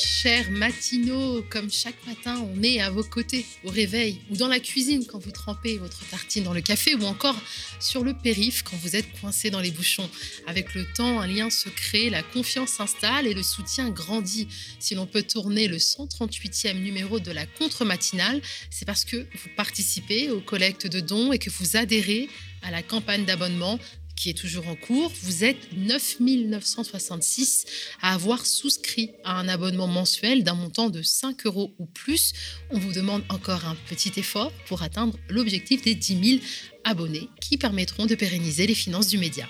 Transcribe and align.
chers 0.00 0.50
matinaux, 0.50 1.42
comme 1.50 1.70
chaque 1.70 2.06
matin, 2.06 2.44
on 2.54 2.62
est 2.62 2.80
à 2.80 2.90
vos 2.90 3.02
côtés, 3.02 3.44
au 3.64 3.70
réveil, 3.70 4.20
ou 4.30 4.36
dans 4.36 4.48
la 4.48 4.58
cuisine 4.58 5.04
quand 5.06 5.18
vous 5.18 5.30
trempez 5.30 5.76
votre 5.78 6.06
tartine 6.08 6.44
dans 6.44 6.52
le 6.52 6.60
café, 6.60 6.94
ou 6.94 7.04
encore 7.04 7.36
sur 7.78 8.02
le 8.02 8.14
périph 8.14 8.62
quand 8.62 8.76
vous 8.78 8.96
êtes 8.96 9.06
coincé 9.20 9.50
dans 9.50 9.60
les 9.60 9.70
bouchons. 9.70 10.08
Avec 10.46 10.74
le 10.74 10.84
temps, 10.94 11.20
un 11.20 11.26
lien 11.26 11.50
se 11.50 11.68
crée, 11.68 12.10
la 12.10 12.22
confiance 12.22 12.70
s'installe 12.70 13.26
et 13.26 13.34
le 13.34 13.42
soutien 13.42 13.90
grandit. 13.90 14.48
Si 14.78 14.94
l'on 14.94 15.06
peut 15.06 15.22
tourner 15.22 15.68
le 15.68 15.76
138e 15.76 16.80
numéro 16.80 17.20
de 17.20 17.30
la 17.30 17.46
contre-matinale, 17.46 18.40
c'est 18.70 18.86
parce 18.86 19.04
que 19.04 19.16
vous 19.16 19.50
participez 19.56 20.30
aux 20.30 20.40
collectes 20.40 20.86
de 20.86 21.00
dons 21.00 21.32
et 21.32 21.38
que 21.38 21.50
vous 21.50 21.76
adhérez 21.76 22.28
à 22.62 22.70
la 22.70 22.82
campagne 22.82 23.24
d'abonnement 23.24 23.78
qui 24.20 24.28
est 24.28 24.34
toujours 24.34 24.68
en 24.68 24.76
cours. 24.76 25.10
Vous 25.22 25.44
êtes 25.44 25.72
9966 25.74 27.64
à 28.02 28.12
avoir 28.12 28.44
souscrit 28.44 29.12
à 29.24 29.38
un 29.38 29.48
abonnement 29.48 29.86
mensuel 29.86 30.44
d'un 30.44 30.52
montant 30.54 30.90
de 30.90 31.00
5 31.00 31.46
euros 31.46 31.72
ou 31.78 31.86
plus. 31.86 32.34
On 32.70 32.78
vous 32.78 32.92
demande 32.92 33.22
encore 33.30 33.64
un 33.64 33.76
petit 33.88 34.12
effort 34.20 34.52
pour 34.66 34.82
atteindre 34.82 35.16
l'objectif 35.30 35.80
des 35.82 35.94
10 35.94 36.38
000 36.38 36.42
abonnés 36.84 37.30
qui 37.40 37.56
permettront 37.56 38.04
de 38.04 38.14
pérenniser 38.14 38.66
les 38.66 38.74
finances 38.74 39.08
du 39.08 39.16
média. 39.16 39.48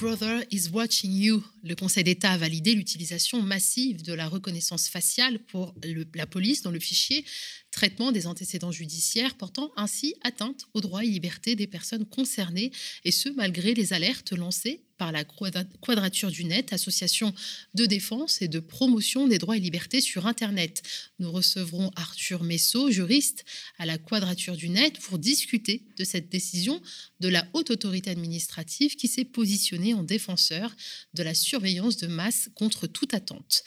Brother 0.00 0.46
is 0.50 0.70
watching 0.72 1.12
you. 1.12 1.42
Le 1.62 1.74
Conseil 1.74 2.04
d'État 2.04 2.30
a 2.30 2.38
validé 2.38 2.74
l'utilisation 2.74 3.42
massive 3.42 4.02
de 4.02 4.14
la 4.14 4.28
reconnaissance 4.28 4.88
faciale 4.88 5.38
pour 5.40 5.74
la 6.14 6.26
police 6.26 6.62
dans 6.62 6.70
le 6.70 6.80
fichier 6.80 7.22
traitement 7.70 8.10
des 8.10 8.26
antécédents 8.26 8.72
judiciaires, 8.72 9.34
portant 9.34 9.70
ainsi 9.76 10.14
atteinte 10.22 10.66
aux 10.72 10.80
droits 10.80 11.04
et 11.04 11.08
libertés 11.08 11.54
des 11.54 11.66
personnes 11.66 12.06
concernées, 12.06 12.72
et 13.04 13.10
ce 13.10 13.28
malgré 13.28 13.74
les 13.74 13.92
alertes 13.92 14.32
lancées 14.32 14.80
par 15.00 15.12
la 15.12 15.24
Quadrature 15.24 16.30
du 16.30 16.44
Net, 16.44 16.74
association 16.74 17.32
de 17.72 17.86
défense 17.86 18.42
et 18.42 18.48
de 18.48 18.60
promotion 18.60 19.26
des 19.26 19.38
droits 19.38 19.56
et 19.56 19.60
libertés 19.60 20.02
sur 20.02 20.26
Internet. 20.26 20.82
Nous 21.18 21.32
recevrons 21.32 21.90
Arthur 21.96 22.42
Messot, 22.42 22.90
juriste 22.90 23.46
à 23.78 23.86
la 23.86 23.96
Quadrature 23.96 24.56
du 24.56 24.68
Net, 24.68 24.98
pour 25.00 25.18
discuter 25.18 25.86
de 25.96 26.04
cette 26.04 26.28
décision 26.28 26.82
de 27.20 27.28
la 27.28 27.48
haute 27.54 27.70
autorité 27.70 28.10
administrative 28.10 28.94
qui 28.94 29.08
s'est 29.08 29.24
positionnée 29.24 29.94
en 29.94 30.02
défenseur 30.02 30.76
de 31.14 31.22
la 31.22 31.32
surveillance 31.32 31.96
de 31.96 32.06
masse 32.06 32.50
contre 32.54 32.86
toute 32.86 33.14
attente. 33.14 33.64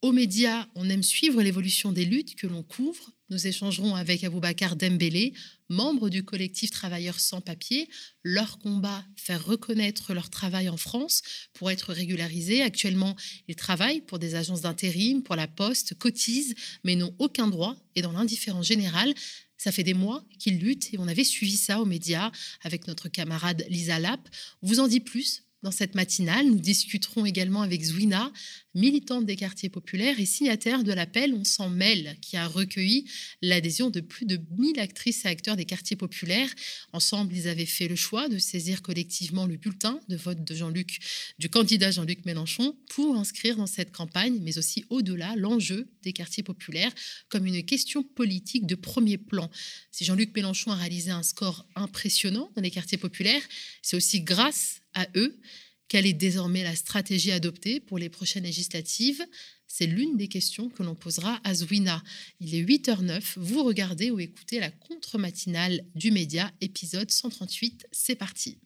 Aux 0.00 0.12
médias, 0.12 0.66
on 0.76 0.88
aime 0.88 1.02
suivre 1.02 1.42
l'évolution 1.42 1.92
des 1.92 2.06
luttes 2.06 2.36
que 2.36 2.46
l'on 2.46 2.62
couvre. 2.62 3.12
Nous 3.30 3.46
échangerons 3.46 3.94
avec 3.94 4.24
Aboubacar 4.24 4.74
Dembélé, 4.74 5.32
membre 5.68 6.10
du 6.10 6.24
collectif 6.24 6.72
Travailleurs 6.72 7.20
sans 7.20 7.40
papier. 7.40 7.88
Leur 8.24 8.58
combat, 8.58 9.04
faire 9.14 9.44
reconnaître 9.44 10.12
leur 10.14 10.30
travail 10.30 10.68
en 10.68 10.76
France 10.76 11.22
pour 11.52 11.70
être 11.70 11.92
régularisés. 11.92 12.60
Actuellement, 12.60 13.14
ils 13.46 13.54
travaillent 13.54 14.00
pour 14.00 14.18
des 14.18 14.34
agences 14.34 14.62
d'intérim, 14.62 15.22
pour 15.22 15.36
la 15.36 15.46
poste, 15.46 15.94
cotisent, 15.94 16.56
mais 16.82 16.96
n'ont 16.96 17.14
aucun 17.20 17.46
droit 17.46 17.76
et 17.94 18.02
dans 18.02 18.10
l'indifférence 18.10 18.66
générale. 18.66 19.14
Ça 19.58 19.70
fait 19.70 19.84
des 19.84 19.94
mois 19.94 20.24
qu'ils 20.40 20.58
luttent 20.58 20.92
et 20.92 20.98
on 20.98 21.06
avait 21.06 21.22
suivi 21.22 21.56
ça 21.56 21.80
aux 21.80 21.86
médias 21.86 22.32
avec 22.62 22.88
notre 22.88 23.08
camarade 23.08 23.64
Lisa 23.68 24.00
Lapp. 24.00 24.28
On 24.62 24.66
vous 24.66 24.80
en 24.80 24.88
dit 24.88 25.00
plus? 25.00 25.44
Dans 25.62 25.70
cette 25.70 25.94
matinale, 25.94 26.46
nous 26.46 26.58
discuterons 26.58 27.26
également 27.26 27.60
avec 27.60 27.82
Zouina, 27.82 28.32
militante 28.74 29.26
des 29.26 29.36
quartiers 29.36 29.68
populaires 29.68 30.18
et 30.18 30.24
signataire 30.24 30.84
de 30.84 30.92
l'appel 30.92 31.34
On 31.34 31.44
s'en 31.44 31.68
mêle, 31.68 32.16
qui 32.22 32.36
a 32.36 32.46
recueilli 32.46 33.04
l'adhésion 33.42 33.90
de 33.90 34.00
plus 34.00 34.24
de 34.24 34.40
1000 34.56 34.80
actrices 34.80 35.24
et 35.24 35.28
acteurs 35.28 35.56
des 35.56 35.66
quartiers 35.66 35.96
populaires. 35.96 36.48
Ensemble, 36.92 37.34
ils 37.36 37.48
avaient 37.48 37.66
fait 37.66 37.88
le 37.88 37.96
choix 37.96 38.28
de 38.28 38.38
saisir 38.38 38.80
collectivement 38.80 39.46
le 39.46 39.56
bulletin 39.56 40.00
de 40.08 40.16
vote 40.16 40.44
de 40.44 40.54
Jean-Luc, 40.54 40.98
du 41.38 41.50
candidat 41.50 41.90
Jean-Luc 41.90 42.24
Mélenchon, 42.24 42.76
pour 42.88 43.16
inscrire 43.16 43.56
dans 43.56 43.66
cette 43.66 43.92
campagne, 43.92 44.38
mais 44.42 44.56
aussi 44.56 44.84
au-delà, 44.88 45.34
l'enjeu 45.36 45.90
des 46.02 46.12
quartiers 46.12 46.42
populaires 46.42 46.92
comme 47.28 47.44
une 47.44 47.62
question 47.64 48.02
politique 48.02 48.66
de 48.66 48.76
premier 48.76 49.18
plan. 49.18 49.50
Si 49.90 50.04
Jean-Luc 50.04 50.34
Mélenchon 50.34 50.70
a 50.70 50.76
réalisé 50.76 51.10
un 51.10 51.22
score 51.22 51.66
impressionnant 51.74 52.50
dans 52.56 52.62
les 52.62 52.70
quartiers 52.70 52.98
populaires, 52.98 53.42
c'est 53.82 53.96
aussi 53.96 54.22
grâce 54.22 54.80
à 54.94 55.06
eux 55.16 55.40
quelle 55.90 56.06
est 56.06 56.12
désormais 56.12 56.62
la 56.62 56.76
stratégie 56.76 57.32
adoptée 57.32 57.80
pour 57.80 57.98
les 57.98 58.08
prochaines 58.08 58.44
législatives 58.44 59.26
C'est 59.66 59.86
l'une 59.86 60.16
des 60.16 60.28
questions 60.28 60.68
que 60.68 60.84
l'on 60.84 60.94
posera 60.94 61.40
à 61.42 61.52
Zouina. 61.52 62.00
Il 62.38 62.54
est 62.54 62.62
8h09, 62.62 63.32
vous 63.38 63.64
regardez 63.64 64.12
ou 64.12 64.20
écoutez 64.20 64.60
la 64.60 64.70
contre-matinale 64.70 65.84
du 65.96 66.12
média, 66.12 66.52
épisode 66.60 67.10
138, 67.10 67.88
c'est 67.90 68.14
parti. 68.14 68.58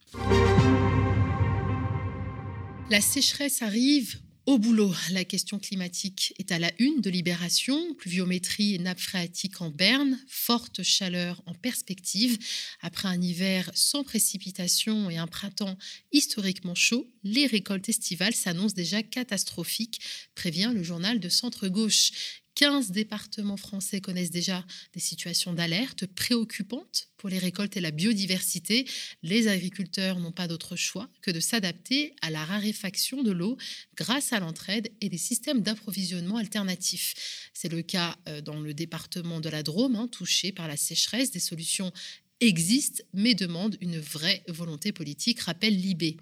La 2.91 3.01
sécheresse 3.01 3.62
arrive 3.62 4.21
au 4.47 4.59
boulot, 4.59 4.94
la 5.10 5.25
question 5.25 5.59
climatique 5.59 6.34
est 6.38 6.53
à 6.53 6.59
la 6.59 6.71
une 6.78 7.00
de 7.00 7.09
Libération. 7.09 7.94
Pluviométrie 7.94 8.75
et 8.75 8.78
nappe 8.78 9.00
phréatique 9.00 9.62
en 9.62 9.71
berne, 9.71 10.21
forte 10.28 10.82
chaleur 10.82 11.43
en 11.47 11.55
perspective. 11.55 12.38
Après 12.82 13.09
un 13.09 13.21
hiver 13.21 13.71
sans 13.75 14.05
précipitation 14.05 15.09
et 15.09 15.16
un 15.16 15.27
printemps 15.27 15.78
historiquement 16.12 16.75
chaud, 16.75 17.10
les 17.22 17.47
récoltes 17.47 17.88
estivales 17.88 18.34
s'annoncent 18.34 18.75
déjà 18.75 19.03
catastrophiques, 19.03 20.00
prévient 20.34 20.72
le 20.75 20.82
journal 20.82 21.21
de 21.21 21.28
centre-gauche. 21.31 22.43
15 22.54 22.92
départements 22.92 23.56
français 23.56 24.00
connaissent 24.00 24.31
déjà 24.31 24.65
des 24.92 25.00
situations 25.00 25.53
d'alerte 25.53 26.06
préoccupantes 26.06 27.09
pour 27.16 27.28
les 27.28 27.38
récoltes 27.38 27.76
et 27.76 27.81
la 27.81 27.91
biodiversité. 27.91 28.87
Les 29.22 29.48
agriculteurs 29.48 30.20
n'ont 30.20 30.32
pas 30.32 30.47
d'autre 30.47 30.76
choix 30.76 31.09
que 31.20 31.31
de 31.31 31.41
s'adapter 31.41 32.14
à 32.22 32.31
la 32.31 32.44
raréfaction 32.44 33.22
de 33.22 33.32
l'eau 33.32 33.56
grâce 33.97 34.32
à 34.32 34.41
l'entraide 34.41 34.93
et 35.00 35.09
des 35.09 35.19
systèmes 35.19 35.62
d'approvisionnement 35.62 36.37
alternatifs. 36.37 37.50
C'est 37.54 37.70
le 37.70 37.82
cas 37.82 38.16
euh, 38.28 38.41
dans 38.41 38.60
le 38.60 38.75
département 38.75 39.41
de 39.41 39.48
la 39.48 39.62
Drôme, 39.62 39.97
hein, 39.97 40.09
touché 40.09 40.53
par 40.53 40.69
la 40.69 40.76
sécheresse. 40.76 41.31
Des 41.31 41.41
solutions 41.41 41.93
existent, 42.41 43.03
mais 43.12 43.34
demandent 43.34 43.76
une 43.81 43.98
vraie 43.98 44.44
volonté 44.48 44.93
politique, 44.93 45.41
rappelle 45.41 45.76
Libé. 45.76 46.19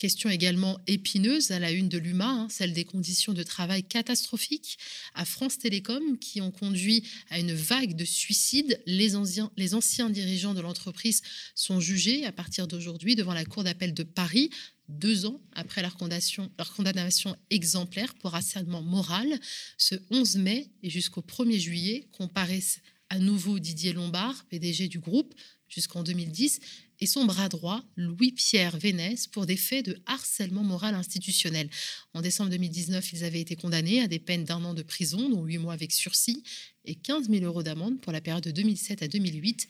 Question 0.00 0.30
également 0.30 0.80
épineuse 0.86 1.50
à 1.50 1.58
la 1.58 1.72
une 1.72 1.90
de 1.90 1.98
l'UMA, 1.98 2.24
hein, 2.26 2.48
celle 2.48 2.72
des 2.72 2.86
conditions 2.86 3.34
de 3.34 3.42
travail 3.42 3.84
catastrophiques 3.84 4.78
à 5.14 5.26
France 5.26 5.58
Télécom 5.58 6.16
qui 6.18 6.40
ont 6.40 6.50
conduit 6.50 7.04
à 7.28 7.38
une 7.38 7.52
vague 7.52 7.94
de 7.94 8.06
suicides. 8.06 8.80
Les 8.86 9.14
anciens, 9.14 10.08
dirigeants 10.08 10.54
de 10.54 10.62
l'entreprise 10.62 11.20
sont 11.54 11.80
jugés 11.80 12.24
à 12.24 12.32
partir 12.32 12.66
d'aujourd'hui 12.66 13.14
devant 13.14 13.34
la 13.34 13.44
Cour 13.44 13.62
d'appel 13.62 13.92
de 13.92 14.02
Paris 14.02 14.48
deux 14.88 15.26
ans 15.26 15.38
après 15.52 15.82
leur 15.82 15.98
condamnation, 15.98 16.50
leur 16.56 16.72
condamnation 16.72 17.36
exemplaire 17.50 18.14
pour 18.14 18.34
harcèlement 18.34 18.80
moral. 18.80 19.28
Ce 19.76 19.96
11 20.10 20.36
mai 20.36 20.70
et 20.82 20.88
jusqu'au 20.88 21.20
1er 21.20 21.58
juillet 21.58 22.08
comparaissent 22.12 22.80
à 23.10 23.18
nouveau 23.18 23.58
Didier 23.58 23.92
Lombard, 23.92 24.46
PDG 24.48 24.88
du 24.88 24.98
groupe, 24.98 25.34
jusqu'en 25.70 26.02
2010, 26.02 26.60
et 27.00 27.06
son 27.06 27.24
bras 27.24 27.48
droit, 27.48 27.82
Louis-Pierre 27.96 28.76
Vénès, 28.76 29.26
pour 29.26 29.46
des 29.46 29.56
faits 29.56 29.86
de 29.86 29.98
harcèlement 30.04 30.62
moral 30.62 30.94
institutionnel. 30.94 31.70
En 32.12 32.20
décembre 32.20 32.50
2019, 32.50 33.12
ils 33.14 33.24
avaient 33.24 33.40
été 33.40 33.56
condamnés 33.56 34.02
à 34.02 34.08
des 34.08 34.18
peines 34.18 34.44
d'un 34.44 34.62
an 34.64 34.74
de 34.74 34.82
prison, 34.82 35.30
dont 35.30 35.44
huit 35.44 35.58
mois 35.58 35.72
avec 35.72 35.92
sursis, 35.92 36.42
et 36.84 36.94
15 36.94 37.30
000 37.30 37.44
euros 37.44 37.62
d'amende 37.62 38.00
pour 38.00 38.12
la 38.12 38.20
période 38.20 38.44
de 38.44 38.50
2007 38.50 39.02
à 39.02 39.08
2008, 39.08 39.68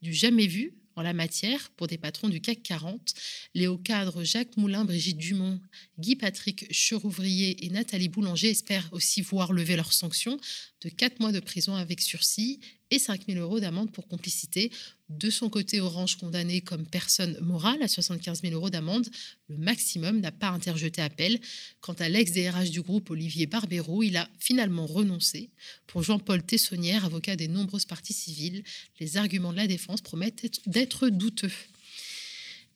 du 0.00 0.14
jamais 0.14 0.46
vu 0.46 0.72
en 0.96 1.02
la 1.02 1.12
matière 1.12 1.70
pour 1.76 1.86
des 1.86 1.98
patrons 1.98 2.28
du 2.28 2.40
CAC 2.40 2.62
40, 2.62 3.14
les 3.54 3.66
hauts 3.66 3.78
cadres 3.78 4.24
Jacques 4.24 4.56
Moulin, 4.56 4.84
Brigitte 4.84 5.18
Dumont, 5.18 5.60
Guy-Patrick 5.98 6.72
Cherouvrier 6.72 7.64
et 7.64 7.70
Nathalie 7.70 8.08
Boulanger 8.08 8.50
espèrent 8.50 8.88
aussi 8.92 9.22
voir 9.22 9.52
lever 9.52 9.76
leurs 9.76 9.92
sanctions 9.92 10.38
de 10.82 10.88
4 10.88 11.20
mois 11.20 11.32
de 11.32 11.40
prison 11.40 11.74
avec 11.74 12.00
sursis 12.00 12.60
et 12.90 12.98
5 12.98 13.26
000 13.28 13.38
euros 13.38 13.60
d'amende 13.60 13.92
pour 13.92 14.08
complicité. 14.08 14.70
De 15.08 15.30
son 15.30 15.48
côté, 15.48 15.80
Orange, 15.80 16.16
condamné 16.16 16.60
comme 16.60 16.86
personne 16.86 17.38
morale 17.40 17.82
à 17.82 17.88
75 17.88 18.42
000 18.42 18.54
euros 18.54 18.70
d'amende, 18.70 19.08
le 19.48 19.58
maximum 19.58 20.20
n'a 20.20 20.32
pas 20.32 20.48
interjeté 20.48 21.02
appel. 21.02 21.40
Quant 21.80 21.94
à 21.94 22.08
l'ex-DRH 22.08 22.70
du 22.70 22.82
groupe, 22.82 23.10
Olivier 23.10 23.46
Barbero, 23.46 24.02
il 24.02 24.16
a 24.16 24.28
finalement 24.38 24.86
renoncé. 24.86 25.50
Pour 25.86 26.02
Jean-Paul 26.02 26.42
Tessonnière, 26.42 27.04
avocat 27.04 27.36
des 27.36 27.48
nombreuses 27.48 27.84
parties 27.84 28.12
civiles, 28.12 28.64
les 28.98 29.16
arguments 29.16 29.52
de 29.52 29.58
la 29.58 29.66
défense 29.66 30.00
promettent 30.00 30.60
d'être 30.66 31.08
douteux. 31.08 31.52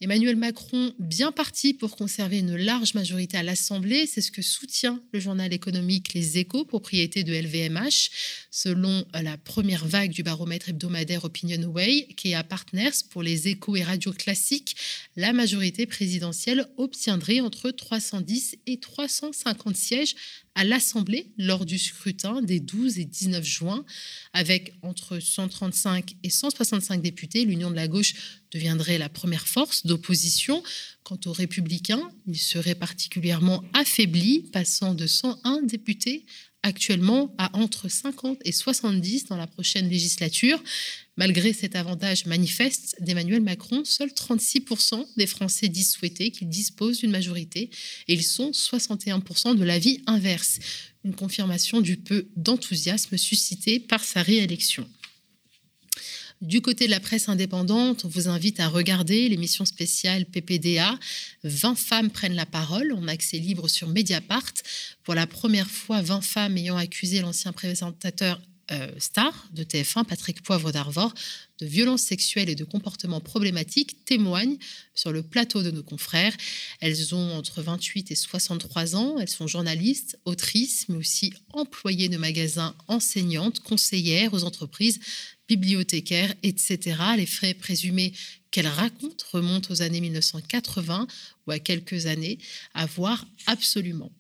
Emmanuel 0.05 0.37
Macron 0.37 0.93
bien 0.99 1.33
parti 1.33 1.73
pour 1.73 1.97
conserver 1.97 2.41
une 2.41 2.57
large 2.57 2.93
majorité 2.93 3.39
à 3.39 3.43
l'Assemblée, 3.43 4.05
c'est 4.05 4.21
ce 4.21 4.31
que 4.31 4.43
soutient 4.43 5.01
le 5.13 5.19
journal 5.19 5.51
économique 5.55 6.13
Les 6.13 6.37
Échos, 6.37 6.67
propriété 6.67 7.25
de 7.25 7.33
LVMH. 7.33 8.11
Selon 8.51 9.07
la 9.15 9.39
première 9.39 9.87
vague 9.87 10.11
du 10.11 10.23
baromètre 10.23 10.69
hebdomadaire 10.69 11.25
OpinionWay, 11.25 12.09
qui 12.19 12.33
est 12.33 12.35
à 12.35 12.45
Partners 12.45 12.91
pour 13.09 13.23
les 13.23 13.49
échos 13.49 13.77
et 13.77 13.83
radios 13.83 14.13
classiques, 14.13 14.77
la 15.17 15.33
majorité 15.33 15.87
présidentielle 15.87 16.67
obtiendrait 16.77 17.41
entre 17.41 17.71
310 17.71 18.59
et 18.67 18.77
350 18.77 19.75
sièges 19.75 20.17
à 20.55 20.65
l'Assemblée 20.65 21.33
lors 21.39 21.65
du 21.65 21.79
scrutin 21.79 22.43
des 22.43 22.61
12 22.61 22.99
et 22.99 23.05
19 23.05 23.45
juin. 23.45 23.85
Avec 24.33 24.75
entre 24.83 25.19
135 25.19 26.15
et 26.23 26.31
165 26.31 27.03
députés, 27.03 27.45
l'Union 27.45 27.71
de 27.71 27.77
la 27.77 27.89
gauche 27.89 28.15
deviendrait 28.53 28.99
la 28.99 29.09
première 29.09 29.49
force 29.49 29.87
d'opposition. 29.87 30.63
Quant 31.03 31.19
aux 31.27 31.33
républicains, 31.33 32.11
ils 32.27 32.39
seraient 32.39 32.75
particulièrement 32.75 33.65
affaiblis, 33.73 34.49
passant 34.53 34.95
de 34.95 35.07
101 35.07 35.63
députés 35.63 36.25
actuellement 36.65 37.33
à 37.39 37.57
entre 37.57 37.89
50 37.89 38.39
et 38.45 38.51
70 38.51 39.27
dans 39.27 39.37
la 39.37 39.47
prochaine 39.47 39.89
législature. 39.89 40.61
Malgré 41.17 41.53
cet 41.53 41.77
avantage 41.77 42.27
manifeste 42.27 42.97
d'Emmanuel 43.01 43.41
Macron, 43.41 43.85
seuls 43.85 44.09
36% 44.09 45.07
des 45.17 45.29
Français 45.29 45.69
disent 45.69 45.93
souhaiter 45.93 46.33
qu'il 46.33 46.49
dispose 46.49 46.99
d'une 46.99 47.13
majorité 47.13 47.71
et 48.09 48.15
ils 48.15 48.25
sont 48.25 48.51
61% 48.51 49.55
de 49.55 49.63
l'avis 49.63 50.03
inverse. 50.07 50.59
Une 51.05 51.15
confirmation 51.15 51.81
du 51.81 51.99
peu 51.99 52.27
d'enthousiasme 52.35 53.17
suscité 53.17 53.79
par 53.79 54.03
sa 54.03 54.23
réélection. 54.23 54.89
Du 56.41 56.61
côté 56.61 56.87
de 56.87 56.91
la 56.91 57.01
presse 57.01 57.29
indépendante, 57.29 58.05
on 58.05 58.09
vous 58.09 58.29
invite 58.29 58.61
à 58.61 58.69
regarder 58.69 59.29
l'émission 59.29 59.65
spéciale 59.65 60.27
PPDA. 60.27 60.99
20 61.45 61.75
femmes 61.75 62.11
prennent 62.11 62.35
la 62.35 62.45
parole 62.45 62.93
en 62.93 63.09
accès 63.09 63.39
libre 63.39 63.69
sur 63.69 63.89
Mediapart. 63.89 64.53
Pour 65.05 65.15
la 65.15 65.27
première 65.27 65.71
fois, 65.71 66.03
20 66.03 66.21
femmes 66.21 66.57
ayant 66.57 66.77
accusé 66.77 67.21
l'ancien 67.21 67.53
présentateur 67.53 68.41
euh, 68.71 68.89
star 68.99 69.47
de 69.53 69.63
TF1, 69.63 70.05
Patrick 70.05 70.43
Poivre 70.43 70.73
d'Arvor, 70.73 71.13
de 71.61 71.67
violences 71.67 72.01
sexuelles 72.01 72.49
et 72.49 72.55
de 72.55 72.65
comportements 72.65 73.21
problématiques 73.21 74.07
témoignent 74.07 74.57
sur 74.95 75.13
le 75.13 75.23
plateau 75.23 75.63
de 75.63 75.71
nos 75.71 75.83
confrères. 75.83 76.35
Elles 76.81 77.15
ont 77.15 77.37
entre 77.37 77.61
28 77.61 78.11
et 78.11 78.15
63 78.15 78.97
ans. 78.97 79.19
Elles 79.19 79.29
sont 79.29 79.47
journalistes, 79.47 80.19
autrices, 80.25 80.89
mais 80.89 80.97
aussi 80.97 81.35
employées 81.53 82.09
de 82.09 82.17
magasins, 82.17 82.75
enseignantes, 82.89 83.61
conseillères 83.61 84.33
aux 84.33 84.45
entreprises, 84.45 84.99
bibliothécaires, 85.49 86.35
etc. 86.43 86.97
Les 87.17 87.27
frais 87.27 87.55
présumés 87.55 88.13
qu'elles 88.51 88.67
racontent 88.67 89.25
remontent 89.33 89.73
aux 89.73 89.83
années 89.83 90.01
1980 90.01 91.07
ou 91.47 91.51
à 91.51 91.59
quelques 91.59 92.07
années, 92.07 92.39
à 92.73 92.87
voir 92.87 93.27
absolument. 93.47 94.13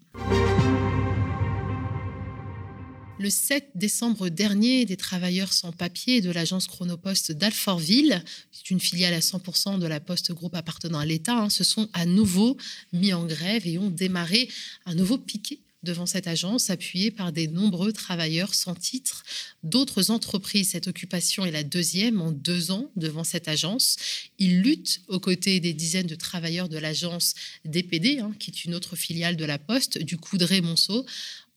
Le 3.16 3.30
7 3.30 3.70
décembre 3.76 4.28
dernier, 4.28 4.84
des 4.86 4.96
travailleurs 4.96 5.52
sans 5.52 5.70
papier 5.70 6.20
de 6.20 6.30
l'agence 6.32 6.66
Chronopost 6.66 7.30
d'Alfortville, 7.30 8.22
c'est 8.50 8.70
une 8.70 8.80
filiale 8.80 9.14
à 9.14 9.20
100% 9.20 9.78
de 9.78 9.86
la 9.86 10.00
Poste 10.00 10.32
Groupe 10.32 10.56
appartenant 10.56 10.98
à 10.98 11.06
l'État, 11.06 11.36
hein, 11.36 11.48
se 11.48 11.62
sont 11.62 11.88
à 11.92 12.06
nouveau 12.06 12.56
mis 12.92 13.12
en 13.12 13.24
grève 13.24 13.68
et 13.68 13.78
ont 13.78 13.90
démarré 13.90 14.48
un 14.84 14.96
nouveau 14.96 15.16
piquet 15.16 15.60
devant 15.84 16.06
cette 16.06 16.26
agence, 16.26 16.70
appuyée 16.70 17.10
par 17.10 17.32
des 17.32 17.46
nombreux 17.46 17.92
travailleurs 17.92 18.54
sans 18.54 18.74
titre 18.74 19.22
d'autres 19.62 20.10
entreprises. 20.10 20.70
Cette 20.70 20.88
occupation 20.88 21.44
est 21.44 21.50
la 21.50 21.62
deuxième 21.62 22.20
en 22.20 22.32
deux 22.32 22.70
ans 22.70 22.90
devant 22.96 23.24
cette 23.24 23.48
agence. 23.48 23.96
Ils 24.38 24.60
luttent 24.60 25.02
aux 25.08 25.20
côtés 25.20 25.60
des 25.60 25.74
dizaines 25.74 26.06
de 26.06 26.14
travailleurs 26.14 26.68
de 26.68 26.78
l'agence 26.78 27.34
DPD, 27.64 28.18
hein, 28.18 28.34
qui 28.38 28.50
est 28.50 28.64
une 28.64 28.74
autre 28.74 28.96
filiale 28.96 29.36
de 29.36 29.44
la 29.44 29.58
Poste, 29.58 29.98
du 29.98 30.16
Coudray-Monceau, 30.16 31.06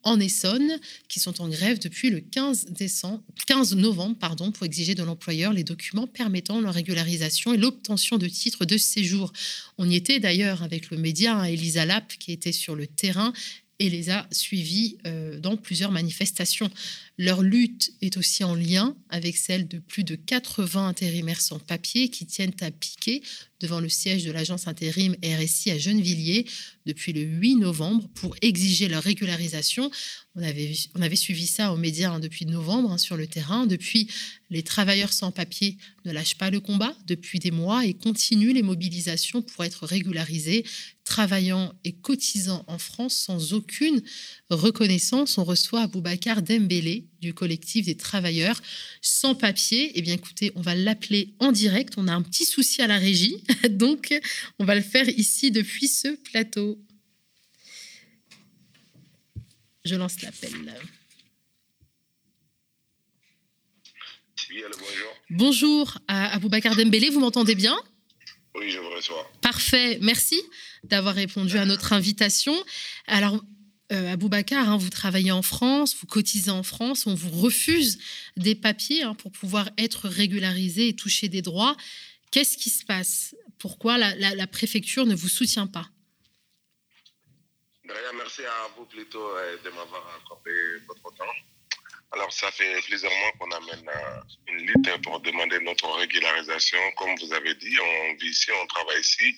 en 0.03 0.19
Essonne 0.19 0.79
qui 1.07 1.19
sont 1.19 1.41
en 1.41 1.49
grève 1.49 1.79
depuis 1.79 2.09
le 2.09 2.21
15, 2.21 2.67
décembre, 2.67 3.21
15 3.45 3.75
novembre 3.75 4.17
pardon, 4.17 4.51
pour 4.51 4.65
exiger 4.65 4.95
de 4.95 5.03
l'employeur 5.03 5.53
les 5.53 5.63
documents 5.63 6.07
permettant 6.07 6.61
leur 6.61 6.73
régularisation 6.73 7.53
et 7.53 7.57
l'obtention 7.57 8.17
de 8.17 8.27
titres 8.27 8.65
de 8.65 8.77
séjour. 8.77 9.33
On 9.77 9.89
y 9.89 9.95
était 9.95 10.19
d'ailleurs 10.19 10.63
avec 10.63 10.91
le 10.91 10.97
média 10.97 11.35
hein, 11.35 11.43
Elisa 11.43 11.85
Lapp 11.85 12.13
qui 12.19 12.31
était 12.31 12.51
sur 12.51 12.75
le 12.75 12.87
terrain 12.87 13.33
et 13.79 13.89
les 13.89 14.09
a 14.09 14.27
suivis 14.31 14.97
euh, 15.05 15.39
dans 15.39 15.57
plusieurs 15.57 15.91
manifestations. 15.91 16.69
Leur 17.19 17.41
lutte 17.41 17.93
est 18.01 18.15
aussi 18.17 18.43
en 18.43 18.53
lien 18.53 18.95
avec 19.09 19.37
celle 19.37 19.67
de 19.67 19.79
plus 19.79 20.03
de 20.03 20.15
80 20.15 20.87
intérimaires 20.87 21.41
sans 21.41 21.57
papier 21.57 22.09
qui 22.09 22.27
tiennent 22.27 22.53
à 22.61 22.69
piquer 22.69 23.23
devant 23.59 23.79
le 23.79 23.89
siège 23.89 24.23
de 24.23 24.31
l'agence 24.31 24.67
intérim 24.67 25.15
RSI 25.23 25.71
à 25.71 25.79
Gennevilliers 25.79 26.45
depuis 26.85 27.13
le 27.13 27.21
8 27.21 27.55
novembre 27.55 28.07
pour 28.13 28.35
exiger 28.43 28.87
leur 28.87 29.01
régularisation. 29.01 29.89
On 30.35 30.43
avait, 30.43 31.15
suivi 31.15 31.47
ça 31.47 31.73
aux 31.73 31.77
médias 31.77 32.11
hein, 32.11 32.19
depuis 32.19 32.45
novembre 32.45 32.91
hein, 32.91 32.97
sur 32.99 33.17
le 33.17 33.25
terrain. 33.25 33.65
Depuis, 33.65 34.07
les 34.51 34.61
travailleurs 34.61 35.11
sans 35.11 35.31
papier 35.31 35.77
ne 36.05 36.11
lâchent 36.11 36.37
pas 36.37 36.51
le 36.51 36.59
combat 36.59 36.95
depuis 37.07 37.39
des 37.39 37.49
mois 37.49 37.83
et 37.83 37.95
continuent 37.95 38.53
les 38.53 38.61
mobilisations 38.61 39.41
pour 39.41 39.65
être 39.65 39.87
régularisés, 39.87 40.63
travaillant 41.03 41.73
et 41.83 41.93
cotisant 41.93 42.63
en 42.67 42.77
France 42.77 43.15
sans 43.15 43.53
aucune 43.53 44.03
reconnaissance. 44.51 45.39
On 45.39 45.43
reçoit 45.43 45.81
Aboubacar 45.81 46.43
Dembélé 46.43 47.06
du 47.21 47.33
collectif 47.33 47.85
des 47.85 47.95
travailleurs 47.95 48.61
sans 49.01 49.35
papier. 49.35 49.91
Eh 49.95 50.01
bien, 50.01 50.13
écoutez, 50.13 50.51
on 50.55 50.61
va 50.61 50.75
l'appeler 50.75 51.33
en 51.39 51.51
direct. 51.51 51.95
On 51.97 52.07
a 52.07 52.13
un 52.13 52.21
petit 52.21 52.45
souci 52.45 52.81
à 52.81 52.87
la 52.87 52.97
régie, 52.97 53.43
donc 53.69 54.13
on 54.59 54.65
va 54.65 54.75
le 54.75 54.81
faire 54.81 55.07
ici 55.09 55.51
depuis 55.51 55.87
ce 55.87 56.15
plateau. 56.31 56.79
Je 59.85 59.95
lance 59.95 60.21
l'appel. 60.21 60.51
Oui, 64.49 64.63
bonjour. 64.79 65.15
Bonjour 65.29 65.97
à 66.07 66.33
Aboubacar 66.35 66.75
Dembélé, 66.75 67.09
vous 67.09 67.19
m'entendez 67.19 67.55
bien? 67.55 67.77
Oui, 68.55 68.71
je 68.71 68.79
vous 68.79 68.89
reçois. 68.89 69.29
Parfait, 69.41 69.99
merci 70.01 70.41
d'avoir 70.83 71.15
répondu 71.15 71.57
à 71.57 71.65
notre 71.65 71.93
invitation. 71.93 72.55
Alors, 73.05 73.43
euh, 73.93 74.11
Aboubacar, 74.11 74.69
hein, 74.69 74.77
vous 74.77 74.89
travaillez 74.89 75.31
en 75.31 75.41
France, 75.41 75.95
vous 75.95 76.07
cotisez 76.07 76.51
en 76.51 76.63
France, 76.63 77.07
on 77.07 77.15
vous 77.15 77.29
refuse 77.29 77.99
des 78.35 78.53
papiers 78.53 79.03
hein, 79.03 79.13
pour 79.15 79.31
pouvoir 79.31 79.69
être 79.77 80.09
régularisé 80.09 80.89
et 80.89 80.95
toucher 80.95 81.29
des 81.29 81.41
droits. 81.41 81.77
Qu'est-ce 82.31 82.57
qui 82.57 82.69
se 82.69 82.83
passe? 82.83 83.33
Pourquoi 83.59 83.97
la, 83.97 84.47
préfecture 84.47 85.05
ne 85.05 85.15
vous 85.15 85.29
soutient 85.29 85.67
pas? 85.67 85.87
Merci 87.85 88.43
à 88.43 88.67
vous 88.75 88.85
plutôt 88.85 89.25
euh, 89.37 89.57
de 89.63 89.69
m'avoir 89.69 90.19
accordé 90.21 90.51
votre 90.85 91.15
temps. 91.15 91.33
Alors, 92.11 92.31
ça 92.31 92.51
fait 92.51 92.81
plusieurs 92.81 93.11
mois 93.11 93.31
qu'on 93.39 93.51
amène 93.51 93.87
euh, 93.87 94.21
une 94.49 94.65
lutte 94.65 95.01
pour 95.01 95.21
demander 95.21 95.59
notre 95.61 95.89
régularisation. 95.91 96.79
Comme 96.97 97.15
vous 97.21 97.31
avez 97.33 97.55
dit, 97.55 97.77
on 97.79 98.15
vit 98.15 98.27
ici, 98.27 98.51
on 98.51 98.67
travaille 98.67 98.99
ici, 98.99 99.35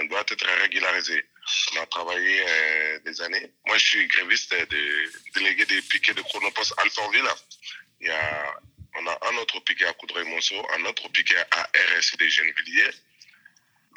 on 0.00 0.04
doit 0.04 0.24
être 0.28 0.46
régularisé. 0.62 1.24
On 1.72 1.82
a 1.82 1.86
travaillé 1.86 2.42
euh, 2.46 2.98
des 3.00 3.20
années. 3.22 3.52
Moi, 3.66 3.78
je 3.78 3.86
suis 3.86 4.06
gréviste 4.08 4.52
de, 4.52 5.12
délégué 5.34 5.64
des 5.66 5.82
piquets 5.82 6.14
de 6.14 6.22
Chronopost 6.22 6.74
Alfortville. 6.78 7.28
Il 8.00 8.08
y 8.08 8.10
a, 8.10 8.60
on 8.96 9.06
a 9.06 9.18
un 9.30 9.36
autre 9.38 9.60
piquet 9.60 9.86
à 9.86 9.92
Coudray-Monceau, 9.94 10.66
un 10.78 10.84
autre 10.84 11.08
piquet 11.10 11.36
à 11.50 11.70
RSI 11.96 12.16
des 12.16 12.30
Gennevilliers. 12.30 12.90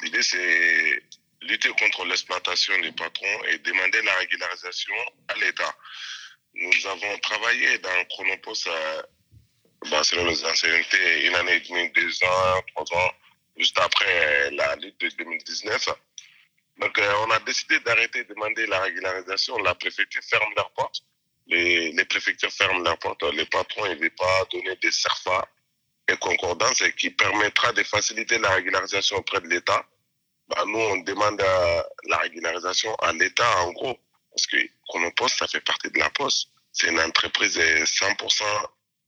L'idée, 0.02 0.22
c'est 0.22 1.02
lutter 1.42 1.68
contre 1.70 2.04
l'exploitation 2.06 2.78
des 2.80 2.92
patrons 2.92 3.44
et 3.48 3.58
demander 3.58 4.02
la 4.02 4.14
régularisation 4.16 4.94
à 5.28 5.34
l'État. 5.34 5.76
Nous 6.54 6.86
avons 6.86 7.18
travaillé 7.18 7.78
dans 7.78 8.04
Chronopost, 8.10 8.66
euh, 8.68 9.02
bah, 9.90 10.02
selon 10.04 10.24
les 10.26 10.44
anciennetés, 10.44 11.26
une 11.26 11.34
année 11.34 11.56
et 11.56 11.60
demie, 11.60 11.90
deux 11.90 12.24
ans, 12.24 12.62
trois 12.74 12.98
ans, 12.98 13.10
juste 13.56 13.78
après 13.78 14.50
la 14.52 14.76
lutte 14.76 15.00
de 15.00 15.08
2019. 15.08 15.88
Donc, 16.78 16.98
euh, 16.98 17.12
on 17.26 17.30
a 17.30 17.38
décidé 17.40 17.78
d'arrêter 17.80 18.24
de 18.24 18.34
demander 18.34 18.66
la 18.66 18.80
régularisation. 18.80 19.56
La 19.58 19.74
préfecture 19.74 20.22
ferme 20.22 20.52
leurs 20.56 20.72
portes. 20.72 21.02
Les, 21.46 21.92
les 21.92 22.04
préfectures 22.04 22.52
ferment 22.52 22.82
leurs 22.82 22.98
portes. 22.98 23.22
Les 23.34 23.46
patrons 23.46 23.88
ne 23.88 23.94
veulent 23.94 24.10
pas 24.10 24.44
donner 24.50 24.76
des 24.76 24.90
CERFA 24.90 25.48
et 26.08 26.16
concordances 26.16 26.82
qui 26.96 27.10
permettra 27.10 27.72
de 27.72 27.82
faciliter 27.82 28.38
la 28.38 28.50
régularisation 28.50 29.16
auprès 29.18 29.40
de 29.40 29.48
l'État. 29.48 29.86
Bah, 30.48 30.64
nous, 30.66 30.78
on 30.78 30.96
demande 30.98 31.40
la 32.08 32.16
régularisation 32.18 32.94
à 32.96 33.12
l'État, 33.12 33.58
en 33.62 33.72
gros, 33.72 33.98
parce 34.30 34.46
que 34.46 34.56
Chronopost, 34.88 35.38
ça 35.38 35.46
fait 35.46 35.60
partie 35.60 35.90
de 35.90 35.98
la 35.98 36.10
Poste. 36.10 36.48
C'est 36.72 36.88
une 36.88 37.00
entreprise 37.00 37.56
100% 37.56 38.44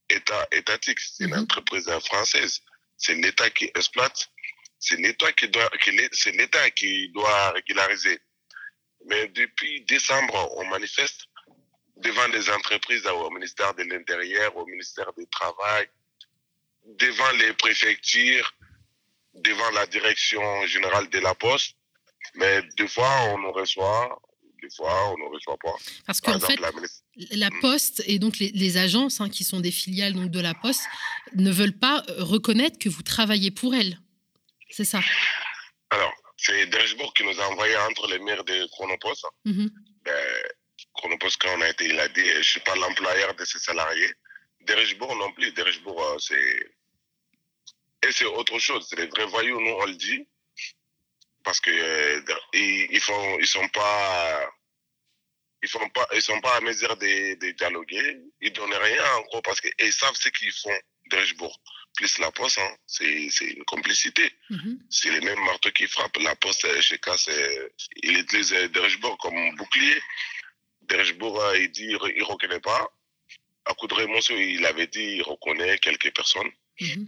état, 0.09 0.47
étatique. 0.51 0.99
C'est 0.99 1.25
une 1.25 1.31
mhm. 1.31 1.43
entreprise 1.43 1.89
française. 2.05 2.61
C'est 2.97 3.15
l'État 3.15 3.49
qui 3.49 3.65
exploite 3.75 4.29
c'est 4.79 4.97
l'État 4.97 5.31
qui 5.33 5.47
doit, 5.49 5.69
c'est 6.11 6.31
l'État 6.31 6.69
qui 6.71 7.09
doit 7.09 7.51
régulariser. 7.51 8.19
Mais 9.05 9.27
depuis 9.29 9.81
décembre, 9.85 10.51
on 10.57 10.65
manifeste 10.65 11.25
devant 11.97 12.27
des 12.29 12.49
entreprises, 12.49 13.05
au 13.07 13.29
ministère 13.31 13.73
de 13.75 13.83
l'Intérieur, 13.83 14.55
au 14.55 14.65
ministère 14.65 15.11
du 15.17 15.25
Travail, 15.27 15.87
devant 16.85 17.31
les 17.39 17.53
préfectures, 17.53 18.53
devant 19.33 19.69
la 19.71 19.87
direction 19.87 20.65
générale 20.67 21.09
de 21.09 21.19
la 21.19 21.33
Poste. 21.35 21.75
Mais 22.35 22.61
deux 22.77 22.87
fois, 22.87 23.09
on 23.31 23.39
nous 23.39 23.51
reçoit 23.51 24.19
des 24.61 24.69
fois, 24.75 25.13
on 25.13 25.17
ne 25.17 25.33
reçoit 25.33 25.57
pas. 25.57 25.75
Parce 26.05 26.21
qu'en 26.21 26.39
fait, 26.39 26.59
la, 27.31 27.49
hmm. 27.49 27.59
Poste 27.61 28.03
et 28.05 28.19
donc 28.19 28.39
les, 28.39 28.77
agences 28.77 29.21
hein, 29.21 29.29
qui 29.29 29.43
sont 29.43 29.59
des 29.59 29.71
filiales 29.71 30.13
donc, 30.13 30.31
de 30.31 30.39
la 30.39 30.53
Poste 30.53 30.83
ne 31.35 31.51
veulent 31.51 31.77
pas 31.77 32.03
reconnaître 32.17 32.79
que 32.79 32.89
vous 32.89 33.03
travaillez 33.03 33.51
pour 33.51 33.75
elles. 33.75 33.99
C'est 34.77 34.85
ça 34.85 34.99
Alors, 35.89 36.13
c'est 36.37 36.67
Derechbourg 36.67 37.11
qui 37.15 37.23
nous 37.23 37.41
a 37.41 37.47
envoyé 37.47 37.75
entre 37.77 38.07
les 38.09 38.19
maires 38.19 38.43
de 38.43 38.67
Chronopost. 38.67 39.25
Mm 39.43 39.69
Chronopost, 40.93 41.41
quand 41.41 41.49
on 41.57 41.61
a 41.61 41.69
été, 41.69 41.85
il 41.85 41.99
a 41.99 42.07
dit 42.09 42.23
Je 42.23 42.37
ne 42.37 42.43
suis 42.43 42.59
pas 42.59 42.75
l'employeur 42.75 43.33
de 43.33 43.43
ses 43.43 43.57
salariés. 43.57 44.13
Derechbourg 44.61 45.15
non 45.15 45.31
plus. 45.33 45.51
Derechbourg, 45.53 45.99
euh, 45.99 46.19
c'est. 46.19 46.59
Et 48.03 48.11
c'est 48.11 48.25
autre 48.25 48.59
chose. 48.59 48.85
C'est 48.87 48.97
les 48.97 49.07
vrais 49.07 49.25
voyous, 49.25 49.59
nous, 49.59 49.71
on 49.71 49.85
le 49.85 49.95
dit 49.95 50.27
parce 51.43 51.59
que 51.59 51.71
euh, 51.71 52.21
ils, 52.53 52.99
font 52.99 53.39
ils 53.39 53.47
sont 53.47 53.69
pas 53.69 54.51
ils 55.63 55.69
font 55.69 55.89
pas 55.89 56.05
ils 56.13 56.21
sont 56.21 56.41
pas 56.41 56.57
à 56.57 56.61
mesure 56.61 56.95
de, 56.97 57.35
de 57.39 57.51
dialoguer 57.51 58.19
ils 58.41 58.51
donnent 58.51 58.73
rien 58.73 59.05
en 59.15 59.21
gros 59.21 59.41
parce 59.41 59.61
que 59.61 59.69
ils 59.79 59.93
savent 59.93 60.15
ce 60.15 60.27
qu'ils 60.27 60.51
font 60.51 60.77
Derechbourg 61.09 61.57
plus 61.97 62.17
la 62.19 62.31
poste 62.31 62.59
hein, 62.59 62.71
c'est 62.85 63.27
c'est 63.29 63.49
une 63.57 63.65
complicité 63.65 64.25
mm-hmm. 64.49 64.77
c'est 64.89 65.11
les 65.11 65.21
mêmes 65.21 65.43
marteaux 65.49 65.71
qui 65.71 65.87
frappent 65.87 66.21
la 66.29 66.35
poste 66.35 66.65
euh, 66.65 66.81
chez 66.81 66.97
Casse 66.99 67.29
il 68.03 68.19
utilise 68.19 68.51
Derechbourg 68.75 69.17
comme 69.17 69.55
bouclier 69.55 69.99
Derechbourg 70.83 71.41
euh, 71.41 71.57
il 71.57 71.69
dit 71.71 71.89
il 72.19 72.23
reconnaît 72.23 72.61
pas 72.61 72.81
à 73.65 73.73
coup 73.73 73.87
de 73.87 73.95
il 74.57 74.65
avait 74.65 74.87
dit 74.87 75.09
il 75.17 75.23
reconnaît 75.23 75.77
quelques 75.79 76.13
personnes 76.15 76.51
mm-hmm. 76.79 77.07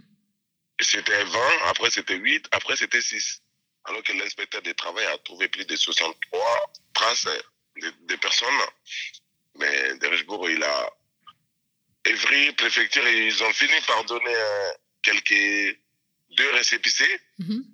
c'était 0.80 1.24
20 1.24 1.40
après 1.72 1.90
c'était 1.90 2.16
8 2.16 2.48
après 2.52 2.76
c'était 2.76 3.00
6 3.00 3.42
alors 3.84 4.02
que 4.02 4.12
l'inspecteur 4.12 4.62
du 4.62 4.74
travail 4.74 5.06
a 5.06 5.18
trouvé 5.18 5.48
plus 5.48 5.64
de 5.64 5.76
63 5.76 6.72
traces 6.92 7.26
de, 7.76 8.16
personnes. 8.16 8.48
Mais 9.58 9.96
Derechbourg, 9.98 10.48
il 10.48 10.62
a. 10.62 10.90
Évry, 12.06 12.52
préfecture, 12.52 13.06
ils 13.08 13.42
ont 13.42 13.52
fini 13.52 13.74
par 13.86 14.04
donner 14.04 14.34
euh, 14.34 14.70
quelques 15.02 15.78
deux 16.36 16.50
récépissés. 16.52 17.20
Mhm. 17.38 17.64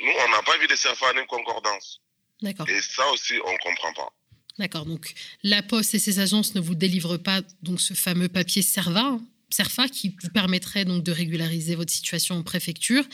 Nous, 0.00 0.12
on 0.26 0.30
n'a 0.30 0.42
pas 0.42 0.58
vu 0.58 0.66
de 0.66 0.74
faire 0.74 0.94
une 1.16 1.26
concordance. 1.26 2.00
D'accord. 2.40 2.68
Et 2.68 2.80
ça 2.80 3.06
aussi, 3.10 3.34
on 3.44 3.52
ne 3.52 3.58
comprend 3.58 3.92
pas. 3.92 4.12
D'accord. 4.58 4.84
Donc, 4.84 5.14
la 5.42 5.62
Poste 5.62 5.94
et 5.94 5.98
ses 5.98 6.18
agences 6.18 6.54
ne 6.54 6.60
vous 6.60 6.74
délivrent 6.74 7.16
pas 7.16 7.40
donc 7.62 7.80
ce 7.80 7.94
fameux 7.94 8.28
papier 8.28 8.62
Serva, 8.62 9.00
hein, 9.00 9.26
CERFA 9.52 9.88
qui 9.88 10.16
vous 10.22 10.30
permettrait 10.30 10.84
donc 10.84 11.04
de 11.04 11.12
régulariser 11.12 11.74
votre 11.74 11.92
situation 11.92 12.36
en 12.36 12.42
préfecture. 12.42 13.04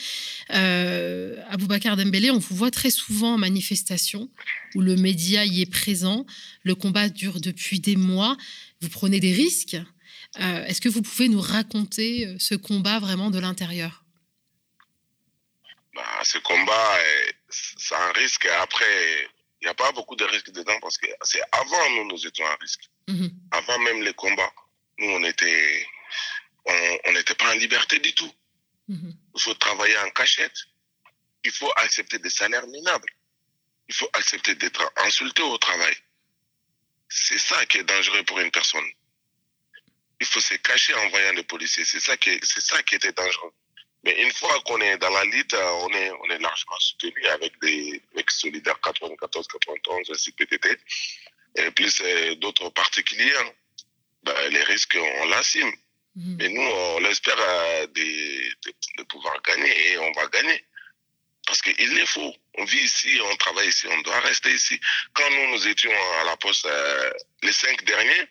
Euh, 0.50 1.36
Aboubacar 1.48 1.96
Dembélé, 1.96 2.30
on 2.30 2.38
vous 2.38 2.56
voit 2.56 2.70
très 2.70 2.90
souvent 2.90 3.34
en 3.34 3.38
manifestation 3.38 4.30
où 4.74 4.80
le 4.80 4.96
média 4.96 5.44
y 5.44 5.62
est 5.62 5.70
présent. 5.70 6.26
Le 6.62 6.74
combat 6.74 7.08
dure 7.08 7.40
depuis 7.40 7.80
des 7.80 7.96
mois. 7.96 8.36
Vous 8.80 8.88
prenez 8.88 9.20
des 9.20 9.32
risques. 9.32 9.76
Euh, 10.36 10.64
est-ce 10.66 10.80
que 10.80 10.88
vous 10.88 11.02
pouvez 11.02 11.28
nous 11.28 11.40
raconter 11.40 12.26
euh, 12.26 12.36
ce 12.38 12.54
combat 12.54 13.00
vraiment 13.00 13.30
de 13.30 13.38
l'intérieur? 13.38 14.04
Bah, 15.94 16.20
Ce 16.22 16.38
combat, 16.38 16.98
c'est 17.48 17.94
un 17.94 18.12
risque. 18.12 18.46
Après, 18.60 19.28
il 19.60 19.64
n'y 19.64 19.70
a 19.70 19.74
pas 19.74 19.90
beaucoup 19.92 20.16
de 20.16 20.24
risques 20.24 20.50
dedans 20.50 20.78
parce 20.80 20.98
que 20.98 21.06
c'est 21.22 21.40
avant 21.52 21.90
nous, 21.90 22.08
nous 22.08 22.26
étions 22.26 22.46
à 22.46 22.56
risque. 22.60 22.84
Mhm. 23.08 23.30
Avant 23.50 23.78
même 23.80 24.02
les 24.02 24.14
combats, 24.14 24.52
nous, 24.98 25.10
on 25.10 25.24
était 25.24 25.86
on 27.06 27.12
n'était 27.12 27.34
pas 27.34 27.50
en 27.50 27.58
liberté 27.58 27.98
du 27.98 28.12
tout. 28.14 28.32
Mhm. 28.88 29.14
Il 29.34 29.40
faut 29.40 29.54
travailler 29.54 29.98
en 29.98 30.10
cachette. 30.10 30.64
Il 31.44 31.50
faut 31.50 31.70
accepter 31.76 32.18
des 32.18 32.30
salaires 32.30 32.66
minables. 32.66 33.10
Il 33.88 33.94
faut 33.94 34.08
accepter 34.12 34.54
d'être 34.54 34.92
insulté 34.96 35.42
au 35.42 35.56
travail. 35.58 35.96
C'est 37.08 37.38
ça 37.38 37.64
qui 37.66 37.78
est 37.78 37.84
dangereux 37.84 38.22
pour 38.24 38.38
une 38.40 38.50
personne. 38.50 38.84
Il 40.20 40.26
faut 40.26 40.40
se 40.40 40.54
cacher 40.54 40.94
en 40.94 41.08
voyant 41.10 41.32
les 41.32 41.44
policiers. 41.44 41.84
C'est 41.84 42.00
ça 42.00 42.16
qui, 42.16 42.38
c'est 42.42 42.60
ça 42.60 42.82
qui 42.82 42.96
était 42.96 43.12
dangereux. 43.12 43.52
Mais 44.04 44.20
une 44.22 44.32
fois 44.32 44.60
qu'on 44.64 44.80
est 44.80 44.96
dans 44.98 45.10
la 45.10 45.24
lutte, 45.24 45.54
on 45.54 45.90
est, 45.90 46.10
on 46.10 46.30
est 46.30 46.38
largement 46.38 46.78
soutenu 46.78 47.26
avec 47.26 47.52
des 47.60 48.02
mecs 48.14 48.30
solidaires 48.30 48.80
94, 48.80 49.46
91, 49.48 50.12
CPTT, 50.16 50.78
et 51.56 51.70
plus 51.72 52.00
euh, 52.00 52.34
d'autres 52.36 52.68
particuliers. 52.70 53.32
Ben, 54.22 54.34
les 54.50 54.62
risques, 54.62 54.98
on 55.00 55.26
l'assume. 55.26 55.72
Mhm. 56.14 56.36
Mais 56.38 56.48
nous, 56.48 56.62
on 56.62 57.04
espère 57.04 57.36
euh, 57.38 57.86
de, 57.86 59.02
pouvoir 59.04 59.40
gagner 59.42 59.92
et 59.92 59.98
on 59.98 60.12
va 60.12 60.26
gagner. 60.28 60.64
Parce 61.46 61.62
qu'il 61.62 61.94
les 61.94 62.06
faut. 62.06 62.34
On 62.58 62.64
vit 62.64 62.80
ici, 62.80 63.18
on 63.24 63.36
travaille 63.36 63.68
ici, 63.68 63.86
on 63.88 64.00
doit 64.02 64.20
rester 64.20 64.50
ici. 64.52 64.78
Quand 65.14 65.30
nous, 65.30 65.52
nous 65.52 65.66
étions 65.68 65.92
à 66.20 66.24
la 66.24 66.36
poste 66.36 66.66
euh, 66.66 67.10
les 67.42 67.52
cinq 67.52 67.84
derniers, 67.84 68.28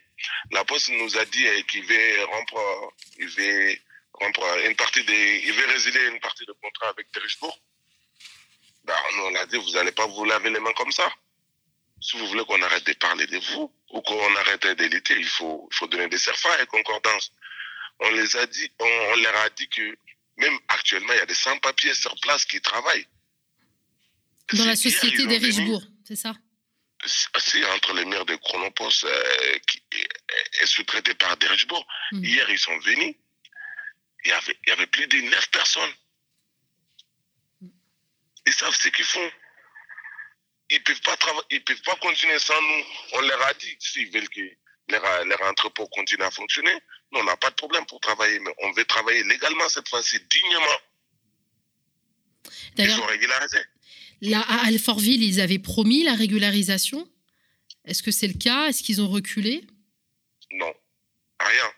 la 0.52 0.64
poste 0.66 0.90
nous 0.90 1.18
a 1.18 1.26
dit 1.26 1.48
euh, 1.48 1.62
qu'il 1.64 1.86
veut 1.86 2.26
rompre, 2.26 2.94
il 3.20 3.28
veut 3.28 3.76
rompre 4.14 4.46
une 4.66 4.76
partie 4.76 5.04
des, 5.04 5.42
il 5.46 5.54
veut 5.54 5.68
résilier 5.68 6.08
une 6.08 6.20
partie 6.20 6.46
de 6.46 6.54
contrat 6.54 6.90
avec 6.90 7.12
Terrichbourg. 7.12 7.58
Ben, 8.84 8.96
nous, 9.18 9.24
on 9.24 9.36
a 9.36 9.46
dit, 9.46 9.58
vous 9.58 9.72
n'allez 9.72 9.92
pas 9.92 10.08
vous 10.08 10.26
laver 10.26 10.50
les 10.50 10.60
mains 10.60 10.74
comme 10.74 10.92
ça. 10.92 11.12
Si 12.00 12.18
vous 12.18 12.28
voulez 12.28 12.46
qu'on 12.46 12.62
arrête 12.62 12.86
de 12.86 12.94
parler 12.94 13.28
de 13.28 13.38
vous 13.38 13.74
ou 13.90 14.02
qu'on 14.02 14.36
arrête 14.38 14.68
d'éliter, 14.68 15.16
il 15.18 15.26
faut, 15.26 15.68
il 15.72 15.76
faut 15.76 15.88
donner 15.88 16.08
des 16.08 16.18
serfs 16.18 16.62
et 16.62 16.66
concordances 16.68 17.32
on 18.00 18.10
les 18.12 18.36
a 18.36 18.46
dit, 18.48 18.72
on, 18.80 19.16
leur 19.22 19.36
a 19.38 19.50
dit 19.50 19.68
que 19.70 19.98
même 20.38 20.58
actuellement, 20.68 21.14
il 21.14 21.18
y 21.18 21.22
a 21.22 21.26
des 21.26 21.34
sans-papiers 21.34 21.94
sur 21.94 22.16
place 22.22 22.46
qui 22.46 22.62
travaillent. 22.62 23.08
Dans 24.54 24.66
la 24.66 24.76
société 24.76 25.26
des 25.26 25.38
Richebourg, 25.38 25.84
c'est 26.06 26.16
ça? 26.16 26.34
Si, 27.08 27.64
entre 27.66 27.94
les 27.94 28.06
maires 28.06 28.26
de 28.26 28.36
Chronopost 28.36 29.06
euh, 29.06 29.60
qui 29.68 29.82
est, 29.92 30.66
sous-traité 30.66 31.14
par 31.16 31.38
des 31.38 31.48
Richebourg. 31.48 31.86
Hmm. 32.12 32.24
Hier, 32.24 32.50
ils 32.50 32.60
sont 32.60 32.78
venus. 32.80 33.16
Il 34.26 34.30
y 34.30 34.34
avait, 34.34 34.60
il 34.64 34.70
y 34.70 34.72
avait 34.74 34.88
plus 34.88 35.08
de 35.08 35.18
neuf 35.22 35.50
personnes. 35.52 35.94
Ils 38.46 38.54
savent 38.54 38.76
ce 38.76 38.90
qu'ils 38.90 39.06
font. 39.06 39.32
Ils 40.70 40.84
peuvent 40.84 41.02
pas 41.02 41.18
ils 41.50 41.64
peuvent 41.64 41.82
pas 41.84 41.96
continuer 41.96 42.40
sans 42.40 42.62
nous. 42.62 42.84
On 43.14 43.22
leur 43.22 43.42
a 43.44 43.54
dit 43.54 43.78
s'ils 43.80 44.12
veulent 44.12 44.30
que 44.30 44.42
leur, 44.90 45.26
leur 45.26 45.42
entrepôt 45.44 45.88
continue 45.88 46.24
à 46.24 46.32
fonctionner, 46.32 46.74
nous, 47.12 47.20
on 47.20 47.24
n'a 47.24 47.38
pas 47.38 47.50
de 47.50 47.56
problème 47.56 47.86
pour 47.86 48.00
travailler, 48.00 48.40
mais 48.40 48.54
on 48.60 48.72
veut 48.74 48.86
travailler 48.86 49.24
légalement 49.24 49.68
cette 49.70 49.88
fois-ci, 49.88 50.20
dignement. 50.20 50.80
D'ailleurs, 52.76 53.10
Là, 54.22 54.42
à 54.42 54.68
Alfortville, 54.68 55.24
ils 55.24 55.40
avaient 55.42 55.60
promis 55.60 56.04
la 56.04 56.14
régularisation. 56.14 57.08
Est-ce 57.86 58.04
que 58.04 58.12
c'est 58.12 58.28
le 58.28 58.38
cas? 58.38 58.68
Est-ce 58.68 58.84
qu'ils 58.84 59.02
ont 59.02 59.08
reculé? 59.08 59.64
Non, 60.52 60.74
rien. 61.40 61.72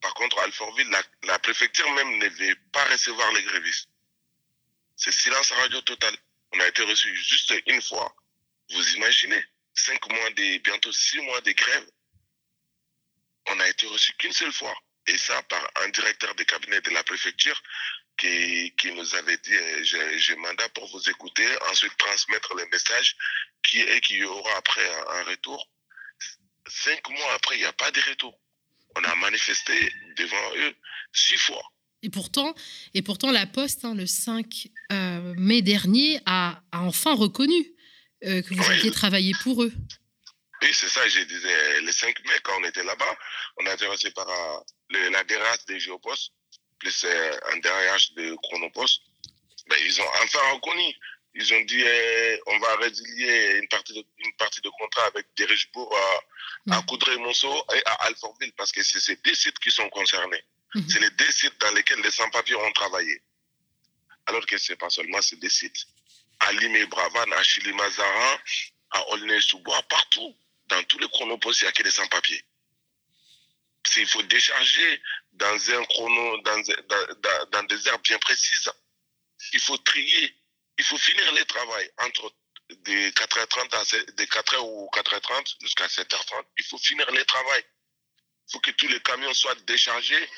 Par 0.00 0.14
contre, 0.14 0.38
à 0.38 0.44
Alfortville, 0.44 0.88
la, 1.24 1.38
préfecture 1.38 1.90
même 1.94 2.18
ne 2.18 2.28
veut 2.28 2.56
pas 2.72 2.84
recevoir 2.84 3.32
les 3.32 3.42
grévistes. 3.42 3.88
C'est 4.96 5.12
silence 5.12 5.50
radio 5.52 5.80
total. 5.82 6.14
On 6.52 6.60
a 6.60 6.68
été 6.68 6.82
reçu 6.82 7.14
juste 7.16 7.54
une 7.66 7.80
fois. 7.82 8.14
Vous 8.70 8.94
imaginez? 8.96 9.42
Cinq 9.74 10.06
mois, 10.10 10.30
de, 10.30 10.58
bientôt 10.58 10.92
six 10.92 11.18
mois 11.20 11.40
de 11.40 11.52
grève 11.52 11.86
on 13.48 13.56
n'a 13.56 13.68
été 13.68 13.86
reçu 13.86 14.12
qu'une 14.14 14.32
seule 14.32 14.52
fois. 14.52 14.74
Et 15.06 15.18
ça 15.18 15.42
par 15.44 15.68
un 15.84 15.88
directeur 15.88 16.34
de 16.34 16.42
cabinet 16.44 16.80
de 16.80 16.90
la 16.90 17.02
préfecture 17.02 17.60
qui, 18.22 18.72
qui 18.78 18.92
nous 18.92 19.14
avait 19.16 19.36
dit 19.38 19.54
euh, 19.54 20.16
j'ai 20.16 20.36
mandat 20.36 20.68
pour 20.70 20.86
vous 20.92 21.10
écouter, 21.10 21.46
ensuite 21.70 21.96
transmettre 21.98 22.54
le 22.54 22.64
message 22.70 23.16
qui, 23.64 23.80
et 23.80 24.00
qui 24.00 24.14
y 24.14 24.24
aura 24.24 24.56
après 24.56 24.86
un, 25.08 25.22
retour. 25.24 25.68
Cinq 26.68 27.08
mois 27.10 27.32
après, 27.34 27.56
il 27.56 27.60
n'y 27.60 27.66
a 27.66 27.72
pas 27.72 27.90
de 27.90 28.00
retour. 28.08 28.38
On 28.96 29.02
a 29.02 29.14
manifesté 29.16 29.92
devant 30.16 30.56
eux 30.56 30.74
six 31.12 31.36
fois. 31.36 31.62
Et 32.04 32.10
pourtant, 32.10 32.54
et 32.94 33.02
pourtant 33.02 33.32
la 33.32 33.46
Poste, 33.46 33.84
hein, 33.84 33.94
le 33.94 34.06
5 34.06 34.68
euh, 34.92 35.34
mai 35.36 35.62
dernier, 35.62 36.20
a, 36.26 36.62
a 36.72 36.80
enfin 36.82 37.14
reconnu 37.14 37.54
euh, 38.24 38.42
que 38.42 38.54
vous 38.54 38.70
aviez 38.70 38.90
travaillé 38.90 39.32
pour 39.42 39.62
eux. 39.62 39.72
Oui, 40.62 40.68
c'est 40.72 40.88
ça, 40.88 41.08
je 41.08 41.20
disais, 41.22 41.80
le 41.80 41.90
5 41.90 42.24
mai, 42.24 42.34
quand 42.44 42.52
on 42.60 42.64
était 42.64 42.84
là-bas, 42.84 43.16
on 43.58 43.66
a 43.66 43.74
été 43.74 43.86
reçu 43.86 44.10
par 44.12 44.28
euh, 44.28 45.10
la 45.10 45.24
DRH 45.24 45.64
des 45.66 45.80
Géopost, 45.80 46.32
plus 46.82 47.04
euh, 47.04 47.38
un 47.52 47.58
DRH 47.58 48.12
de 48.14 48.34
Chronopost. 48.42 49.02
Ben, 49.68 49.78
ils 49.84 50.00
ont 50.00 50.08
enfin 50.24 50.40
reconnu. 50.54 50.94
Ils 51.34 51.54
ont 51.54 51.60
dit, 51.62 51.82
euh, 51.82 52.36
on 52.46 52.58
va 52.58 52.76
résilier 52.76 53.58
une 53.62 53.68
partie 53.68 53.94
de, 53.94 54.04
une 54.18 54.34
partie 54.34 54.60
de 54.60 54.68
contrat 54.68 55.06
avec 55.06 55.26
Dirichebourg 55.36 55.96
à, 55.96 56.74
à 56.74 56.80
mm. 56.80 56.86
Coudray-Monceau 56.86 57.64
et 57.74 57.82
à 57.86 57.92
Alfortville, 58.06 58.52
parce 58.54 58.72
que 58.72 58.82
c'est 58.82 59.00
ces 59.00 59.16
deux 59.16 59.34
sites 59.34 59.58
qui 59.60 59.70
sont 59.70 59.88
concernés. 59.90 60.44
Mm-hmm. 60.74 60.90
C'est 60.92 61.00
les 61.00 61.10
deux 61.10 61.30
sites 61.30 61.58
dans 61.60 61.72
lesquels 61.72 62.00
les 62.00 62.10
sans-papiers 62.10 62.56
ont 62.56 62.72
travaillé. 62.72 63.22
Alors 64.26 64.44
que 64.44 64.58
c'est 64.58 64.76
pas 64.76 64.90
seulement 64.90 65.22
ces 65.22 65.36
deux 65.36 65.48
sites. 65.48 65.86
À 66.40 66.52
Limé 66.52 66.84
Bravan, 66.86 67.32
à 67.32 67.42
Chili-Mazarin, 67.44 68.38
à 68.90 69.08
Aulnay-sous-Bois, 69.10 69.82
partout 69.88 70.36
dans 70.66 70.82
tous 70.84 70.98
les 70.98 71.08
chronopostes, 71.08 71.60
il 71.60 71.64
n'y 71.64 71.68
a 71.68 71.72
que 71.72 71.82
des 71.84 71.90
sans-papiers. 71.90 72.44
Il 73.96 74.06
faut 74.06 74.22
décharger 74.22 75.02
dans 75.32 75.70
un 75.70 75.84
chrono, 75.84 76.38
dans, 76.42 76.62
dans, 77.50 77.62
des 77.64 77.88
heures 77.88 77.98
bien 78.00 78.18
précises. 78.18 78.70
Il 79.52 79.60
faut 79.60 79.78
trier. 79.78 80.34
Il 80.78 80.84
faut 80.84 80.98
finir 80.98 81.32
le 81.32 81.44
travail 81.44 81.90
entre 81.98 82.32
de 82.70 83.10
4h30 83.10 83.74
à 83.74 84.12
de 84.12 84.24
4h 84.24 84.58
ou 84.60 84.88
4h30 84.94 85.56
jusqu'à 85.60 85.86
7h30, 85.86 86.44
il 86.58 86.64
faut 86.64 86.78
finir 86.78 87.10
les 87.10 87.24
travaux. 87.24 87.50
Il 88.48 88.52
faut 88.52 88.60
que 88.60 88.70
tous 88.72 88.88
les 88.88 89.00
camions 89.00 89.32
soient 89.34 89.54
déchargés, 89.66 90.28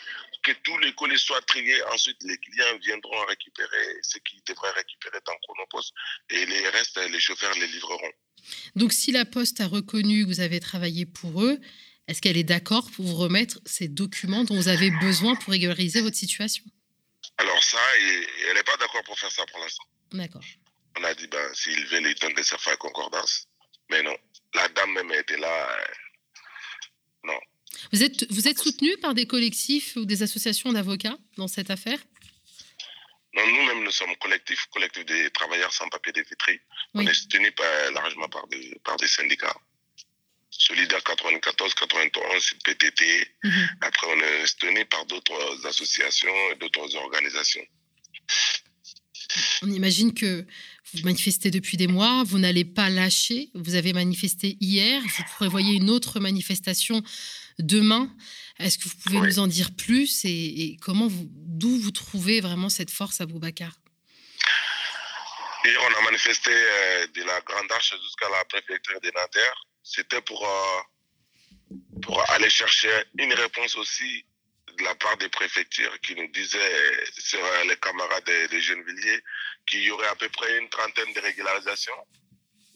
que 0.42 0.52
tous 0.62 0.78
les 0.78 0.92
colis 0.94 1.18
soient 1.18 1.40
triés. 1.42 1.82
Ensuite, 1.84 2.16
les 2.22 2.36
clients 2.38 2.78
viendront 2.78 3.24
récupérer 3.26 3.98
ce 4.02 4.18
qu'ils 4.18 4.42
devraient 4.46 4.72
récupérer 4.72 5.18
dans 5.26 5.34
Chronopost 5.42 5.92
et 6.30 6.46
les 6.46 6.68
restes, 6.68 6.98
les 6.98 7.20
chauffeurs 7.20 7.54
les 7.54 7.66
livreront. 7.66 8.12
Donc, 8.76 8.92
si 8.92 9.10
la 9.10 9.24
Poste 9.24 9.60
a 9.60 9.66
reconnu 9.66 10.24
que 10.24 10.28
vous 10.28 10.40
avez 10.40 10.60
travaillé 10.60 11.06
pour 11.06 11.42
eux, 11.42 11.58
est-ce 12.06 12.20
qu'elle 12.20 12.36
est 12.36 12.44
d'accord 12.44 12.90
pour 12.90 13.04
vous 13.04 13.16
remettre 13.16 13.60
ces 13.64 13.88
documents 13.88 14.44
dont 14.44 14.54
vous 14.54 14.68
avez 14.68 14.90
besoin 15.00 15.36
pour 15.36 15.52
régulariser 15.52 16.00
votre 16.00 16.16
situation? 16.16 16.64
Alors 17.38 17.62
ça, 17.62 17.78
elle 17.98 18.54
n'est 18.54 18.62
pas 18.62 18.76
d'accord 18.76 19.02
pour 19.04 19.18
faire 19.18 19.32
ça 19.32 19.44
pour 19.46 19.60
l'instant. 19.60 19.84
D'accord. 20.12 20.44
On 20.98 21.04
a 21.04 21.14
dit, 21.14 21.26
ben, 21.26 21.54
s'il 21.54 21.84
veut, 21.86 22.00
il 22.00 22.14
donne 22.20 22.34
des 22.34 22.54
affaires 22.54 22.78
concordance. 22.78 23.48
Mais 23.90 24.02
non, 24.02 24.16
la 24.54 24.68
dame 24.68 24.92
même 24.92 25.12
était 25.12 25.38
là. 25.38 25.70
Euh, 25.70 25.84
non. 27.24 27.40
Vous 27.92 28.02
êtes, 28.02 28.30
vous 28.30 28.46
êtes 28.48 28.58
soutenu 28.58 28.96
par 28.98 29.14
des 29.14 29.26
collectifs 29.26 29.96
ou 29.96 30.04
des 30.04 30.22
associations 30.22 30.72
d'avocats 30.72 31.18
dans 31.36 31.48
cette 31.48 31.70
affaire? 31.70 31.98
Non, 33.34 33.46
nous-mêmes, 33.46 33.82
nous 33.82 33.90
sommes 33.90 34.14
collectifs, 34.16 34.66
collectif 34.66 35.04
des 35.06 35.30
travailleurs 35.30 35.72
sans 35.72 35.88
papier 35.88 36.12
des 36.12 36.22
vitrines. 36.22 36.60
On 36.94 37.00
est 37.00 37.14
soutenu 37.14 37.52
largement 37.92 38.28
par 38.28 38.46
des, 38.46 38.78
par 38.84 38.96
des 38.96 39.08
syndicats. 39.08 39.56
Solidaire 40.66 41.02
94, 41.02 41.74
91, 41.74 42.54
PTT. 42.64 43.04
Après, 43.82 44.06
on 44.06 44.18
est 44.18 44.46
soutenu 44.46 44.84
par 44.86 45.04
d'autres 45.04 45.66
associations 45.66 46.34
et 46.52 46.56
d'autres 46.56 46.96
organisations. 46.96 47.64
On 49.60 49.70
imagine 49.70 50.14
que 50.14 50.46
vous 50.92 51.02
manifestez 51.04 51.50
depuis 51.50 51.76
des 51.76 51.86
mois, 51.86 52.24
vous 52.24 52.38
n'allez 52.38 52.64
pas 52.64 52.88
lâcher. 52.88 53.50
Vous 53.54 53.74
avez 53.74 53.92
manifesté 53.92 54.56
hier, 54.60 55.02
vous 55.02 55.24
prévoyez 55.36 55.74
une 55.74 55.90
autre 55.90 56.18
manifestation 56.18 57.02
demain. 57.58 58.10
Est-ce 58.58 58.78
que 58.78 58.88
vous 58.88 58.96
pouvez 59.04 59.18
nous 59.18 59.38
en 59.40 59.46
dire 59.46 59.70
plus 59.76 60.24
et, 60.24 60.78
comment 60.80 61.08
vous, 61.08 61.28
d'où 61.30 61.76
vous 61.78 61.90
trouvez 61.90 62.40
vraiment 62.40 62.70
cette 62.70 62.90
force 62.90 63.20
à 63.20 63.26
Boubacar? 63.26 63.72
Hier, 65.66 65.78
on 65.78 65.98
a 65.98 66.02
manifesté 66.04 66.50
euh, 66.50 67.06
de 67.08 67.22
la 67.22 67.40
Grande 67.42 67.70
Arche 67.70 67.94
jusqu'à 68.02 68.30
la 68.30 68.44
préfecture 68.46 69.00
de 69.02 69.10
Nanterre. 69.14 69.66
C'était 69.84 70.22
pour, 70.22 70.44
euh, 70.48 71.76
pour 72.02 72.30
aller 72.30 72.48
chercher 72.48 72.90
une 73.18 73.34
réponse 73.34 73.76
aussi 73.76 74.24
de 74.78 74.82
la 74.82 74.94
part 74.94 75.16
des 75.18 75.28
préfectures 75.28 76.00
qui 76.00 76.14
nous 76.16 76.26
disaient 76.28 77.04
sur 77.18 77.38
les 77.68 77.76
camarades 77.76 78.24
des, 78.24 78.60
jeunes 78.60 78.82
villiers 78.82 79.20
qu'il 79.66 79.82
y 79.82 79.90
aurait 79.90 80.08
à 80.08 80.16
peu 80.16 80.28
près 80.30 80.58
une 80.58 80.68
trentaine 80.70 81.12
de 81.12 81.20
régularisations. 81.20 82.06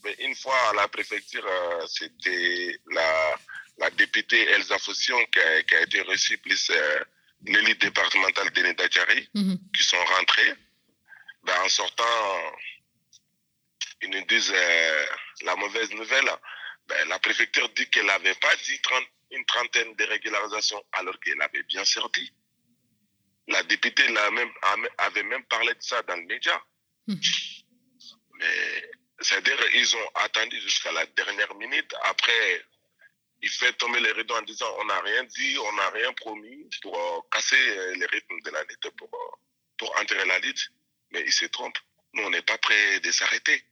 Mais 0.04 0.14
une 0.20 0.34
fois 0.36 0.56
à 0.70 0.74
la 0.74 0.86
préfecture, 0.88 1.44
euh, 1.44 1.86
c'était 1.86 2.78
la, 2.92 3.36
la 3.78 3.90
députée 3.90 4.42
Elsa 4.50 4.78
Fossion 4.78 5.18
qui 5.32 5.40
a, 5.40 5.82
été 5.82 6.02
reçue, 6.02 6.38
plus 6.38 6.70
euh, 6.70 7.04
l'élite 7.46 7.80
départementale 7.80 8.50
de 8.50 8.62
mm 8.62 9.54
qui 9.74 9.82
sont 9.82 10.04
rentrés. 10.04 10.54
Ben, 11.42 11.60
en 11.64 11.68
sortant, 11.68 12.52
ils 14.02 14.10
nous 14.10 14.24
disent 14.26 14.52
euh, 14.54 15.06
la 15.42 15.56
mauvaise 15.56 15.90
nouvelle. 15.92 16.30
Ben, 16.88 17.08
la 17.08 17.18
préfecture 17.18 17.68
dit 17.70 17.88
qu'elle 17.90 18.06
n'avait 18.06 18.34
pas 18.36 18.54
dit 18.64 18.80
30, 18.80 19.04
une 19.32 19.44
trentaine 19.44 19.94
de 19.94 20.04
régularisations 20.04 20.82
alors 20.92 21.18
qu'elle 21.20 21.40
avait 21.42 21.62
bien 21.64 21.84
sorti. 21.84 22.32
La 23.46 23.62
députée 23.62 24.08
même, 24.08 24.52
avait 24.98 25.22
même 25.22 25.44
parlé 25.44 25.74
de 25.74 25.82
ça 25.82 26.02
dans 26.02 26.16
le 26.16 26.24
média. 26.24 26.62
Mhm. 27.06 27.20
Mais 28.34 28.90
c'est-à-dire 29.20 29.58
ils 29.74 29.96
ont 29.96 30.10
attendu 30.14 30.60
jusqu'à 30.60 30.92
la 30.92 31.04
dernière 31.06 31.54
minute. 31.56 31.94
Après, 32.04 32.64
il 33.42 33.48
fait 33.50 33.72
tomber 33.74 34.00
les 34.00 34.12
rideaux 34.12 34.36
en 34.36 34.42
disant 34.42 34.66
on 34.78 34.84
n'a 34.84 35.00
rien 35.00 35.24
dit, 35.24 35.58
on 35.58 35.72
n'a 35.74 35.90
rien 35.90 36.12
promis 36.14 36.68
pour 36.82 36.98
euh, 36.98 37.20
casser 37.30 37.56
euh, 37.56 37.94
les 37.96 38.06
rythmes 38.06 38.40
de 38.44 38.50
la 38.50 38.62
lutte, 38.64 38.90
pour, 38.96 39.08
euh, 39.12 39.36
pour 39.76 39.94
enterrer 40.00 40.26
la 40.26 40.38
lutte. 40.38 40.68
Mais 41.10 41.22
il 41.26 41.32
se 41.32 41.46
trompe. 41.46 41.76
Nous, 42.14 42.22
on 42.22 42.30
n'est 42.30 42.42
pas 42.42 42.58
prêts 42.58 43.00
de 43.00 43.10
s'arrêter. 43.10 43.62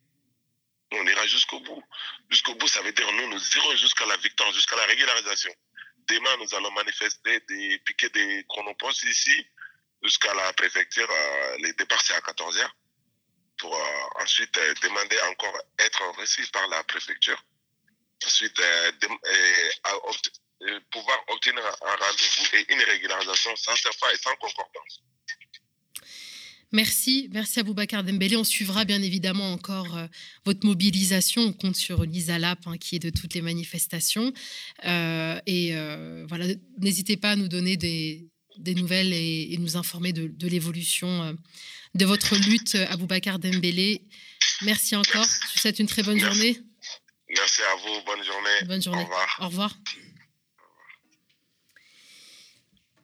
On 0.92 1.06
ira 1.06 1.26
jusqu'au 1.26 1.60
bout. 1.60 1.82
Jusqu'au 2.30 2.54
bout, 2.54 2.68
ça 2.68 2.80
veut 2.82 2.92
dire 2.92 3.10
nous, 3.12 3.28
nous 3.28 3.56
irons 3.56 3.76
jusqu'à 3.76 4.06
la 4.06 4.16
victoire, 4.18 4.52
jusqu'à 4.52 4.76
la 4.76 4.86
régularisation. 4.86 5.52
Demain, 6.08 6.36
nous 6.38 6.54
allons 6.54 6.70
manifester, 6.70 7.40
des, 7.48 7.78
piquer 7.80 8.08
des 8.10 8.44
chronopostes 8.48 9.02
ici, 9.04 9.46
jusqu'à 10.02 10.32
la 10.34 10.52
préfecture. 10.52 11.08
Euh, 11.10 11.56
les 11.58 11.72
départs, 11.72 12.00
c'est 12.02 12.14
à 12.14 12.20
14h. 12.20 12.68
Pour 13.58 13.74
euh, 13.74 14.22
ensuite 14.22 14.56
euh, 14.58 14.74
demander 14.82 15.18
encore 15.30 15.58
être 15.78 16.02
reçu 16.18 16.46
par 16.52 16.66
la 16.68 16.84
préfecture. 16.84 17.42
Ensuite, 18.24 18.60
pouvoir 20.90 21.22
obtenir 21.28 21.64
un 21.66 21.96
rendez-vous 21.96 22.56
et 22.56 22.72
une 22.72 22.82
régularisation 22.82 23.54
sans 23.56 23.74
CFA 23.74 24.12
et 24.12 24.16
sans 24.16 24.34
concordance. 24.36 25.02
Merci, 26.72 27.28
merci 27.32 27.60
à 27.60 27.62
vous, 27.62 27.74
Bakar 27.74 28.02
Dembélé. 28.02 28.36
On 28.36 28.44
suivra 28.44 28.84
bien 28.84 29.00
évidemment 29.00 29.52
encore 29.52 29.96
euh, 29.96 30.06
votre 30.44 30.66
mobilisation. 30.66 31.42
On 31.42 31.52
compte 31.52 31.76
sur 31.76 32.04
Lisa 32.04 32.38
Lap, 32.38 32.58
hein, 32.66 32.76
qui 32.78 32.96
est 32.96 32.98
de 32.98 33.10
toutes 33.10 33.34
les 33.34 33.42
manifestations. 33.42 34.32
Euh, 34.84 35.38
et 35.46 35.76
euh, 35.76 36.24
voilà, 36.28 36.46
n'hésitez 36.78 37.16
pas 37.16 37.32
à 37.32 37.36
nous 37.36 37.48
donner 37.48 37.76
des, 37.76 38.28
nouvelles 38.74 39.12
et, 39.12 39.56
nous 39.58 39.76
informer 39.76 40.12
de, 40.12 40.48
l'évolution 40.48 41.36
de 41.94 42.04
votre 42.04 42.36
lutte, 42.36 42.74
à 42.74 42.96
Bakar 42.96 43.38
Dembélé. 43.38 44.02
Merci 44.62 44.96
encore. 44.96 45.24
Je 45.24 45.52
vous 45.54 45.60
souhaite 45.60 45.78
une 45.78 45.86
très 45.86 46.02
bonne 46.02 46.18
journée. 46.18 46.58
Merci 47.28 47.62
à 47.62 47.76
vous. 47.76 48.02
Bonne 48.04 48.24
journée. 48.24 48.66
Bonne 48.66 48.82
journée. 48.82 49.02
Au 49.02 49.04
revoir. 49.04 49.36
Au 49.40 49.46
revoir 49.46 49.78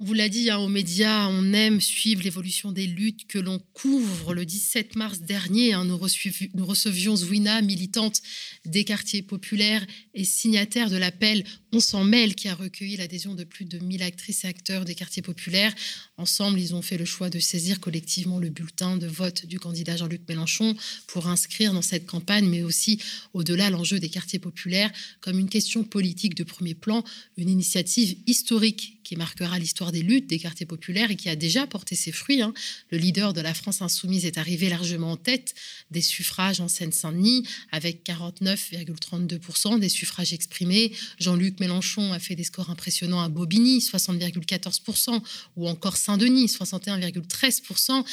vous 0.04 0.14
l'a 0.14 0.28
dit, 0.28 0.50
hein, 0.50 0.58
aux 0.58 0.68
médias, 0.68 1.28
on 1.28 1.52
aime 1.52 1.80
suivre 1.80 2.22
l'évolution 2.22 2.72
des 2.72 2.86
luttes 2.86 3.26
que 3.26 3.38
l'on 3.38 3.60
couvre. 3.72 4.34
Le 4.34 4.44
17 4.44 4.96
mars 4.96 5.20
dernier, 5.20 5.74
hein, 5.74 5.84
nous, 5.84 5.96
recevions 5.96 7.16
Zwina, 7.16 7.62
militante 7.62 8.20
des 8.64 8.84
quartiers 8.84 9.22
populaires 9.22 9.86
et 10.14 10.24
signataire 10.24 10.90
de 10.90 10.96
l'appel 10.96 11.44
On 11.72 11.80
s'en 11.80 12.04
mêle, 12.04 12.34
qui 12.34 12.48
a 12.48 12.54
recueilli 12.54 12.96
l'adhésion 12.96 13.34
de 13.34 13.44
plus 13.44 13.64
de 13.64 13.78
1000 13.78 14.02
actrices 14.02 14.44
et 14.44 14.48
acteurs 14.48 14.84
des 14.84 14.94
quartiers 14.94 15.22
populaires. 15.22 15.74
Ensemble, 16.16 16.60
ils 16.60 16.74
ont 16.74 16.82
fait 16.82 16.98
le 16.98 17.04
choix 17.04 17.30
de 17.30 17.38
saisir 17.38 17.80
collectivement 17.80 18.38
le 18.38 18.48
bulletin 18.48 18.96
de 18.96 19.06
vote 19.06 19.46
du 19.46 19.58
candidat 19.58 19.96
Jean-Luc 19.96 20.22
Mélenchon 20.28 20.76
pour 21.06 21.28
inscrire 21.28 21.72
dans 21.72 21.82
cette 21.82 22.06
campagne, 22.06 22.48
mais 22.48 22.62
aussi 22.62 23.00
au-delà 23.34 23.70
l'enjeu 23.70 24.00
des 24.00 24.08
quartiers 24.08 24.38
populaires 24.38 24.90
comme 25.20 25.38
une 25.38 25.48
question 25.48 25.84
politique 25.84 26.34
de 26.34 26.44
premier 26.44 26.74
plan, 26.74 27.04
une 27.36 27.48
initiative 27.48 28.16
historique 28.26 29.01
qui 29.12 29.18
marquera 29.18 29.58
l'histoire 29.58 29.92
des 29.92 30.00
luttes 30.00 30.26
des 30.26 30.38
quartiers 30.38 30.64
populaires 30.64 31.10
et 31.10 31.16
qui 31.16 31.28
a 31.28 31.36
déjà 31.36 31.66
porté 31.66 31.96
ses 31.96 32.12
fruits. 32.12 32.40
Hein. 32.40 32.54
Le 32.90 32.96
leader 32.96 33.34
de 33.34 33.42
la 33.42 33.52
France 33.52 33.82
insoumise 33.82 34.24
est 34.24 34.38
arrivé 34.38 34.70
largement 34.70 35.12
en 35.12 35.16
tête 35.18 35.54
des 35.90 36.00
suffrages 36.00 36.60
en 36.60 36.68
Seine-Saint-Denis 36.68 37.46
avec 37.72 38.06
49,32% 38.06 39.78
des 39.78 39.90
suffrages 39.90 40.32
exprimés. 40.32 40.92
Jean-Luc 41.20 41.60
Mélenchon 41.60 42.14
a 42.14 42.18
fait 42.18 42.36
des 42.36 42.44
scores 42.44 42.70
impressionnants 42.70 43.20
à 43.20 43.28
Bobigny, 43.28 43.80
60,14%, 43.80 45.22
ou 45.56 45.68
encore 45.68 45.98
Saint-Denis, 45.98 46.46
61,13%, 46.46 48.06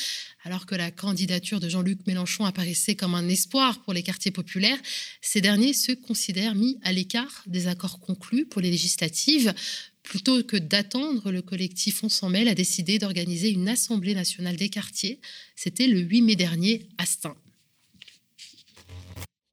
alors 0.43 0.65
que 0.65 0.75
la 0.75 0.91
candidature 0.91 1.61
de 1.61 1.69
Jean-Luc 1.69 2.05
Mélenchon 2.07 2.43
apparaissait 2.43 2.95
comme 2.95 3.15
un 3.15 3.29
espoir 3.29 3.81
pour 3.83 3.93
les 3.93 4.03
quartiers 4.03 4.31
populaires. 4.31 4.79
Ces 5.21 5.39
derniers 5.39 5.71
se 5.71 5.93
considèrent 5.93 6.55
mis 6.55 6.77
à 6.83 6.91
l'écart 6.91 7.43
des 7.47 7.67
accords 7.67 8.01
conclus 8.01 8.45
pour 8.45 8.59
les 8.59 8.69
législatives. 8.69 9.53
Plutôt 10.03 10.43
que 10.43 10.57
d'attendre, 10.57 11.31
le 11.31 11.41
collectif 11.41 12.03
On 12.03 12.09
s'en 12.09 12.29
mêle 12.29 12.47
a 12.47 12.55
décidé 12.55 12.97
d'organiser 12.97 13.49
une 13.49 13.69
Assemblée 13.69 14.15
nationale 14.15 14.55
des 14.55 14.69
quartiers. 14.69 15.19
C'était 15.55 15.87
le 15.87 15.99
8 15.99 16.21
mai 16.21 16.35
dernier 16.35 16.87
à 16.97 17.05
Stein. 17.05 17.35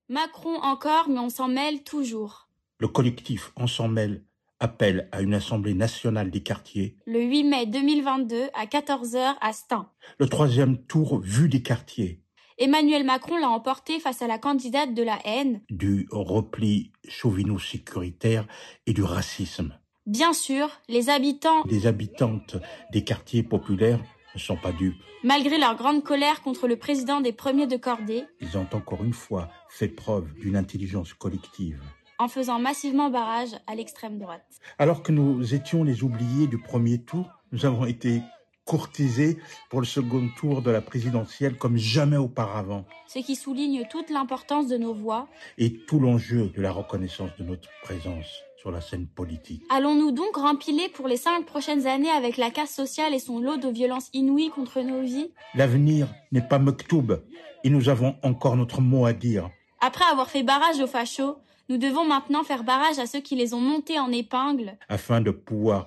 Macron 0.08 0.56
encore, 0.62 1.08
mais 1.08 1.18
on 1.18 1.30
s'en 1.30 1.48
mêle 1.48 1.82
toujours. 1.82 2.48
Le 2.78 2.88
collectif 2.88 3.52
On 3.56 3.66
s'en 3.66 3.88
mêle 3.88 4.22
appelle 4.60 5.08
à 5.12 5.20
une 5.20 5.34
Assemblée 5.34 5.74
nationale 5.74 6.30
des 6.30 6.42
quartiers. 6.42 6.96
Le 7.06 7.20
8 7.22 7.44
mai 7.44 7.66
2022 7.66 8.48
à 8.54 8.66
14h 8.66 9.36
à 9.40 9.52
Stein. 9.52 9.90
Le 10.18 10.28
troisième 10.28 10.78
tour 10.86 11.20
vu 11.20 11.48
des 11.48 11.62
quartiers. 11.62 12.22
Emmanuel 12.58 13.04
Macron 13.04 13.36
l'a 13.36 13.50
emporté 13.50 14.00
face 14.00 14.22
à 14.22 14.26
la 14.26 14.38
candidate 14.38 14.94
de 14.94 15.02
la 15.02 15.18
haine, 15.26 15.60
du 15.68 16.08
repli 16.10 16.90
chauvino-sécuritaire 17.06 18.46
et 18.86 18.94
du 18.94 19.02
racisme. 19.02 19.78
Bien 20.06 20.32
sûr, 20.32 20.68
les 20.88 21.10
habitants... 21.10 21.64
Les 21.68 21.88
habitantes 21.88 22.56
des 22.92 23.02
quartiers 23.02 23.42
populaires 23.42 23.98
ne 24.36 24.38
sont 24.38 24.56
pas 24.56 24.70
dupes. 24.70 25.02
Malgré 25.24 25.58
leur 25.58 25.74
grande 25.74 26.04
colère 26.04 26.42
contre 26.42 26.68
le 26.68 26.76
président 26.76 27.20
des 27.20 27.32
premiers 27.32 27.66
de 27.66 27.76
cordée, 27.76 28.22
ils 28.40 28.56
ont 28.56 28.68
encore 28.72 29.02
une 29.02 29.12
fois 29.12 29.48
fait 29.68 29.88
preuve 29.88 30.32
d'une 30.34 30.54
intelligence 30.54 31.12
collective. 31.12 31.82
En 32.20 32.28
faisant 32.28 32.60
massivement 32.60 33.10
barrage 33.10 33.48
à 33.66 33.74
l'extrême 33.74 34.20
droite. 34.20 34.46
Alors 34.78 35.02
que 35.02 35.10
nous 35.10 35.54
étions 35.54 35.82
les 35.82 36.04
oubliés 36.04 36.46
du 36.46 36.58
premier 36.58 37.02
tour, 37.02 37.28
nous 37.50 37.66
avons 37.66 37.84
été 37.84 38.22
courtisés 38.64 39.38
pour 39.70 39.80
le 39.80 39.86
second 39.86 40.28
tour 40.38 40.62
de 40.62 40.70
la 40.70 40.82
présidentielle 40.82 41.56
comme 41.56 41.76
jamais 41.76 42.16
auparavant. 42.16 42.84
Ce 43.08 43.18
qui 43.18 43.34
souligne 43.34 43.88
toute 43.90 44.10
l'importance 44.10 44.68
de 44.68 44.76
nos 44.76 44.94
voix. 44.94 45.26
Et 45.58 45.72
tout 45.72 45.98
l'enjeu 45.98 46.52
de 46.56 46.62
la 46.62 46.70
reconnaissance 46.70 47.30
de 47.40 47.44
notre 47.44 47.68
présence 47.82 48.44
sur 48.66 48.72
la 48.72 48.80
scène 48.80 49.06
politique. 49.06 49.62
Allons-nous 49.70 50.10
donc 50.10 50.34
rempiler 50.34 50.88
pour 50.88 51.06
les 51.06 51.16
cinq 51.16 51.46
prochaines 51.46 51.86
années 51.86 52.10
avec 52.10 52.36
la 52.36 52.50
casse 52.50 52.74
sociale 52.74 53.14
et 53.14 53.20
son 53.20 53.38
lot 53.38 53.58
de 53.58 53.68
violences 53.68 54.10
inouïes 54.12 54.50
contre 54.50 54.80
nos 54.80 55.02
vies? 55.02 55.30
L'avenir 55.54 56.08
n'est 56.32 56.42
pas 56.42 56.58
Mektoub 56.58 57.22
et 57.62 57.70
nous 57.70 57.88
avons 57.88 58.16
encore 58.24 58.56
notre 58.56 58.80
mot 58.80 59.06
à 59.06 59.12
dire. 59.12 59.50
Après 59.80 60.04
avoir 60.10 60.28
fait 60.30 60.42
barrage 60.42 60.80
aux 60.80 60.88
fachos, 60.88 61.36
nous 61.68 61.78
devons 61.78 62.04
maintenant 62.04 62.42
faire 62.42 62.64
barrage 62.64 62.98
à 62.98 63.06
ceux 63.06 63.20
qui 63.20 63.36
les 63.36 63.54
ont 63.54 63.60
montés 63.60 64.00
en 64.00 64.10
épingle. 64.10 64.76
Afin 64.88 65.20
de 65.20 65.30
pouvoir 65.30 65.86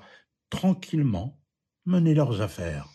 tranquillement 0.49 1.37
mener 1.85 2.13
leurs 2.13 2.41
affaires. 2.41 2.87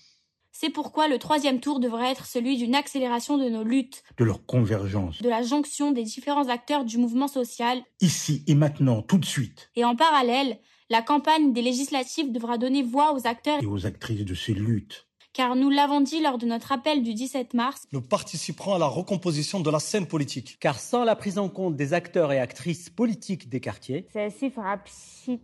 C'est 0.64 0.70
pourquoi 0.70 1.08
le 1.08 1.18
troisième 1.18 1.60
tour 1.60 1.78
devrait 1.78 2.10
être 2.10 2.24
celui 2.24 2.56
d'une 2.56 2.74
accélération 2.74 3.36
de 3.36 3.50
nos 3.50 3.64
luttes, 3.64 4.02
de 4.16 4.24
leur 4.24 4.46
convergence, 4.46 5.20
de 5.20 5.28
la 5.28 5.42
jonction 5.42 5.92
des 5.92 6.04
différents 6.04 6.48
acteurs 6.48 6.86
du 6.86 6.96
mouvement 6.96 7.28
social, 7.28 7.82
ici 8.00 8.42
et 8.46 8.54
maintenant, 8.54 9.02
tout 9.02 9.18
de 9.18 9.26
suite. 9.26 9.70
Et 9.76 9.84
en 9.84 9.94
parallèle, 9.94 10.58
la 10.88 11.02
campagne 11.02 11.52
des 11.52 11.60
législatives 11.60 12.32
devra 12.32 12.56
donner 12.56 12.82
voix 12.82 13.12
aux 13.12 13.26
acteurs 13.26 13.62
et 13.62 13.66
aux 13.66 13.84
actrices 13.84 14.24
de 14.24 14.34
ces 14.34 14.54
luttes 14.54 15.06
car 15.34 15.56
nous 15.56 15.68
l'avons 15.68 16.00
dit 16.00 16.22
lors 16.22 16.38
de 16.38 16.46
notre 16.46 16.72
appel 16.72 17.02
du 17.02 17.12
17 17.12 17.54
mars, 17.54 17.82
nous 17.92 18.00
participerons 18.00 18.74
à 18.74 18.78
la 18.78 18.86
recomposition 18.86 19.60
de 19.60 19.68
la 19.68 19.80
scène 19.80 20.06
politique. 20.06 20.56
Car 20.60 20.78
sans 20.78 21.04
la 21.04 21.16
prise 21.16 21.38
en 21.38 21.48
compte 21.48 21.76
des 21.76 21.92
acteurs 21.92 22.32
et 22.32 22.38
actrices 22.38 22.88
politiques 22.88 23.48
des 23.48 23.60
quartiers, 23.60 24.06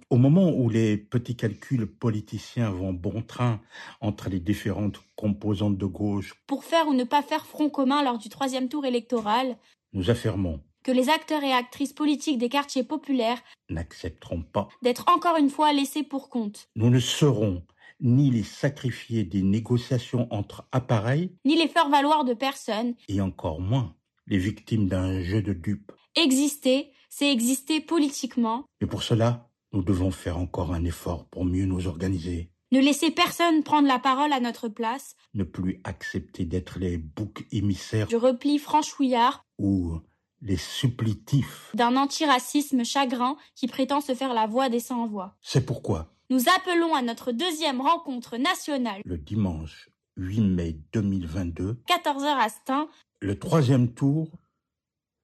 au 0.08 0.16
moment 0.16 0.50
où 0.50 0.70
les 0.70 0.96
petits 0.96 1.36
calculs 1.36 1.86
politiciens 1.86 2.70
vont 2.70 2.92
bon 2.92 3.20
train 3.20 3.60
entre 4.00 4.30
les 4.30 4.40
différentes 4.40 5.02
composantes 5.16 5.76
de 5.76 5.86
gauche, 5.86 6.34
pour 6.46 6.64
faire 6.64 6.86
ou 6.86 6.94
ne 6.94 7.04
pas 7.04 7.22
faire 7.22 7.44
front 7.44 7.68
commun 7.68 8.02
lors 8.04 8.18
du 8.18 8.28
troisième 8.28 8.68
tour 8.68 8.86
électoral, 8.86 9.58
nous 9.92 10.08
affirmons 10.08 10.60
que 10.84 10.92
les 10.92 11.10
acteurs 11.10 11.42
et 11.42 11.52
actrices 11.52 11.92
politiques 11.92 12.38
des 12.38 12.48
quartiers 12.48 12.84
populaires 12.84 13.42
n'accepteront 13.68 14.42
pas 14.42 14.68
d'être 14.82 15.04
encore 15.14 15.36
une 15.36 15.50
fois 15.50 15.72
laissés 15.72 16.04
pour 16.04 16.30
compte. 16.30 16.68
Nous 16.76 16.90
ne 16.90 17.00
serons 17.00 17.62
ni 18.00 18.30
les 18.30 18.42
sacrifiés 18.42 19.24
des 19.24 19.42
négociations 19.42 20.26
entre 20.30 20.66
appareils, 20.72 21.32
ni 21.44 21.56
les 21.56 21.68
faire 21.68 21.88
valoir 21.88 22.24
de 22.24 22.34
personnes, 22.34 22.94
et 23.08 23.20
encore 23.20 23.60
moins 23.60 23.94
les 24.26 24.38
victimes 24.38 24.88
d'un 24.88 25.22
jeu 25.22 25.42
de 25.42 25.52
dupes. 25.52 25.92
Exister, 26.16 26.92
c'est 27.08 27.30
exister 27.30 27.80
politiquement. 27.80 28.64
Et 28.80 28.86
pour 28.86 29.02
cela, 29.02 29.50
nous 29.72 29.82
devons 29.82 30.10
faire 30.10 30.38
encore 30.38 30.72
un 30.72 30.84
effort 30.84 31.26
pour 31.26 31.44
mieux 31.44 31.66
nous 31.66 31.86
organiser. 31.86 32.50
Ne 32.72 32.80
laisser 32.80 33.10
personne 33.10 33.64
prendre 33.64 33.88
la 33.88 33.98
parole 33.98 34.32
à 34.32 34.38
notre 34.38 34.68
place. 34.68 35.16
Ne 35.34 35.42
plus 35.42 35.80
accepter 35.82 36.44
d'être 36.44 36.78
les 36.78 36.98
boucs 36.98 37.44
émissaires 37.50 38.06
du 38.06 38.16
repli 38.16 38.58
franchouillard 38.58 39.44
ou 39.58 39.98
les 40.40 40.56
supplitifs 40.56 41.70
d'un 41.74 41.96
antiracisme 41.96 42.84
chagrin 42.84 43.36
qui 43.56 43.66
prétend 43.66 44.00
se 44.00 44.14
faire 44.14 44.34
la 44.34 44.46
voix 44.46 44.68
des 44.68 44.80
sans-voix. 44.80 45.36
C'est 45.42 45.66
pourquoi 45.66 46.14
nous 46.30 46.48
appelons 46.48 46.94
à 46.94 47.02
notre 47.02 47.32
deuxième 47.32 47.80
rencontre 47.80 48.36
nationale 48.36 49.02
le 49.04 49.18
dimanche 49.18 49.90
8 50.16 50.40
mai 50.40 50.76
2022, 50.92 51.82
14h 51.88 52.24
à 52.24 52.48
Stein, 52.48 52.88
le 53.20 53.36
troisième 53.36 53.92
tour, 53.92 54.30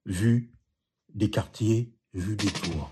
vu 0.04 0.50
des 1.14 1.30
quartiers, 1.30 1.92
vu 2.12 2.34
des 2.34 2.50
tours. 2.50 2.90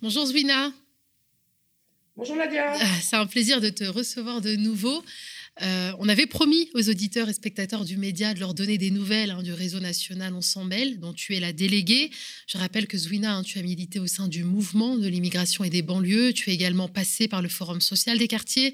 Bonjour 0.00 0.26
Zwina. 0.26 0.72
Bonjour 2.16 2.36
Nadia. 2.36 2.72
Ah, 2.74 3.00
c'est 3.00 3.16
un 3.16 3.26
plaisir 3.26 3.60
de 3.60 3.68
te 3.68 3.84
recevoir 3.84 4.40
de 4.40 4.56
nouveau. 4.56 5.02
Euh, 5.60 5.92
on 5.98 6.08
avait 6.08 6.26
promis 6.26 6.70
aux 6.72 6.88
auditeurs 6.88 7.28
et 7.28 7.34
spectateurs 7.34 7.84
du 7.84 7.98
média 7.98 8.32
de 8.32 8.40
leur 8.40 8.54
donner 8.54 8.78
des 8.78 8.90
nouvelles 8.90 9.30
hein, 9.30 9.42
du 9.42 9.52
réseau 9.52 9.80
national 9.80 10.32
On 10.34 10.40
s'en 10.40 10.64
mêle, 10.64 10.98
dont 10.98 11.12
tu 11.12 11.36
es 11.36 11.40
la 11.40 11.52
déléguée. 11.52 12.10
Je 12.46 12.56
rappelle 12.56 12.86
que 12.86 12.96
Zwina, 12.96 13.36
hein, 13.36 13.42
tu 13.42 13.58
as 13.58 13.62
milité 13.62 13.98
au 13.98 14.06
sein 14.06 14.28
du 14.28 14.44
mouvement 14.44 14.96
de 14.96 15.06
l'immigration 15.06 15.62
et 15.62 15.70
des 15.70 15.82
banlieues. 15.82 16.32
Tu 16.32 16.50
es 16.50 16.54
également 16.54 16.88
passée 16.88 17.28
par 17.28 17.42
le 17.42 17.50
Forum 17.50 17.82
social 17.82 18.18
des 18.18 18.28
quartiers 18.28 18.72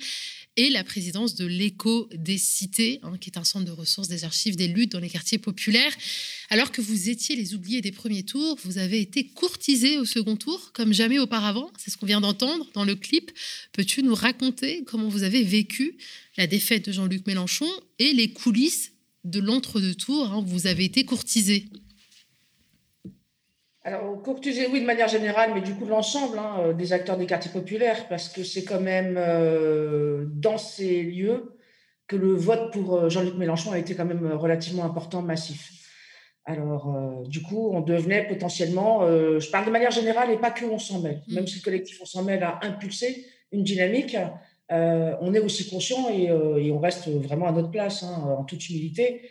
et 0.58 0.70
la 0.70 0.82
présidence 0.82 1.36
de 1.36 1.46
l'Écho 1.46 2.08
des 2.12 2.36
Cités, 2.36 2.98
hein, 3.04 3.12
qui 3.20 3.30
est 3.30 3.38
un 3.38 3.44
centre 3.44 3.64
de 3.64 3.70
ressources 3.70 4.08
des 4.08 4.24
archives 4.24 4.56
des 4.56 4.66
luttes 4.66 4.90
dans 4.90 4.98
les 4.98 5.08
quartiers 5.08 5.38
populaires. 5.38 5.96
Alors 6.50 6.72
que 6.72 6.80
vous 6.80 7.08
étiez 7.08 7.36
les 7.36 7.54
oubliés 7.54 7.80
des 7.80 7.92
premiers 7.92 8.24
tours, 8.24 8.58
vous 8.64 8.78
avez 8.78 9.00
été 9.00 9.28
courtisés 9.28 9.98
au 9.98 10.04
second 10.04 10.34
tour, 10.34 10.72
comme 10.72 10.92
jamais 10.92 11.20
auparavant. 11.20 11.70
C'est 11.78 11.92
ce 11.92 11.96
qu'on 11.96 12.06
vient 12.06 12.20
d'entendre 12.20 12.66
dans 12.74 12.84
le 12.84 12.96
clip. 12.96 13.30
Peux-tu 13.72 14.02
nous 14.02 14.16
raconter 14.16 14.82
comment 14.84 15.08
vous 15.08 15.22
avez 15.22 15.44
vécu 15.44 15.96
la 16.36 16.48
défaite 16.48 16.86
de 16.86 16.92
Jean-Luc 16.92 17.24
Mélenchon 17.28 17.70
et 18.00 18.12
les 18.12 18.32
coulisses 18.32 18.90
de 19.22 19.38
l'entre-deux 19.38 19.94
tours 19.94 20.38
où 20.38 20.44
vous 20.44 20.66
avez 20.66 20.84
été 20.84 21.04
courtisés? 21.04 21.66
Alors, 23.88 24.20
courtiser, 24.22 24.66
oui, 24.66 24.82
de 24.82 24.86
manière 24.86 25.08
générale, 25.08 25.52
mais 25.54 25.62
du 25.62 25.74
coup, 25.74 25.86
l'ensemble 25.86 26.38
hein, 26.38 26.56
euh, 26.60 26.72
des 26.74 26.92
acteurs 26.92 27.16
des 27.16 27.24
quartiers 27.24 27.50
populaires, 27.50 28.06
parce 28.08 28.28
que 28.28 28.44
c'est 28.44 28.62
quand 28.64 28.82
même 28.82 29.14
euh, 29.16 30.26
dans 30.28 30.58
ces 30.58 31.02
lieux 31.02 31.56
que 32.06 32.16
le 32.16 32.34
vote 32.34 32.70
pour 32.70 32.96
euh, 32.96 33.08
Jean-Luc 33.08 33.36
Mélenchon 33.36 33.72
a 33.72 33.78
été 33.78 33.94
quand 33.94 34.04
même 34.04 34.30
relativement 34.32 34.84
important, 34.84 35.22
massif. 35.22 35.72
Alors, 36.44 36.94
du 37.28 37.40
coup, 37.42 37.70
on 37.72 37.80
devenait 37.80 38.26
potentiellement, 38.26 39.06
je 39.06 39.50
parle 39.50 39.66
de 39.66 39.70
manière 39.70 39.90
générale 39.90 40.30
et 40.30 40.38
pas 40.38 40.50
que 40.50 40.64
on 40.64 40.78
s'en 40.78 41.00
mêle, 41.00 41.20
mmh. 41.28 41.34
même 41.34 41.46
si 41.46 41.58
le 41.58 41.62
collectif 41.62 41.98
on 42.00 42.06
s'en 42.06 42.24
mêle 42.24 42.42
a 42.42 42.58
impulsé 42.62 43.26
une 43.52 43.64
dynamique, 43.64 44.16
on 44.70 45.34
est 45.34 45.40
aussi 45.40 45.68
conscient 45.68 46.08
et, 46.08 46.32
on 46.72 46.78
reste 46.78 47.06
vraiment 47.08 47.48
à 47.48 47.52
notre 47.52 47.70
place, 47.70 48.02
hein, 48.02 48.34
en 48.38 48.44
toute 48.44 48.66
humilité, 48.70 49.28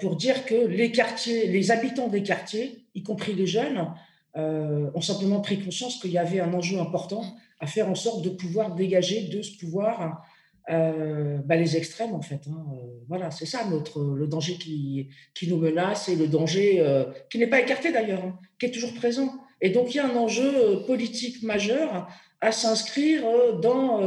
pour 0.00 0.16
dire 0.16 0.44
que 0.44 0.66
les 0.66 0.92
quartiers, 0.92 1.46
les 1.46 1.70
habitants 1.70 2.08
des 2.08 2.22
quartiers, 2.22 2.79
y 2.94 3.02
compris 3.02 3.34
les 3.34 3.46
jeunes, 3.46 3.92
euh, 4.36 4.90
ont 4.94 5.00
simplement 5.00 5.40
pris 5.40 5.58
conscience 5.58 6.00
qu'il 6.00 6.12
y 6.12 6.18
avait 6.18 6.40
un 6.40 6.52
enjeu 6.54 6.78
important 6.78 7.22
à 7.58 7.66
faire 7.66 7.88
en 7.88 7.94
sorte 7.94 8.22
de 8.22 8.30
pouvoir 8.30 8.74
dégager 8.74 9.22
de 9.22 9.42
ce 9.42 9.56
pouvoir 9.58 10.24
euh, 10.70 11.38
bah, 11.44 11.56
les 11.56 11.76
extrêmes, 11.76 12.14
en 12.14 12.22
fait. 12.22 12.42
Hein. 12.48 12.64
voilà, 13.08 13.30
c'est 13.30 13.46
ça 13.46 13.64
notre, 13.68 14.00
le 14.00 14.26
danger 14.28 14.54
qui, 14.54 15.08
qui 15.34 15.48
nous 15.48 15.56
menace 15.56 16.08
et 16.08 16.16
le 16.16 16.28
danger 16.28 16.84
qui 17.28 17.38
n'est 17.38 17.48
pas 17.48 17.60
écarté 17.60 17.92
d'ailleurs, 17.92 18.24
hein, 18.24 18.38
qui 18.58 18.66
est 18.66 18.70
toujours 18.70 18.94
présent. 18.94 19.34
Et 19.60 19.70
donc, 19.70 19.94
il 19.94 19.96
y 19.96 20.00
a 20.00 20.06
un 20.06 20.16
enjeu 20.16 20.84
politique 20.86 21.42
majeur 21.42 22.08
à 22.40 22.52
s'inscrire 22.52 23.22
dans, 23.60 24.00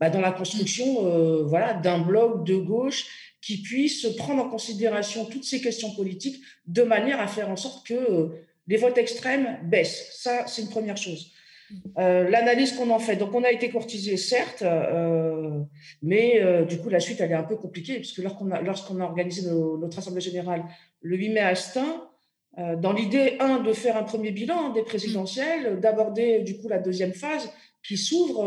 bah, 0.00 0.10
dans 0.10 0.20
la 0.20 0.32
construction 0.32 1.44
voilà, 1.46 1.74
d'un 1.74 1.98
bloc 1.98 2.44
de 2.44 2.56
gauche 2.56 3.06
qui 3.44 3.60
puisse 3.60 4.06
prendre 4.16 4.42
en 4.42 4.48
considération 4.48 5.26
toutes 5.26 5.44
ces 5.44 5.60
questions 5.60 5.94
politiques 5.94 6.42
de 6.66 6.82
manière 6.82 7.20
à 7.20 7.26
faire 7.26 7.50
en 7.50 7.56
sorte 7.56 7.86
que 7.86 7.94
euh, 7.94 8.28
les 8.66 8.78
votes 8.78 8.96
extrêmes 8.96 9.58
baissent. 9.64 10.16
Ça, 10.18 10.46
c'est 10.46 10.62
une 10.62 10.70
première 10.70 10.96
chose. 10.96 11.30
Euh, 11.98 12.28
l'analyse 12.30 12.72
qu'on 12.72 12.88
en 12.88 12.98
fait. 12.98 13.16
Donc, 13.16 13.34
on 13.34 13.44
a 13.44 13.50
été 13.50 13.68
courtisé, 13.68 14.16
certes, 14.16 14.62
euh, 14.62 15.60
mais 16.02 16.40
du 16.66 16.78
coup, 16.78 16.88
la 16.88 17.00
suite, 17.00 17.20
elle 17.20 17.32
est 17.32 17.34
un 17.34 17.42
peu 17.42 17.56
compliquée, 17.56 17.96
puisque 17.96 18.18
lorsqu'on 18.18 18.50
a, 18.50 18.62
lorsqu'on 18.62 19.00
a 19.00 19.04
organisé 19.04 19.42
notre 19.50 19.98
Assemblée 19.98 20.22
générale 20.22 20.64
le 21.02 21.16
8 21.16 21.28
mai 21.30 21.40
à 21.40 21.54
Stein, 21.54 22.08
dans 22.56 22.92
l'idée, 22.92 23.36
un, 23.40 23.58
de 23.58 23.72
faire 23.72 23.96
un 23.96 24.04
premier 24.04 24.30
bilan 24.30 24.70
des 24.70 24.82
présidentielles, 24.82 25.80
d'aborder 25.80 26.40
du 26.40 26.56
coup 26.56 26.68
la 26.68 26.78
deuxième 26.78 27.12
phase 27.12 27.50
qui 27.82 27.98
s'ouvre 27.98 28.46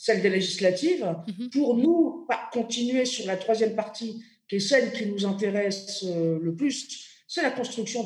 celle 0.00 0.22
des 0.22 0.30
législatives, 0.30 1.14
mhm. 1.28 1.50
pour 1.50 1.76
nous 1.76 2.26
continuer 2.54 3.04
sur 3.04 3.26
la 3.26 3.36
troisième 3.36 3.74
partie, 3.74 4.24
qui 4.48 4.56
est 4.56 4.58
celle 4.58 4.92
qui 4.94 5.04
nous 5.04 5.26
intéresse 5.26 6.06
euh, 6.06 6.38
le 6.40 6.56
plus, 6.56 7.06
c'est 7.28 7.42
la 7.42 7.50
construction 7.50 8.02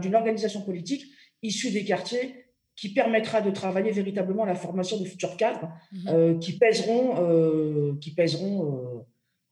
d'une 0.00 0.14
organisation 0.14 0.62
politique 0.62 1.04
issue 1.42 1.70
des 1.72 1.84
quartiers 1.84 2.46
qui 2.74 2.94
permettra 2.94 3.42
de 3.42 3.50
travailler 3.50 3.90
véritablement 3.90 4.46
la 4.46 4.54
formation 4.54 4.98
de 4.98 5.04
futurs 5.04 5.36
cadres 5.36 5.68
mhm. 5.92 6.08
euh, 6.08 6.38
qui 6.38 6.56
pèseront, 6.56 7.16
euh, 7.18 7.98
qui 8.00 8.14
pèseront 8.14 9.04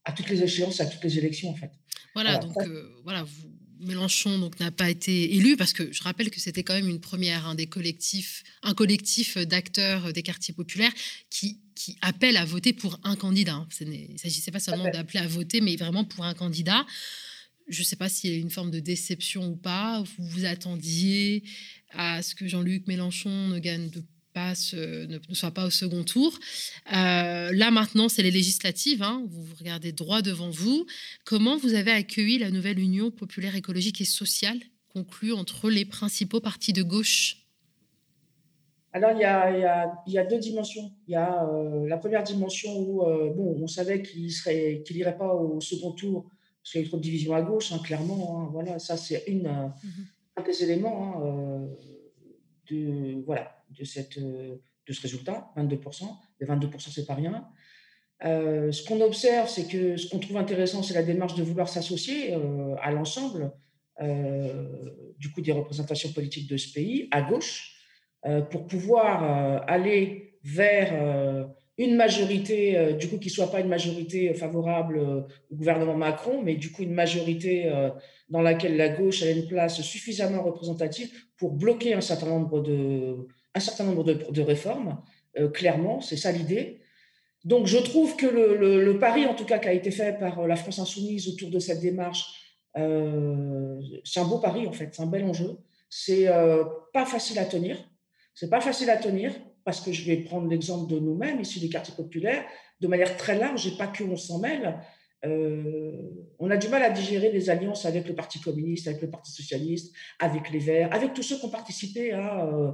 à 0.05 0.13
toutes 0.13 0.31
les 0.31 0.43
échéances, 0.43 0.81
à 0.81 0.87
toutes 0.87 1.05
les 1.05 1.19
élections 1.19 1.51
en 1.51 1.55
fait. 1.55 1.71
Voilà, 2.15 2.39
donc 2.39 2.55
voilà, 3.03 3.25
vous, 3.25 3.51
Mélenchon 3.81 4.39
donc 4.39 4.59
n'a 4.61 4.71
pas 4.71 4.91
été 4.91 5.35
élu 5.35 5.57
parce 5.57 5.73
que 5.73 5.93
je 5.93 6.03
rappelle 6.03 6.31
que 6.31 6.41
c'était 6.41 6.63
quand 6.63 6.75
même 6.75 6.89
une 6.89 7.01
première 7.01 7.47
un 7.47 7.55
des 7.55 7.67
collectifs, 7.67 8.45
un 8.63 8.75
collectif 8.75 9.37
d'acteurs 9.39 10.13
des 10.13 10.23
quartiers 10.23 10.55
populaires 10.55 10.93
qui 11.31 11.61
qui 11.75 11.99
appelle 12.01 12.37
à 12.37 12.45
voter 12.45 12.73
pour 12.73 12.99
un 13.03 13.17
candidat. 13.17 13.67
Il 13.81 14.13
ne 14.13 14.19
s'agissait 14.19 14.51
pas 14.51 14.61
seulement 14.61 14.91
d'appeler 14.91 15.19
à 15.19 15.27
voter, 15.27 15.61
mais 15.61 15.77
vraiment 15.77 16.05
pour 16.05 16.25
un 16.25 16.35
candidat. 16.35 16.87
Je 17.69 17.81
ne 17.81 17.85
sais 17.85 17.97
pas 17.97 18.09
s'il 18.09 18.31
y 18.31 18.35
a 18.35 18.39
une 18.39 18.51
forme 18.51 18.71
de 18.71 18.81
déception 18.81 19.49
ou 19.49 19.57
pas. 19.57 20.03
Vous 20.03 20.27
vous 20.29 20.45
attendiez 20.45 21.43
à 21.91 22.23
ce 22.23 22.35
que 22.35 22.47
Jean-Luc 22.47 22.87
Mélenchon 22.87 23.49
ne 23.49 23.59
gagne 23.59 23.91
pas 24.35 24.53
ne, 24.75 25.19
soit 25.33 25.53
pas 25.53 25.65
au 25.65 25.71
second 25.71 26.05
tour. 26.05 26.39
là 26.91 27.71
maintenant, 27.71 28.09
c'est 28.11 28.23
les 28.23 28.31
législatives. 28.31 29.03
Hein. 29.03 29.25
vous, 29.29 29.43
vous 29.43 29.55
regardez 29.59 29.93
droit 29.93 30.21
devant 30.21 30.51
vous. 30.51 30.87
Comment 31.25 31.57
vous 31.57 31.75
avez 31.75 31.93
accueilli 31.93 32.39
la 32.39 32.51
nouvelle 32.51 32.79
Union 32.79 33.11
populaire 33.11 33.57
écologique 33.57 34.01
et 34.01 34.05
sociale 34.05 34.59
conclue 34.93 35.33
entre 35.33 35.71
les 35.71 35.85
principaux 35.85 36.41
partis 36.41 36.73
de 36.73 36.83
gauche? 36.83 37.45
Alors, 38.95 39.11
il 39.11 39.19
y, 39.19 39.25
a, 39.25 39.51
il, 40.07 40.13
y 40.13 40.19
a, 40.19 40.25
deux 40.25 40.39
dimensions. 40.39 40.93
Il 41.09 41.15
y 41.15 41.17
a 41.17 41.49
euh, 41.49 41.89
la 41.89 41.99
première 41.99 42.23
dimension 42.23 42.71
où 42.79 43.03
euh, 43.03 43.29
bon, 43.35 43.57
on 43.61 43.67
savait 43.67 44.03
qu'il 44.03 44.31
n'irait 44.93 45.17
pas 45.17 45.35
au 45.35 45.61
second 45.61 45.91
tour 45.91 46.31
parce 46.63 46.71
qu'il 46.71 46.81
y 46.81 46.85
a 46.85 46.87
eu 46.87 46.89
trop 46.89 46.99
de 46.99 47.03
divisions 47.03 47.35
à 47.35 47.43
gauche, 47.43 47.73
hein, 47.73 47.81
clairement. 47.83 48.39
Hein. 48.39 48.49
voilà, 48.53 48.79
ça, 48.79 48.97
c'est 48.97 49.25
une, 49.27 49.49
euh, 49.49 49.67
mm-hmm. 49.67 50.37
un 50.37 50.43
des 50.43 50.63
éléments 50.63 51.23
hein, 51.25 51.69
de, 52.71 53.21
voilà, 53.27 53.64
de, 53.79 54.61
de 54.87 54.93
ce 54.93 55.03
résultat, 55.03 55.51
22%. 55.57 56.05
Les 56.41 56.47
22%, 56.47 56.93
c'est 56.93 57.07
pas 57.07 57.15
rien. 57.15 57.47
ce 58.23 58.87
qu'on 58.87 59.01
observe, 59.01 59.49
c'est 59.49 59.67
que 59.67 59.97
ce 59.97 60.09
qu'on 60.09 60.19
trouve 60.19 60.37
intéressant, 60.37 60.83
c'est 60.83 60.95
la 60.95 61.03
démarche 61.03 61.35
de 61.35 61.43
vouloir 61.43 61.69
s'associer 61.69 62.35
à 62.83 62.91
l'ensemble 62.93 63.53
du 65.19 65.31
coup 65.33 65.41
des 65.41 65.53
représentations 65.53 66.13
politiques 66.13 66.49
de 66.51 66.57
ce 66.57 66.73
pays, 66.73 67.09
à 67.11 67.23
gauche. 67.23 67.75
Euh, 68.27 68.41
pour 68.41 68.67
pouvoir 68.67 69.23
euh, 69.23 69.59
aller 69.67 70.39
vers 70.43 70.93
euh, 70.95 71.45
une 71.77 71.95
majorité, 71.95 72.95
du 72.95 73.09
coup, 73.09 73.19
qui 73.19 73.29
ne 73.29 73.33
soit 73.33 73.51
pas 73.51 73.61
une 73.61 73.69
majorité 73.69 74.33
favorable 74.33 74.99
au 75.51 75.55
gouvernement 75.55 75.97
Macron, 75.97 76.41
mais 76.41 76.55
du 76.55 76.71
coup 76.71 76.85
une 76.85 76.95
majorité 76.95 77.69
dans 78.29 78.43
laquelle 78.43 78.77
la 78.77 78.91
gauche 78.91 79.25
a 79.25 79.31
une 79.33 79.49
place 79.49 79.83
suffisamment 79.83 80.45
représentative 80.45 81.11
pour 81.37 81.51
bloquer 81.55 81.95
un 81.95 82.01
certain 82.01 82.27
nombre 82.27 82.61
de, 82.63 83.27
un 83.55 83.61
certain 83.61 83.85
nombre 83.85 84.05
de, 84.05 84.41
réformes. 84.43 85.01
clairement, 85.53 86.01
c'est 86.01 86.17
ça 86.17 86.33
l'idée. 86.33 86.81
Donc, 87.45 87.67
je 87.67 87.79
trouve 87.79 88.17
que 88.17 88.27
le, 88.27 88.99
pari, 88.99 89.27
en 89.27 89.35
tout 89.35 89.45
cas, 89.45 89.59
qui 89.59 89.69
a 89.69 89.73
été 89.73 89.91
fait 89.91 90.19
par 90.19 90.47
la 90.47 90.57
France 90.57 90.79
insoumise 90.79 91.29
autour 91.29 91.51
de 91.51 91.59
cette 91.59 91.81
démarche, 91.81 92.25
c'est 92.75 94.21
un 94.21 94.25
beau 94.25 94.39
pari, 94.39 94.67
en 94.67 94.73
fait, 94.73 94.91
c'est 94.93 95.03
un 95.03 95.07
bel 95.07 95.25
enjeu. 95.25 95.59
C'est 95.89 96.29
pas 96.93 97.07
facile 97.07 97.39
à 97.39 97.45
tenir. 97.45 97.77
C'est 98.35 98.51
pas 98.51 98.61
facile 98.61 98.91
à 98.91 98.97
tenir 98.97 99.33
parce 99.65 99.81
que 99.81 99.93
je 99.93 100.05
vais 100.05 100.17
prendre 100.19 100.49
l'exemple 100.49 100.93
de 100.93 100.99
nous-mêmes, 100.99 101.41
ici 101.41 101.61
des 101.61 101.69
quartiers 101.69 101.95
populaires, 101.95 102.45
de 102.81 102.87
manière 102.87 103.17
très 103.17 103.39
large 103.39 103.67
et 103.67 103.77
pas 103.77 103.87
que 103.87 104.05
on 104.05 104.17
s'en 104.17 104.39
mêle. 104.39 104.79
Euh, 105.25 106.11
on 106.39 106.51
a 106.51 106.57
du 106.59 106.69
mal 106.69 106.83
à 106.83 106.91
digérer 106.91 107.33
les 107.33 107.49
alliances 107.49 107.87
avec 107.87 108.07
le 108.07 108.15
Parti 108.15 108.41
communiste, 108.41 108.89
avec 108.89 109.01
le 109.01 109.09
Parti 109.09 109.33
socialiste, 109.33 109.95
avec 110.19 110.51
les 110.51 110.59
Verts, 110.59 110.93
avec 110.93 111.15
tous 111.15 111.23
ceux 111.23 111.39
qui 111.39 111.47
ont 111.47 111.51
participé 111.51 112.13
à, 112.13 112.47
euh, 112.47 112.73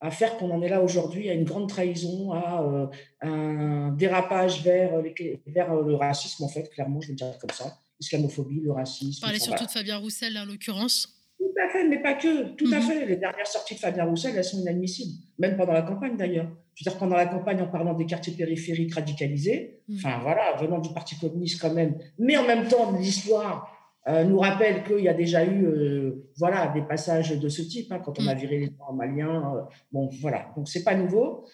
à 0.00 0.10
faire 0.10 0.36
qu'on 0.36 0.50
en 0.50 0.62
est 0.62 0.68
là 0.68 0.82
aujourd'hui, 0.82 1.28
à 1.28 1.34
une 1.34 1.44
grande 1.44 1.68
trahison, 1.68 2.32
à 2.32 2.62
euh, 2.62 2.86
un 3.20 3.92
dérapage 3.92 4.62
vers, 4.62 5.02
vers 5.46 5.74
le 5.74 5.94
racisme, 5.94 6.44
en 6.44 6.48
fait, 6.48 6.70
clairement, 6.70 7.00
je 7.00 7.08
vais 7.08 7.12
le 7.12 7.16
dire 7.16 7.38
comme 7.38 7.50
ça, 7.50 7.78
l'islamophobie, 8.00 8.60
le 8.60 8.72
racisme. 8.72 9.20
Parlez 9.20 9.38
surtout 9.38 9.66
de 9.66 9.70
Fabien 9.70 9.98
Roussel, 9.98 10.38
en 10.38 10.44
l'occurrence 10.44 11.20
tout 11.40 11.54
à 11.58 11.70
fait, 11.70 11.88
mais 11.88 12.02
pas 12.02 12.14
que. 12.14 12.54
Tout 12.54 12.70
à 12.72 12.76
mhm. 12.76 12.82
fait. 12.82 13.06
Les 13.06 13.16
dernières 13.16 13.46
sorties 13.46 13.74
de 13.74 13.80
Fabien 13.80 14.04
Roussel, 14.04 14.34
elles 14.36 14.44
sont 14.44 14.58
inadmissibles. 14.58 15.14
Même 15.38 15.56
pendant 15.56 15.72
la 15.72 15.82
campagne, 15.82 16.16
d'ailleurs. 16.16 16.48
Je 16.74 16.84
veux 16.84 16.90
dire, 16.90 16.98
pendant 16.98 17.16
la 17.16 17.26
campagne, 17.26 17.60
en 17.62 17.66
parlant 17.66 17.94
des 17.94 18.06
quartiers 18.06 18.34
périphériques 18.34 18.94
radicalisés, 18.94 19.80
mhm. 19.88 19.96
enfin 19.96 20.18
voilà, 20.22 20.56
venant 20.60 20.78
du 20.78 20.92
Parti 20.92 21.18
communiste 21.18 21.60
quand 21.60 21.72
même, 21.72 21.98
mais 22.18 22.36
en 22.36 22.46
même 22.46 22.68
temps, 22.68 22.92
l'histoire 22.92 23.68
euh, 23.68 23.79
nous 24.06 24.38
rappelle 24.38 24.82
qu'il 24.84 25.00
y 25.00 25.08
a 25.08 25.14
déjà 25.14 25.44
eu 25.44 25.66
euh, 25.66 26.26
voilà, 26.38 26.68
des 26.68 26.82
passages 26.82 27.38
de 27.38 27.48
ce 27.48 27.62
type, 27.62 27.92
hein, 27.92 28.00
quand 28.04 28.18
on 28.18 28.26
a 28.26 28.34
mhm. 28.34 28.40
viré 28.40 28.58
les 28.58 28.66
gens 28.66 28.92
maliens. 28.92 29.54
Euh, 29.56 29.60
bon, 29.92 30.08
voilà. 30.20 30.46
Donc, 30.56 30.68
c'est 30.68 30.84
pas 30.84 30.94
nouveau. 30.94 31.46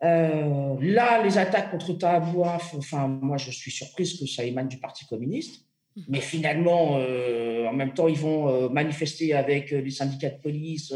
là, 0.00 1.22
les 1.22 1.38
attaques 1.38 1.70
contre 1.70 1.92
Tahabouaf, 1.92 2.74
enfin, 2.76 3.06
moi, 3.06 3.36
je 3.36 3.50
suis 3.50 3.70
surprise 3.70 4.18
que 4.18 4.26
ça 4.26 4.44
émane 4.44 4.68
du 4.68 4.78
Parti 4.78 5.06
communiste. 5.06 5.66
Mais 6.08 6.20
finalement, 6.20 6.98
euh, 6.98 7.66
en 7.66 7.72
même 7.72 7.92
temps, 7.92 8.08
ils 8.08 8.18
vont 8.18 8.48
euh, 8.48 8.68
manifester 8.68 9.34
avec 9.34 9.72
euh, 9.72 9.80
les 9.80 9.90
syndicats 9.90 10.30
de 10.30 10.40
police. 10.40 10.94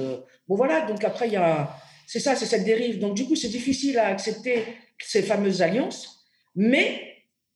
Bon, 0.48 0.54
voilà, 0.54 0.86
donc 0.86 1.02
après, 1.04 1.26
il 1.26 1.32
y 1.32 1.36
a. 1.36 1.76
C'est 2.06 2.20
ça, 2.20 2.36
c'est 2.36 2.46
cette 2.46 2.64
dérive. 2.64 2.98
Donc, 2.98 3.14
du 3.14 3.24
coup, 3.24 3.34
c'est 3.34 3.48
difficile 3.48 3.98
à 3.98 4.08
accepter 4.08 4.64
ces 4.98 5.22
fameuses 5.22 5.62
alliances, 5.62 6.24
mais 6.54 7.13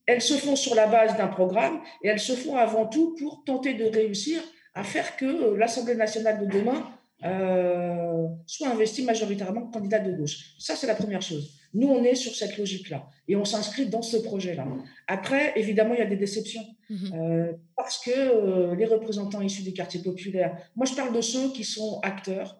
elles 0.09 0.23
se 0.23 0.35
font 0.35 0.57
sur 0.57 0.75
la 0.75 0.88
base 0.88 1.16
d'un 1.16 1.29
programme 1.29 1.81
et 2.03 2.09
elles 2.09 2.18
se 2.18 2.33
font 2.33 2.57
avant 2.57 2.87
tout 2.87 3.14
pour 3.18 3.44
tenter 3.44 3.75
de 3.75 3.85
réussir 3.85 4.40
à 4.75 4.83
faire 4.83 5.16
que 5.16 5.55
l'Assemblée 5.55 5.94
nationale 5.94 6.40
de 6.40 6.47
demain 6.47 6.85
soit 8.47 8.68
investie 8.68 9.05
majoritairement 9.05 9.66
candidat 9.71 9.99
de 9.99 10.12
gauche. 10.12 10.55
Ça, 10.59 10.77
c'est 10.77 10.87
la 10.87 10.94
première 10.94 11.23
chose. 11.23 11.59
Nous, 11.75 11.88
on 11.88 12.03
est 12.03 12.14
sur 12.14 12.35
cette 12.35 12.57
logique-là 12.57 13.07
et 13.27 13.37
on 13.37 13.44
s'inscrit 13.44 13.87
dans 13.87 14.03
ce 14.03 14.16
projet-là. 14.16 14.66
Après, 15.07 15.53
évidemment, 15.57 15.94
il 15.94 16.01
y 16.01 16.03
a 16.03 16.07
des 16.07 16.16
déceptions 16.16 16.64
mhm. 16.88 17.12
euh, 17.14 17.53
parce 17.77 17.99
que 17.99 18.11
euh, 18.11 18.75
les 18.75 18.87
représentants 18.87 19.42
issus 19.42 19.62
des 19.62 19.75
quartiers 19.75 20.03
populaires, 20.03 20.57
moi, 20.77 20.87
je 20.87 20.94
parle 20.94 21.14
de 21.14 21.21
ceux 21.21 21.53
qui 21.53 21.64
sont 21.64 22.01
acteurs, 22.03 22.59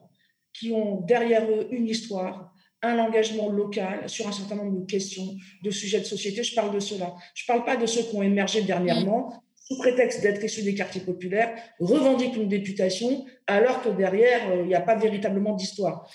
qui 0.53 0.73
ont 0.73 1.01
derrière 1.01 1.49
eux 1.51 1.69
une 1.71 1.87
histoire, 1.87 2.53
un 2.83 2.99
engagement 2.99 3.49
local 3.49 4.09
sur 4.09 4.29
un 4.29 4.33
certain 4.33 4.57
nombre 4.57 4.81
de 4.81 4.87
questions, 4.87 5.37
de 5.63 5.71
sujets 5.71 6.01
de 6.01 6.05
société. 6.05 6.43
Je 6.43 6.55
parle 6.55 6.75
de 6.75 6.81
ceux-là. 6.81 7.15
Je 7.35 7.45
ne 7.45 7.47
parle 7.47 7.65
pas 7.65 7.77
de 7.77 7.87
ceux 7.87 8.03
qui 8.03 8.17
ont 8.17 8.23
émergé 8.23 8.63
dernièrement, 8.63 9.43
sous 9.69 9.77
prétexte 9.77 10.23
d'être 10.23 10.43
issus 10.43 10.63
des 10.63 10.75
quartiers 10.75 11.03
populaires, 11.03 11.55
revendiquent 11.79 12.37
une 12.37 12.49
députation, 12.49 13.27
alors 13.47 13.83
que 13.83 13.91
derrière, 13.91 14.51
euh, 14.51 14.63
il 14.63 14.69
n'y 14.69 14.75
a 14.75 14.81
pas 14.81 14.97
véritablement 14.97 15.55
d'histoire. 15.55 16.09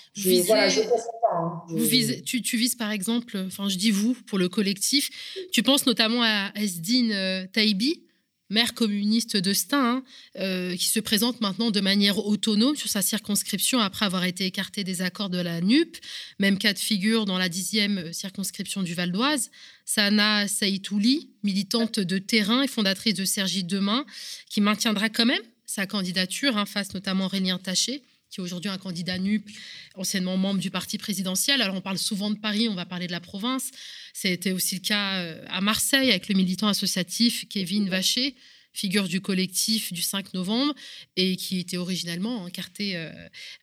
Voilà, 0.46 0.68
je 0.68 0.80
comprends 0.80 1.20
pas. 1.22 1.36
Hein. 1.36 1.62
Vous 1.68 1.86
tu, 2.24 2.42
tu, 2.42 2.56
vises 2.56 2.74
par 2.74 2.90
exemple, 2.90 3.38
enfin 3.46 3.68
je 3.68 3.76
dis 3.76 3.92
vous, 3.92 4.16
pour 4.26 4.38
le 4.38 4.48
collectif, 4.48 5.10
tu 5.52 5.62
penses 5.62 5.86
notamment 5.86 6.22
à 6.22 6.50
Esdine 6.56 7.12
euh, 7.12 7.46
Taïbi, 7.52 8.02
maire 8.50 8.74
communiste 8.74 9.36
de 9.36 9.52
Stein, 9.52 9.78
hein, 9.78 10.04
euh, 10.38 10.76
qui 10.76 10.86
se 10.86 11.00
présente 11.00 11.40
maintenant 11.40 11.70
de 11.70 11.80
manière 11.80 12.18
autonome 12.18 12.76
sur 12.76 12.88
sa 12.88 13.02
circonscription 13.02 13.78
après 13.80 14.06
avoir 14.06 14.24
été 14.24 14.44
écarté 14.44 14.84
des 14.84 15.02
accords 15.02 15.30
de 15.30 15.38
la 15.38 15.60
NUP. 15.60 15.96
Même 16.38 16.58
cas 16.58 16.72
de 16.72 16.78
figure 16.78 17.24
dans 17.24 17.38
la 17.38 17.48
dixième 17.48 18.12
circonscription 18.12 18.82
du 18.82 18.94
Val 18.94 19.12
d'Oise. 19.12 19.50
Sana 19.84 20.48
Saïtouli, 20.48 21.30
militante 21.42 22.00
de 22.00 22.18
terrain 22.18 22.62
et 22.62 22.68
fondatrice 22.68 23.14
de 23.14 23.24
Sergi 23.24 23.64
Demain, 23.64 24.04
qui 24.48 24.60
maintiendra 24.60 25.08
quand 25.08 25.26
même 25.26 25.42
sa 25.66 25.86
candidature 25.86 26.56
hein, 26.56 26.66
face 26.66 26.94
notamment 26.94 27.26
Aurélien 27.26 27.58
Taché 27.58 28.02
qui 28.34 28.40
est 28.40 28.42
aujourd'hui 28.42 28.68
un 28.68 28.78
candidat 28.78 29.16
NUP, 29.16 29.48
anciennement 29.94 30.36
membre 30.36 30.58
du 30.58 30.70
parti 30.70 30.98
présidentiel. 30.98 31.62
Alors 31.62 31.76
on 31.76 31.80
parle 31.80 31.98
souvent 31.98 32.32
de 32.32 32.36
Paris, 32.36 32.68
on 32.68 32.74
va 32.74 32.84
parler 32.84 33.06
de 33.06 33.12
la 33.12 33.20
province. 33.20 33.70
C'était 34.12 34.50
aussi 34.50 34.74
le 34.74 34.80
cas 34.80 35.20
euh, 35.20 35.44
à 35.48 35.60
Marseille 35.60 36.10
avec 36.10 36.28
le 36.28 36.34
militant 36.34 36.66
associatif 36.66 37.48
Kevin 37.48 37.88
Vacher, 37.88 38.34
figure 38.72 39.06
du 39.06 39.20
collectif 39.20 39.92
du 39.92 40.02
5 40.02 40.34
novembre 40.34 40.74
et 41.14 41.36
qui 41.36 41.60
était 41.60 41.76
originellement 41.76 42.42
encarté 42.42 42.96
euh, 42.96 43.12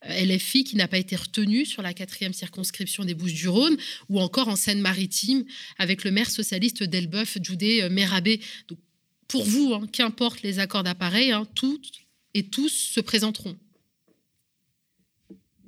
LFI, 0.05 0.63
qui 0.63 0.77
n'a 0.77 0.87
pas 0.87 0.99
été 0.99 1.17
retenu 1.17 1.65
sur 1.65 1.81
la 1.81 1.93
quatrième 1.93 2.31
circonscription 2.31 3.03
des 3.03 3.13
Bouches-du-Rhône, 3.13 3.75
ou 4.07 4.21
encore 4.21 4.47
en 4.47 4.55
Seine-Maritime 4.55 5.43
avec 5.79 6.05
le 6.05 6.11
maire 6.11 6.31
socialiste 6.31 6.83
d'Elbeuf, 6.83 7.37
Djoudé 7.41 7.81
euh, 7.81 7.89
Merabé. 7.89 8.39
Donc, 8.69 8.79
pour 9.27 9.43
vous, 9.43 9.73
hein, 9.73 9.85
qu'importe 9.91 10.43
les 10.43 10.59
accords 10.59 10.83
d'appareil, 10.83 11.31
hein, 11.31 11.45
toutes 11.55 11.91
et 12.33 12.43
tous 12.43 12.69
se 12.69 13.01
présenteront. 13.01 13.57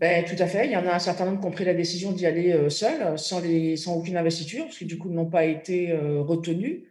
Ben, 0.03 0.25
tout 0.25 0.35
à 0.37 0.47
fait. 0.47 0.65
Il 0.65 0.71
y 0.73 0.75
en 0.75 0.85
a 0.85 0.95
un 0.95 0.99
certain 0.99 1.23
nombre 1.23 1.39
qui 1.39 1.47
ont 1.47 1.51
pris 1.51 1.63
la 1.63 1.73
décision 1.73 2.11
d'y 2.11 2.25
aller 2.25 2.51
euh, 2.51 2.69
seuls, 2.69 3.17
sans, 3.17 3.39
les, 3.39 3.77
sans 3.77 3.95
aucune 3.95 4.17
investiture, 4.17 4.65
parce 4.65 4.77
que 4.77 4.83
du 4.83 4.97
coup, 4.97 5.07
ils 5.09 5.15
n'ont 5.15 5.29
pas 5.29 5.45
été 5.45 5.91
euh, 5.91 6.21
retenus. 6.21 6.81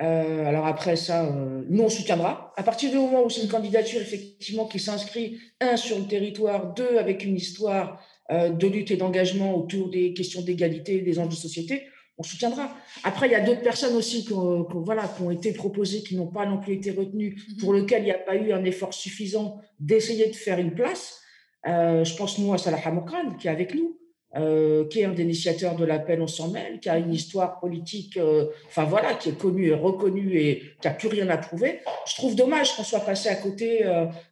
Euh, 0.00 0.46
alors 0.46 0.64
après 0.64 0.94
ça, 0.94 1.28
nous, 1.68 1.82
on 1.82 1.88
soutiendra. 1.88 2.52
À 2.56 2.62
partir 2.62 2.92
du 2.92 2.96
moment 2.96 3.24
où 3.24 3.28
c'est 3.28 3.42
une 3.42 3.48
candidature, 3.48 4.00
effectivement, 4.00 4.66
qui 4.66 4.78
s'inscrit, 4.78 5.40
un, 5.60 5.76
sur 5.76 5.98
le 5.98 6.04
territoire, 6.04 6.74
deux, 6.74 6.96
avec 6.96 7.24
une 7.24 7.34
histoire 7.34 8.00
de 8.30 8.66
lutte 8.68 8.92
et 8.92 8.96
d'engagement 8.96 9.56
autour 9.56 9.90
des 9.90 10.14
questions 10.14 10.42
d'égalité, 10.42 11.00
des 11.00 11.18
enjeux 11.18 11.30
de 11.30 11.34
société, 11.34 11.82
on 12.18 12.22
soutiendra. 12.22 12.70
Après, 13.02 13.26
il 13.26 13.32
y 13.32 13.34
a 13.34 13.40
d'autres 13.40 13.62
personnes 13.62 13.96
aussi 13.96 14.24
qui 14.24 14.32
ont, 14.32 14.64
voilà, 14.70 15.08
qui 15.08 15.22
ont 15.22 15.32
été 15.32 15.52
proposées, 15.52 16.04
qui 16.04 16.14
n'ont 16.14 16.28
pas 16.28 16.46
non 16.46 16.58
plus 16.58 16.74
été 16.74 16.92
retenues, 16.92 17.34
mm-hmm. 17.34 17.58
pour 17.58 17.74
lesquelles 17.74 18.02
il 18.02 18.06
n'y 18.06 18.12
a 18.12 18.18
pas 18.18 18.36
eu 18.36 18.52
un 18.52 18.64
effort 18.64 18.94
suffisant 18.94 19.60
d'essayer 19.80 20.28
de 20.28 20.36
faire 20.36 20.60
une 20.60 20.72
place. 20.72 21.23
Euh, 21.66 22.04
je 22.04 22.14
pense, 22.16 22.38
nous, 22.38 22.52
à 22.52 22.58
Salah 22.58 22.78
Hamokran, 22.84 23.34
qui 23.38 23.48
est 23.48 23.50
avec 23.50 23.74
nous, 23.74 23.98
euh, 24.36 24.86
qui 24.88 25.00
est 25.00 25.04
un 25.04 25.12
des 25.12 25.22
initiateurs 25.22 25.76
de 25.76 25.84
l'appel 25.84 26.20
On 26.20 26.26
s'en 26.26 26.48
mêle, 26.48 26.80
qui 26.80 26.88
a 26.88 26.98
une 26.98 27.12
histoire 27.12 27.60
politique, 27.60 28.16
euh, 28.16 28.46
enfin 28.66 28.84
voilà, 28.84 29.14
qui 29.14 29.30
est 29.30 29.38
connue 29.38 29.68
et 29.68 29.74
reconnue 29.74 30.36
et 30.38 30.62
qui 30.80 30.88
n'a 30.88 30.94
plus 30.94 31.08
rien 31.08 31.28
à 31.28 31.38
prouver. 31.38 31.80
Je 32.06 32.16
trouve 32.16 32.34
dommage 32.34 32.76
qu'on 32.76 32.82
soit 32.82 33.00
passé 33.00 33.28
à 33.28 33.36
côté 33.36 33.84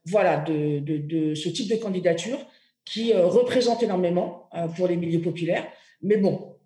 voilà, 0.06 0.38
de, 0.38 0.80
de, 0.80 0.96
de, 0.98 1.34
ce 1.34 1.48
type 1.48 1.70
de 1.70 1.76
candidature 1.76 2.38
qui 2.84 3.14
représente 3.14 3.82
énormément 3.82 4.50
pour 4.76 4.88
les 4.88 4.96
milieux 4.96 5.20
populaires. 5.20 5.66
Mais 6.02 6.16
bon, 6.16 6.56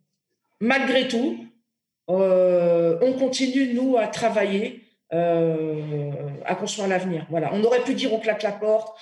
malgré 0.60 1.06
tout, 1.06 1.36
on 2.08 3.12
continue, 3.18 3.74
nous, 3.74 3.98
à 3.98 4.06
travailler. 4.06 4.82
à 5.10 6.54
construire 6.58 6.88
l'avenir. 6.88 7.26
Voilà. 7.28 7.50
On 7.52 7.62
aurait 7.64 7.84
pu 7.84 7.92
dire 7.92 8.14
on 8.14 8.18
claque 8.18 8.42
la 8.42 8.52
porte, 8.52 8.98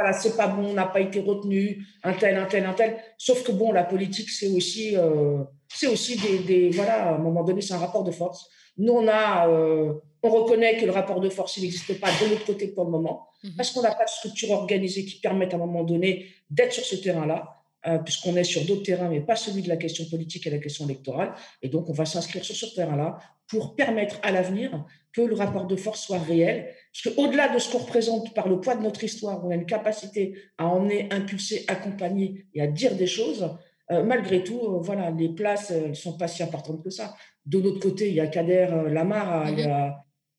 voilà, 0.00 0.14
c'est 0.14 0.34
pas 0.34 0.46
bon, 0.46 0.70
on 0.70 0.72
n'a 0.72 0.86
pas 0.86 1.00
été 1.00 1.20
retenu, 1.20 1.84
un 2.02 2.14
tel, 2.14 2.36
un 2.36 2.46
tel, 2.46 2.64
un 2.64 2.72
tel. 2.72 2.96
Sauf 3.18 3.42
que 3.42 3.52
bon, 3.52 3.70
la 3.70 3.84
politique, 3.84 4.30
c'est 4.30 4.48
aussi, 4.48 4.96
euh, 4.96 5.44
c'est 5.68 5.88
aussi 5.88 6.16
des, 6.16 6.38
des, 6.38 6.70
voilà, 6.70 7.10
à 7.10 7.14
un 7.16 7.18
moment 7.18 7.44
donné, 7.44 7.60
c'est 7.60 7.74
un 7.74 7.78
rapport 7.78 8.02
de 8.02 8.10
force. 8.10 8.48
Nous, 8.78 8.92
on 8.92 9.06
a, 9.08 9.46
euh, 9.48 9.92
on 10.22 10.30
reconnaît 10.30 10.78
que 10.78 10.86
le 10.86 10.92
rapport 10.92 11.20
de 11.20 11.28
force, 11.28 11.58
il 11.58 11.64
n'existe 11.64 12.00
pas 12.00 12.08
de 12.08 12.30
l'autre 12.30 12.46
côté 12.46 12.68
pour 12.68 12.84
le 12.84 12.90
moment, 12.90 13.28
mhm. 13.44 13.52
parce 13.58 13.72
qu'on 13.72 13.82
n'a 13.82 13.94
pas 13.94 14.04
de 14.04 14.10
structure 14.10 14.52
organisée 14.52 15.04
qui 15.04 15.20
permette 15.20 15.52
à 15.52 15.56
un 15.56 15.60
moment 15.60 15.84
donné 15.84 16.26
d'être 16.48 16.72
sur 16.72 16.84
ce 16.84 16.96
terrain-là. 16.96 17.56
Euh, 17.86 17.96
puisqu'on 17.96 18.36
est 18.36 18.44
sur 18.44 18.62
d'autres 18.66 18.82
terrains, 18.82 19.08
mais 19.08 19.22
pas 19.22 19.36
celui 19.36 19.62
de 19.62 19.68
la 19.70 19.78
question 19.78 20.04
politique 20.10 20.46
et 20.46 20.50
la 20.50 20.58
question 20.58 20.84
électorale. 20.84 21.32
Et 21.62 21.70
donc, 21.70 21.88
on 21.88 21.94
va 21.94 22.04
s'inscrire 22.04 22.44
sur 22.44 22.54
ce 22.54 22.74
terrain-là 22.74 23.18
pour 23.48 23.74
permettre 23.74 24.18
à 24.22 24.30
l'avenir 24.32 24.84
que 25.12 25.22
le 25.22 25.34
rapport 25.34 25.66
de 25.66 25.76
force 25.76 26.02
soit 26.02 26.18
réel. 26.18 26.68
Parce 26.92 27.14
qu'au-delà 27.14 27.48
de 27.48 27.58
ce 27.58 27.70
qu'on 27.70 27.78
représente 27.78 28.34
par 28.34 28.48
le 28.48 28.60
poids 28.60 28.74
de 28.74 28.82
notre 28.82 29.02
histoire, 29.04 29.44
on 29.44 29.50
a 29.50 29.54
une 29.54 29.66
capacité 29.66 30.34
à 30.58 30.66
emmener, 30.66 31.08
impulser, 31.10 31.64
accompagner 31.68 32.46
et 32.54 32.60
à 32.60 32.66
dire 32.66 32.94
des 32.94 33.06
choses, 33.06 33.50
euh, 33.90 34.02
malgré 34.04 34.44
tout, 34.44 34.60
euh, 34.60 34.78
voilà, 34.80 35.10
les 35.10 35.28
places 35.28 35.70
ne 35.70 35.94
sont 35.94 36.16
pas 36.16 36.28
si 36.28 36.42
importantes 36.42 36.82
que 36.82 36.90
ça. 36.90 37.16
De 37.46 37.58
l'autre 37.58 37.80
côté, 37.80 38.08
il 38.08 38.14
y 38.14 38.20
a 38.20 38.26
Kader 38.26 38.84
Lamar 38.88 39.46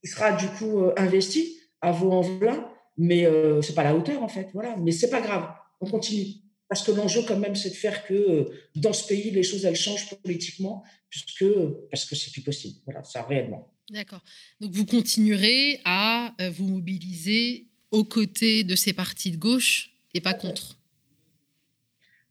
qui 0.01 0.09
sera 0.09 0.31
du 0.31 0.47
coup 0.47 0.83
investi 0.97 1.57
à 1.81 1.91
Vaux-en-Velin, 1.91 2.67
mais 2.97 3.23
ce 3.23 3.67
n'est 3.67 3.75
pas 3.75 3.83
la 3.83 3.95
hauteur 3.95 4.23
en 4.23 4.27
fait. 4.27 4.49
Voilà. 4.53 4.75
Mais 4.77 4.91
c'est 4.91 5.09
pas 5.09 5.21
grave, 5.21 5.47
on 5.79 5.89
continue. 5.89 6.41
Parce 6.71 6.83
que 6.83 6.93
l'enjeu, 6.93 7.23
quand 7.27 7.37
même, 7.37 7.53
c'est 7.53 7.71
de 7.71 7.75
faire 7.75 8.05
que 8.05 8.13
euh, 8.13 8.45
dans 8.77 8.93
ce 8.93 9.05
pays, 9.05 9.29
les 9.29 9.43
choses, 9.43 9.65
elles 9.65 9.75
changent 9.75 10.09
politiquement, 10.23 10.85
puisque, 11.09 11.43
parce 11.91 12.05
que 12.05 12.15
c'est 12.15 12.31
plus 12.31 12.43
possible. 12.43 12.79
Voilà, 12.85 13.03
ça 13.03 13.23
réellement. 13.23 13.67
D'accord. 13.91 14.21
Donc, 14.61 14.71
vous 14.71 14.85
continuerez 14.85 15.81
à 15.83 16.33
euh, 16.39 16.49
vous 16.49 16.65
mobiliser 16.65 17.67
aux 17.91 18.05
côtés 18.05 18.63
de 18.63 18.75
ces 18.75 18.93
partis 18.93 19.31
de 19.31 19.37
gauche 19.37 19.91
et 20.13 20.21
pas 20.21 20.33
contre 20.33 20.77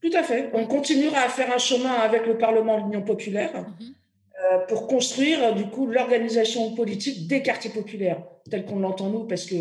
Tout 0.00 0.10
à 0.14 0.22
fait. 0.22 0.50
On 0.54 0.66
continuera 0.66 1.20
à 1.20 1.28
faire 1.28 1.54
un 1.54 1.58
chemin 1.58 1.92
avec 1.92 2.26
le 2.26 2.38
Parlement 2.38 2.78
de 2.78 2.84
l'Union 2.84 3.02
populaire 3.02 3.52
mhm. 3.52 3.94
euh, 4.42 4.58
pour 4.68 4.86
construire, 4.86 5.54
du 5.54 5.66
coup, 5.66 5.86
l'organisation 5.86 6.74
politique 6.74 7.26
des 7.26 7.42
quartiers 7.42 7.70
populaires, 7.70 8.22
tel 8.50 8.64
qu'on 8.64 8.78
l'entend 8.78 9.10
nous, 9.10 9.24
parce 9.24 9.44
que 9.44 9.56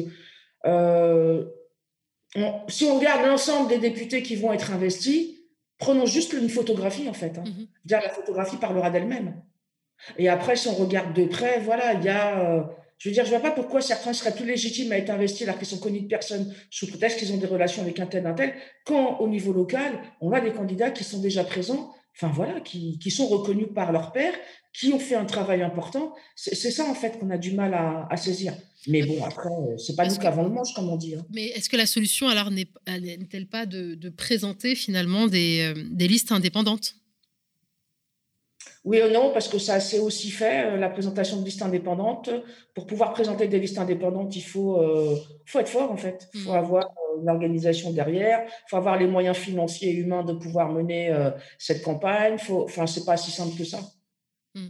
si 2.70 2.86
on 2.86 2.98
regarde 2.98 3.26
l'ensemble 3.26 3.70
des 3.70 3.80
députés 3.80 4.24
qui 4.24 4.38
vont 4.38 4.54
être 4.54 4.72
investis, 4.72 5.36
prenons 5.80 6.06
juste 6.06 6.34
une 6.34 6.50
photographie 6.50 7.10
en 7.10 7.14
fait. 7.14 7.38
Hein. 7.38 7.44
Mhm. 7.46 7.68
la 7.90 8.10
photographie 8.10 8.58
parlera 8.58 8.90
d'elle-même. 8.90 9.42
Et 10.18 10.30
après, 10.30 10.56
si 10.56 10.68
on 10.68 10.76
regarde 10.76 11.14
de 11.14 11.26
près, 11.26 11.60
voilà, 11.60 11.94
il 11.94 12.04
y 12.04 12.10
a. 12.10 12.40
Euh, 12.40 12.64
je 12.98 13.08
veux 13.08 13.14
dire, 13.14 13.26
je 13.26 13.34
ne 13.34 13.40
vois 13.40 13.50
pas 13.50 13.56
pourquoi 13.56 13.82
certains 13.82 14.12
seraient 14.12 14.36
plus 14.36 14.46
légitimes 14.46 14.92
à 14.92 14.98
être 14.98 15.10
investis 15.10 15.44
alors 15.44 15.58
qu'ils 15.58 15.68
sont 15.68 15.78
connus 15.78 16.02
de 16.02 16.08
personne 16.08 16.54
sous 16.70 16.88
prétexte 16.88 17.20
qu'ils 17.20 17.32
ont 17.32 17.38
des 17.38 17.48
relations 17.48 17.82
avec 17.82 17.98
un 18.00 18.06
tel, 18.06 18.26
un 18.26 18.34
tel, 18.34 18.54
quand 18.86 19.20
au 19.20 19.30
niveau 19.30 19.54
local, 19.54 20.02
on 20.20 20.34
a 20.34 20.42
des 20.42 20.52
candidats 20.52 20.92
qui 20.92 21.06
sont 21.06 21.20
déjà 21.20 21.46
présents, 21.46 21.94
enfin 22.14 22.30
voilà, 22.34 22.60
qui, 22.60 23.00
qui 23.00 23.10
sont 23.10 23.28
reconnus 23.28 23.68
par 23.74 23.94
leur 23.94 24.12
père, 24.12 24.34
qui 24.74 24.92
ont 24.92 25.00
fait 25.00 25.16
un 25.16 25.24
travail 25.24 25.62
important. 25.62 26.14
C'est 26.36 26.72
ça 26.72 26.84
en 26.90 26.94
fait 26.94 27.18
qu'on 27.20 27.30
a 27.30 27.38
du 27.38 27.54
mal 27.54 27.74
à, 27.74 28.06
à 28.10 28.18
saisir. 28.18 28.54
Mais 28.88 29.04
bon, 29.04 29.24
après, 29.24 29.50
c'est 29.78 29.96
pas 29.96 30.08
nous 30.08 30.16
qui 30.16 30.26
avons 30.26 30.44
le 30.44 30.50
manche, 30.50 30.74
comme 30.74 30.90
on 30.90 30.96
dit. 30.96 31.16
Hein. 31.16 31.26
Mais 31.32 31.48
est-ce 31.48 31.70
que 31.70 31.76
la 31.76 31.86
solution, 31.86 32.30
alors, 32.30 32.50
n'est-elle 32.50 33.48
pas 33.48 33.66
de, 33.66 34.10
présenter 34.10 34.76
finalement 34.76 35.28
des, 35.28 35.74
euh, 35.76 35.84
des 35.92 36.08
listes 36.08 36.32
indépendantes? 36.32 36.96
Oui 38.86 39.02
ou 39.02 39.12
non, 39.12 39.32
parce 39.34 39.48
que 39.48 39.60
ça 39.60 39.80
s'est 39.80 40.00
aussi 40.00 40.32
fait, 40.32 40.66
euh, 40.66 40.78
la 40.78 40.90
présentation 40.90 41.40
de 41.40 41.46
listes 41.46 41.62
indépendantes. 41.62 42.30
Pour 42.74 42.86
pouvoir 42.86 43.14
présenter 43.14 43.48
des 43.48 43.60
listes 43.60 43.78
indépendantes, 43.78 44.36
il 44.36 44.42
faut, 44.42 44.82
faut 45.46 45.60
être 45.60 45.70
fort, 45.70 45.92
en 45.92 45.98
fait. 45.98 46.30
Il 46.34 46.42
faut 46.42 46.52
hmm. 46.52 46.56
avoir 46.56 46.90
une 47.22 47.30
organisation 47.30 47.92
derrière, 47.92 48.46
il 48.46 48.70
faut 48.70 48.78
avoir 48.78 48.98
les 48.98 49.08
moyens 49.08 49.36
financiers 49.36 49.90
et 49.90 49.96
humains 49.96 50.24
de 50.24 50.34
pouvoir 50.34 50.72
mener 50.72 51.14
cette 51.58 51.84
campagne. 51.84 52.38
Faut, 52.38 52.64
enfin, 52.64 52.88
c'est 52.88 53.06
pas 53.06 53.18
si 53.18 53.32
simple 53.32 53.58
que 53.58 53.66
ça. 53.66 53.80
Hmm. 54.56 54.68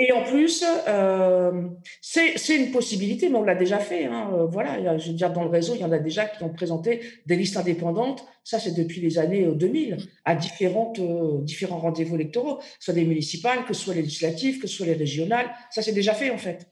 Et 0.00 0.12
en 0.12 0.22
plus, 0.22 0.64
euh, 0.86 1.68
c'est 2.00 2.56
une 2.56 2.70
possibilité, 2.70 3.28
mais 3.28 3.36
on 3.36 3.42
l'a 3.42 3.56
déjà 3.56 3.80
fait. 3.80 4.04
Hein. 4.04 4.30
Euh, 4.32 4.46
voilà, 4.46 4.96
je 4.96 5.08
veux 5.08 5.16
dire, 5.16 5.32
dans 5.32 5.42
le 5.42 5.50
réseau, 5.50 5.74
il 5.74 5.80
y 5.80 5.84
en 5.84 5.90
a 5.90 5.98
déjà 5.98 6.24
qui 6.24 6.44
ont 6.44 6.52
présenté 6.52 7.00
des 7.26 7.34
listes 7.34 7.56
indépendantes. 7.56 8.24
Ça, 8.44 8.60
c'est 8.60 8.76
depuis 8.76 9.00
les 9.00 9.18
années 9.18 9.44
2000, 9.44 9.94
euh, 9.94 9.96
à 10.24 10.36
différentes, 10.36 11.00
différents 11.42 11.80
rendez-vous 11.80 12.14
électoraux, 12.14 12.60
soit 12.78 12.94
des 12.94 13.04
municipales, 13.04 13.64
que 13.64 13.74
ce 13.74 13.82
soit 13.82 13.94
les 13.94 14.02
législatives, 14.02 14.60
que 14.60 14.68
ce 14.68 14.76
soit 14.76 14.86
les 14.86 14.92
régionales. 14.92 15.50
Ça, 15.70 15.82
c'est 15.82 15.92
déjà 15.92 16.14
fait, 16.14 16.30
en 16.30 16.38
fait. 16.38 16.68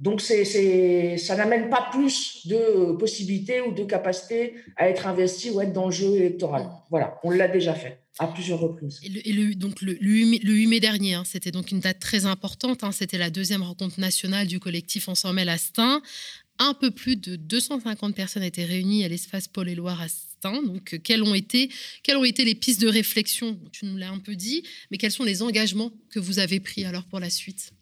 Donc, 0.00 0.20
ça 0.20 1.36
n'amène 1.36 1.70
pas 1.70 1.86
plus 1.92 2.48
de 2.48 2.96
possibilités 2.96 3.60
ou 3.60 3.72
de 3.72 3.84
capacités 3.84 4.54
à 4.76 4.88
être 4.88 5.06
investi 5.06 5.50
ou 5.50 5.60
être 5.60 5.72
dans 5.72 5.86
le 5.86 5.92
jeu 5.92 6.16
électoral. 6.16 6.66
Voilà, 6.90 7.20
on 7.22 7.30
l'a 7.30 7.46
déjà 7.46 7.74
fait 7.74 8.03
à 8.18 8.28
plusieurs 8.28 8.60
reprises. 8.60 9.00
Et 9.02 9.32
le, 9.32 9.54
donc 9.54 9.80
le, 9.80 9.96
8 10.00 10.66
mai 10.66 10.80
dernier, 10.80 11.14
hein, 11.14 11.24
c'était 11.26 11.50
donc 11.50 11.70
une 11.70 11.80
date 11.80 11.98
très 11.98 12.26
importante. 12.26 12.84
Hein, 12.84 12.92
c'était 12.92 13.18
la 13.18 13.30
deuxième 13.30 13.62
rencontre 13.62 13.98
nationale 13.98 14.46
du 14.46 14.60
collectif 14.60 15.08
Ensemble 15.08 15.48
à 15.48 15.52
Astin. 15.52 16.00
Un 16.58 16.74
peu 16.74 16.92
plus 16.92 17.16
de 17.16 17.34
250 17.34 18.14
personnes 18.14 18.44
étaient 18.44 18.64
réunies 18.64 19.04
à 19.04 19.08
l'espace 19.08 19.48
Paul 19.48 19.68
et 19.68 19.74
Loire 19.74 20.00
à 20.00 20.04
Astin. 20.04 20.62
Donc, 20.62 21.00
quelles 21.02 21.22
ont, 21.22 21.34
été, 21.34 21.70
quelles 22.02 22.16
ont 22.16 22.24
été 22.24 22.44
les 22.44 22.54
pistes 22.54 22.80
de 22.80 22.88
réflexion 22.88 23.58
Tu 23.72 23.86
nous 23.86 23.96
l'as 23.96 24.10
un 24.10 24.18
peu 24.18 24.36
dit, 24.36 24.62
mais 24.90 24.98
quels 24.98 25.10
sont 25.10 25.24
les 25.24 25.42
engagements 25.42 25.90
que 26.10 26.20
vous 26.20 26.38
avez 26.38 26.60
pris 26.60 26.84
alors 26.84 27.04
pour 27.04 27.18
la 27.18 27.30
suite? 27.30 27.72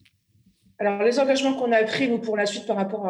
Alors, 0.79 1.03
les 1.03 1.18
engagements 1.21 1.55
qu'on 1.55 1.71
a 1.71 1.83
pris, 1.85 2.09
nous, 2.09 2.18
pour 2.18 2.37
la 2.37 2.47
suite 2.47 2.66
par 2.66 2.77
rapport 2.77 3.07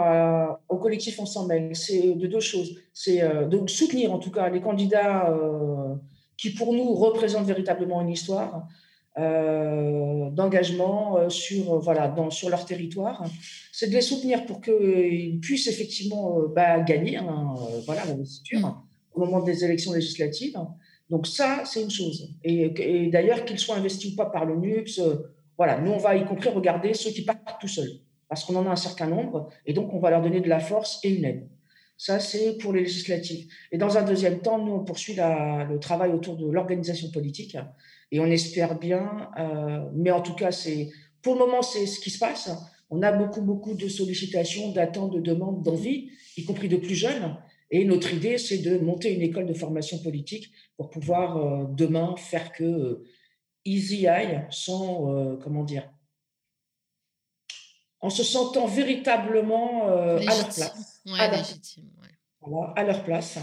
au 0.69 0.77
collectif 0.79 1.21
Ensemble, 1.21 1.75
c'est 1.75 2.15
de 2.15 2.27
deux 2.27 2.41
choses. 2.41 2.77
C'est 2.93 3.23
euh, 3.23 3.47
de 3.47 3.67
soutenir, 3.69 4.13
en 4.13 4.19
tout 4.19 4.31
cas, 4.31 4.51
les 4.51 4.61
candidats 4.61 5.31
euh, 5.31 5.95
qui 6.43 6.51
pour 6.51 6.73
nous 6.73 6.93
représentent 6.93 7.47
véritablement 7.47 8.01
une 8.01 8.11
histoire 8.11 8.67
euh, 9.17 10.29
d'engagement 10.31 11.17
euh, 11.17 11.29
sur, 11.29 11.79
voilà, 11.79 12.09
dans, 12.09 12.31
sur 12.31 12.51
leur 12.51 12.65
territoire. 12.67 13.25
C'est 13.71 13.87
de 13.87 13.95
les 13.95 14.01
soutenir 14.01 14.45
pour 14.45 14.61
qu'ils 14.61 15.39
puissent 15.41 15.69
effectivement 15.69 16.41
euh, 16.41 16.49
bah, 16.49 16.81
gagner 16.81 17.19
hein, 17.19 17.55
voilà, 17.87 18.05
l'investiture 18.07 18.83
au 19.15 19.21
moment 19.21 19.41
des 19.41 19.65
élections 19.65 19.93
législatives. 19.93 20.59
Donc 21.11 21.29
ça, 21.29 21.63
c'est 21.65 21.81
une 21.81 21.91
chose. 21.93 22.29
Et, 22.43 23.09
d'ailleurs, 23.13 23.45
qu'ils 23.45 23.61
soient 23.61 23.77
investis 23.77 24.13
ou 24.13 24.17
pas 24.17 24.27
par 24.27 24.45
le 24.45 24.57
NUPS, 24.57 25.01
voilà, 25.57 25.79
nous, 25.81 25.93
on 25.93 25.99
va 25.99 26.17
y 26.17 26.25
compris 26.25 26.49
regarder 26.49 26.93
ceux 26.93 27.11
qui 27.11 27.23
partent 27.23 27.61
tout 27.61 27.69
seuls, 27.69 28.01
parce 28.29 28.45
qu'on 28.45 28.57
en 28.57 28.67
a 28.67 28.71
un 28.71 28.77
certain 28.77 29.07
nombre, 29.07 29.49
et 29.65 29.75
donc 29.75 29.95
on 29.95 30.01
va 30.01 30.11
leur 30.11 30.23
donner 30.23 30.41
de 30.41 30.49
la 30.49 30.59
force 30.59 30.99
et 31.05 31.11
une 31.11 31.25
aide. 31.25 31.49
Ça, 32.05 32.19
c'est 32.19 32.59
pour 32.59 32.73
les 32.73 32.81
législatives. 32.81 33.47
Et 33.71 33.79
dans 33.79 33.97
un 33.97 34.03
deuxième 34.03 34.41
temps, 34.41 34.59
nous, 34.59 34.73
on 34.73 34.85
poursuit 34.85 35.15
le 35.15 35.77
travail 35.77 36.11
autour 36.11 36.37
de 36.37 36.51
l'organisation 36.51 37.13
politique. 37.13 37.57
Et 38.11 38.19
on 38.19 38.27
espère 38.27 38.77
bien, 38.77 39.31
euh, 39.39 39.89
mais 39.95 40.11
en 40.11 40.21
tout 40.21 40.35
cas, 40.35 40.51
pour 41.23 41.35
le 41.35 41.39
moment, 41.39 41.63
c'est 41.63 41.87
ce 41.87 42.01
qui 42.01 42.11
se 42.11 42.19
passe. 42.19 42.51
On 42.91 43.03
a 43.03 43.13
beaucoup, 43.13 43.41
beaucoup 43.41 43.75
de 43.75 43.87
sollicitations, 43.87 44.73
d'attentes, 44.73 45.15
de 45.15 45.21
demandes, 45.21 45.63
d'envie, 45.63 46.11
y 46.37 46.45
compris 46.45 46.69
de 46.69 46.77
plus 46.77 46.97
jeunes. 46.97 47.37
Et 47.71 47.85
notre 47.85 48.13
idée, 48.13 48.37
c'est 48.37 48.59
de 48.59 48.79
monter 48.79 49.15
une 49.15 49.23
école 49.23 49.47
de 49.47 49.55
formation 49.55 49.99
politique 49.99 50.51
pour 50.77 50.91
pouvoir 50.91 51.37
euh, 51.37 51.67
demain 51.71 52.17
faire 52.17 52.51
que 52.51 52.65
euh, 52.65 53.05
y 53.65 54.09
aillent 54.09 54.45
sans, 54.51 55.39
comment 55.41 55.63
dire, 55.63 55.89
en 58.03 58.11
se 58.11 58.25
sentant 58.25 58.67
véritablement 58.67 59.87
à 59.87 60.17
leur 60.17 60.49
place 60.49 60.93
à, 62.77 62.85
leur 62.85 63.05
place 63.05 63.39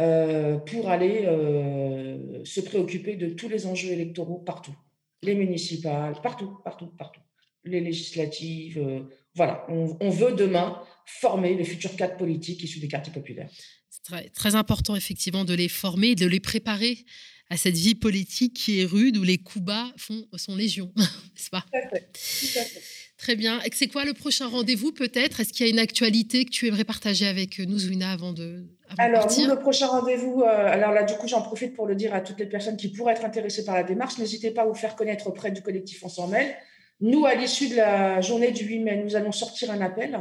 euh, 0.00 0.58
pour 0.58 0.88
aller 0.88 1.22
euh, 1.24 2.44
se 2.44 2.60
préoccuper 2.60 3.16
de 3.16 3.30
tous 3.30 3.48
les 3.48 3.66
enjeux 3.66 3.90
électoraux 3.90 4.38
partout. 4.38 4.74
Les 5.22 5.34
municipales, 5.34 6.20
partout, 6.22 6.58
partout, 6.64 6.88
partout. 6.98 7.20
Les 7.64 7.80
législatives. 7.80 8.78
Euh, 8.78 9.00
voilà, 9.34 9.66
on, 9.68 10.10
veut 10.10 10.32
demain 10.32 10.80
former 11.04 11.54
les 11.54 11.64
futurs 11.64 11.94
cadres 11.96 12.16
politiques 12.16 12.62
issus 12.62 12.78
des 12.78 12.88
quartiers 12.88 13.12
populaires. 13.12 13.50
C'est 13.90 14.02
très, 14.02 14.28
très, 14.30 14.54
important, 14.54 14.96
effectivement, 14.96 15.44
de 15.44 15.52
les 15.52 15.68
former, 15.68 16.14
de 16.14 16.26
les 16.26 16.40
préparer 16.40 17.04
à 17.50 17.56
cette 17.56 17.74
vie 17.74 17.94
politique 17.94 18.54
qui 18.54 18.80
est 18.80 18.84
rude, 18.84 19.16
où 19.16 19.22
les 19.22 19.38
coups 19.38 19.64
bas 19.64 19.92
font, 19.96 20.26
sont 20.36 20.56
légion, 20.56 20.92
n'est-ce 20.96 21.50
pas? 21.50 21.64
Tout 21.72 21.76
à 21.76 21.88
fait. 21.88 22.12
Tout 22.12 22.58
à 22.58 22.62
fait. 22.62 22.82
Très 23.18 23.34
bien. 23.34 23.60
Et 23.62 23.70
c'est 23.72 23.86
quoi 23.86 24.04
le 24.04 24.12
prochain 24.12 24.46
rendez-vous 24.46 24.92
peut-être? 24.92 25.40
Est-ce 25.40 25.52
qu'il 25.52 25.66
y 25.66 25.68
a 25.68 25.72
une 25.72 25.78
actualité 25.78 26.44
que 26.44 26.50
tu 26.50 26.66
aimerais 26.66 26.84
partager 26.84 27.26
avec 27.26 27.58
nous, 27.58 27.78
Zouina, 27.78 28.12
avant 28.12 28.32
de 28.32 28.64
Alors, 28.98 29.26
le 29.26 29.54
prochain 29.54 29.86
rendez-vous, 29.86 30.42
euh, 30.42 30.46
alors 30.46 30.92
là, 30.92 31.02
du 31.02 31.14
coup, 31.14 31.26
j'en 31.26 31.40
profite 31.40 31.74
pour 31.74 31.86
le 31.86 31.94
dire 31.94 32.14
à 32.14 32.20
toutes 32.20 32.38
les 32.38 32.46
personnes 32.46 32.76
qui 32.76 32.88
pourraient 32.88 33.14
être 33.14 33.24
intéressées 33.24 33.64
par 33.64 33.74
la 33.74 33.84
démarche. 33.84 34.18
N'hésitez 34.18 34.50
pas 34.50 34.62
à 34.62 34.66
vous 34.66 34.74
faire 34.74 34.96
connaître 34.96 35.28
auprès 35.28 35.50
du 35.50 35.62
collectif 35.62 36.04
On 36.04 36.10
s'en 36.10 36.28
mêle. 36.28 36.54
Nous, 37.00 37.24
à 37.24 37.34
l'issue 37.34 37.68
de 37.68 37.76
la 37.76 38.20
journée 38.20 38.52
du 38.52 38.64
8 38.64 38.78
mai, 38.80 39.02
nous 39.02 39.16
allons 39.16 39.32
sortir 39.32 39.70
un 39.70 39.80
appel 39.80 40.18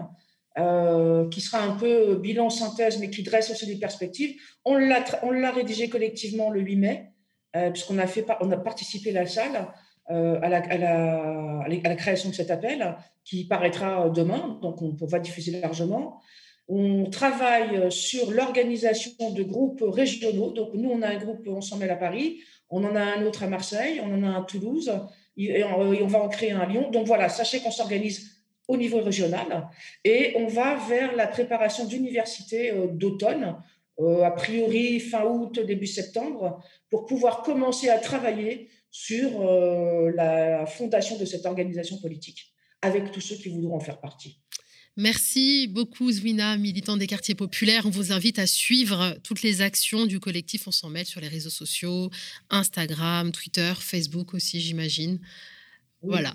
euh, 0.57 1.27
qui 1.29 1.41
sera 1.41 1.61
un 1.61 1.75
peu 1.75 2.15
bilan 2.15 2.49
synthèse, 2.49 2.97
mais 2.99 3.09
qui 3.09 3.23
dresse 3.23 3.49
aussi 3.51 3.67
des 3.67 3.77
perspectives. 3.77 4.39
On 4.63 4.77
l'a 4.77 5.51
rédigé 5.51 5.89
collectivement 5.89 6.49
le 6.49 6.61
8 6.61 6.75
mai, 6.77 7.11
euh, 7.57 7.71
puisqu'on 7.71 7.97
a, 7.97 8.07
fait, 8.07 8.25
on 8.39 8.49
a 8.51 8.57
participé 8.57 9.09
à 9.11 9.23
la 9.23 9.27
salle. 9.27 9.67
Euh, 10.11 10.39
à, 10.43 10.49
la, 10.49 11.95
création 11.95 12.29
de 12.29 12.35
cet 12.35 12.51
appel 12.51 12.95
qui 13.23 13.45
paraîtra 13.45 14.07
demain, 14.09 14.59
donc 14.61 14.81
on, 14.83 14.93
va 15.05 15.17
diffuser 15.17 15.59
largement. 15.59 16.21
On 16.67 17.09
travaille 17.09 17.91
sur 17.91 18.29
l'organisation 18.29 19.31
de 19.31 19.41
groupes 19.41 19.83
régionaux. 19.83 20.51
Donc, 20.51 20.75
nous, 20.75 20.91
on 20.91 21.01
a 21.01 21.07
un 21.07 21.17
groupe, 21.17 21.47
on 21.47 21.61
s'en 21.61 21.77
mêle 21.77 21.89
à 21.89 21.95
Paris, 21.95 22.39
on 22.69 22.83
en 22.83 22.95
a 22.95 23.01
un 23.01 23.25
autre 23.25 23.43
à 23.43 23.47
Marseille, 23.47 23.99
on 24.03 24.13
en 24.13 24.23
a 24.23 24.27
un 24.27 24.41
à 24.41 24.45
Toulouse, 24.45 24.91
et 25.37 25.63
on 25.63 26.07
va 26.07 26.21
en 26.21 26.29
créer 26.29 26.51
un 26.51 26.59
à 26.59 26.65
Lyon. 26.67 26.91
Donc, 26.91 27.07
voilà, 27.07 27.27
sachez 27.29 27.59
qu'on 27.59 27.71
s'organise 27.71 28.35
au 28.67 28.77
niveau 28.77 29.01
régional 29.01 29.69
et 30.03 30.33
on 30.37 30.47
va 30.47 30.75
vers 30.75 31.15
la 31.15 31.27
préparation 31.27 31.85
d'universités 31.85 32.71
euh, 32.71 32.87
d'automne, 32.87 33.55
euh, 33.99 34.23
a 34.23 34.31
priori 34.31 34.99
fin 34.99 35.23
août, 35.23 35.59
début 35.59 35.87
septembre, 35.87 36.63
pour 36.89 37.05
pouvoir 37.05 37.43
commencer 37.43 37.89
à 37.89 37.97
travailler 37.97 38.69
sur 38.97 39.41
euh, 39.41 40.09
la 40.15 40.65
fondation 40.65 41.17
de 41.17 41.25
cette 41.25 41.45
organisation 41.45 41.97
politique 41.97 42.53
avec 42.81 43.11
tous 43.11 43.19
ceux 43.19 43.35
qui 43.35 43.49
voudront 43.49 43.75
en 43.75 43.81
faire 43.81 43.99
partie. 43.99 44.39
Merci 44.95 45.67
beaucoup, 45.67 46.09
Zwina, 46.09 46.55
militant 46.55 46.95
des 46.95 47.05
quartiers 47.05 47.35
populaires. 47.35 47.85
On 47.85 47.89
vous 47.89 48.13
invite 48.13 48.39
à 48.39 48.47
suivre 48.47 49.17
toutes 49.21 49.41
les 49.41 49.59
actions 49.59 50.05
du 50.05 50.21
collectif 50.21 50.65
On 50.69 50.71
s'en 50.71 50.89
mêle 50.89 51.05
sur 51.05 51.19
les 51.19 51.27
réseaux 51.27 51.49
sociaux, 51.49 52.09
Instagram, 52.49 53.33
Twitter, 53.33 53.73
Facebook 53.77 54.33
aussi, 54.33 54.61
j'imagine. 54.61 55.19
voilà. 56.01 56.33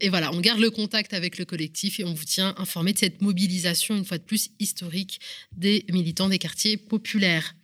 Et 0.00 0.10
voilà, 0.10 0.34
on 0.34 0.40
garde 0.40 0.60
le 0.60 0.70
contact 0.70 1.14
avec 1.14 1.38
le 1.38 1.46
collectif 1.46 2.00
et 2.00 2.04
on 2.04 2.12
vous 2.12 2.24
tient 2.24 2.54
informé 2.58 2.92
de 2.92 2.98
cette 2.98 3.22
mobilisation, 3.22 3.96
une 3.96 4.04
fois 4.04 4.18
de 4.18 4.24
plus, 4.24 4.50
historique 4.58 5.20
des 5.56 5.86
militants 5.90 6.28
des 6.28 6.38
quartiers 6.38 6.76
populaires. 6.76 7.54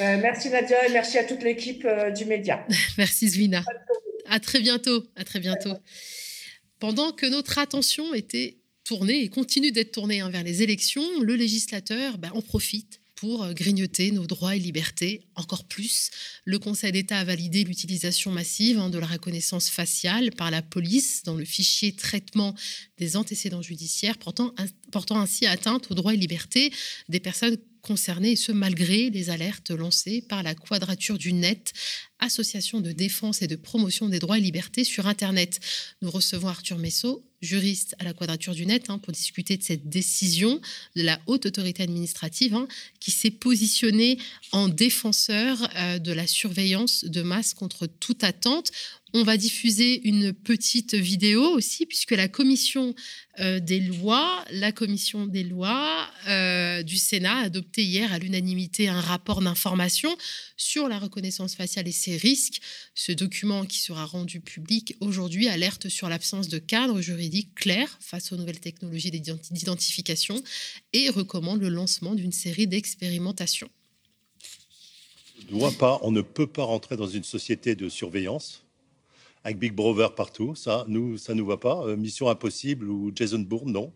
Euh, 0.00 0.18
merci 0.20 0.50
Nadia 0.50 0.86
et 0.86 0.92
merci 0.92 1.18
à 1.18 1.24
toute 1.24 1.42
l'équipe 1.42 1.84
euh, 1.84 2.10
du 2.10 2.24
média. 2.24 2.66
merci 2.98 3.28
Zwina. 3.28 3.64
À 4.26 4.40
très 4.40 4.60
bientôt. 4.60 5.04
À 5.16 5.24
très 5.24 5.40
bientôt. 5.40 5.72
Pendant 6.78 7.12
que 7.12 7.26
notre 7.26 7.58
attention 7.58 8.12
était 8.12 8.58
tournée 8.84 9.22
et 9.22 9.28
continue 9.28 9.72
d'être 9.72 9.92
tournée 9.92 10.20
hein, 10.20 10.30
vers 10.30 10.42
les 10.42 10.62
élections, 10.62 11.20
le 11.20 11.34
législateur 11.34 12.18
ben, 12.18 12.30
en 12.34 12.42
profite 12.42 13.00
pour 13.16 13.42
euh, 13.42 13.52
grignoter 13.52 14.12
nos 14.12 14.26
droits 14.26 14.54
et 14.54 14.58
libertés 14.58 15.26
encore 15.34 15.64
plus. 15.64 16.10
Le 16.44 16.58
Conseil 16.58 16.92
d'État 16.92 17.18
a 17.18 17.24
validé 17.24 17.64
l'utilisation 17.64 18.30
massive 18.30 18.78
hein, 18.78 18.90
de 18.90 18.98
la 18.98 19.06
reconnaissance 19.06 19.70
faciale 19.70 20.30
par 20.32 20.50
la 20.50 20.62
police 20.62 21.22
dans 21.24 21.34
le 21.34 21.44
fichier 21.44 21.92
traitement 21.92 22.54
des 22.98 23.16
antécédents 23.16 23.62
judiciaires, 23.62 24.18
portant, 24.18 24.54
portant 24.92 25.18
ainsi 25.18 25.46
atteinte 25.46 25.90
aux 25.90 25.94
droits 25.94 26.14
et 26.14 26.18
libertés 26.18 26.72
des 27.08 27.20
personnes 27.20 27.56
concernées, 27.86 28.32
et 28.32 28.36
ce 28.36 28.52
malgré 28.52 29.10
les 29.10 29.30
alertes 29.30 29.70
lancées 29.70 30.20
par 30.20 30.42
la 30.42 30.54
Quadrature 30.54 31.18
du 31.18 31.32
Net, 31.32 31.72
association 32.18 32.80
de 32.80 32.92
défense 32.92 33.42
et 33.42 33.46
de 33.46 33.56
promotion 33.56 34.08
des 34.08 34.18
droits 34.18 34.38
et 34.38 34.40
libertés 34.40 34.84
sur 34.84 35.06
Internet. 35.06 35.60
Nous 36.02 36.10
recevons 36.10 36.48
Arthur 36.48 36.78
Messot, 36.78 37.24
juriste 37.46 37.94
à 37.98 38.04
la 38.04 38.12
Quadrature 38.12 38.54
du 38.54 38.66
Net, 38.66 38.90
hein, 38.90 38.98
pour 38.98 39.12
discuter 39.12 39.56
de 39.56 39.62
cette 39.62 39.88
décision 39.88 40.60
de 40.96 41.02
la 41.02 41.18
haute 41.26 41.46
autorité 41.46 41.82
administrative 41.82 42.54
hein, 42.54 42.68
qui 43.00 43.10
s'est 43.10 43.30
positionnée 43.30 44.18
en 44.52 44.68
défenseur 44.68 45.56
euh, 45.76 45.98
de 45.98 46.12
la 46.12 46.26
surveillance 46.26 47.04
de 47.04 47.22
masse 47.22 47.54
contre 47.54 47.86
toute 47.86 48.24
attente. 48.24 48.72
On 49.14 49.22
va 49.22 49.36
diffuser 49.36 50.06
une 50.06 50.32
petite 50.32 50.94
vidéo 50.94 51.42
aussi, 51.42 51.86
puisque 51.86 52.10
la 52.10 52.28
commission 52.28 52.94
euh, 53.38 53.60
des 53.60 53.80
lois, 53.80 54.44
la 54.50 54.72
commission 54.72 55.26
des 55.26 55.44
lois 55.44 56.06
euh, 56.28 56.82
du 56.82 56.96
Sénat 56.96 57.38
a 57.38 57.44
adopté 57.44 57.82
hier 57.82 58.12
à 58.12 58.18
l'unanimité 58.18 58.88
un 58.88 59.00
rapport 59.00 59.40
d'information 59.40 60.14
sur 60.56 60.88
la 60.88 60.98
reconnaissance 60.98 61.54
faciale 61.54 61.88
et 61.88 61.92
ses 61.92 62.16
risques. 62.16 62.60
Ce 62.94 63.12
document 63.12 63.64
qui 63.64 63.78
sera 63.78 64.04
rendu 64.04 64.40
public 64.40 64.96
aujourd'hui 65.00 65.48
alerte 65.48 65.88
sur 65.88 66.08
l'absence 66.08 66.48
de 66.48 66.58
cadre 66.58 67.00
juridique 67.00 67.54
clair 67.54 67.98
face 68.00 68.32
aux 68.32 68.36
nouvelles 68.36 68.60
technologies 68.60 69.10
d'identification 69.10 70.42
et 70.92 71.10
recommande 71.10 71.60
le 71.60 71.68
lancement 71.68 72.14
d'une 72.14 72.32
série 72.32 72.66
d'expérimentations. 72.66 73.68
On, 75.52 75.70
pas, 75.72 75.98
on 76.02 76.10
ne 76.10 76.22
peut 76.22 76.46
pas 76.46 76.64
rentrer 76.64 76.96
dans 76.96 77.06
une 77.06 77.24
société 77.24 77.74
de 77.74 77.88
surveillance 77.88 78.64
avec 79.44 79.58
Big 79.60 79.72
Brother 79.72 80.12
partout. 80.14 80.56
Ça, 80.56 80.84
nous, 80.88 81.18
ça 81.18 81.32
nous 81.34 81.46
va 81.46 81.56
pas. 81.56 81.84
Euh, 81.86 81.96
Mission 81.96 82.28
Impossible 82.28 82.90
ou 82.90 83.12
Jason 83.14 83.38
Bourne, 83.38 83.70
non. 83.70 83.92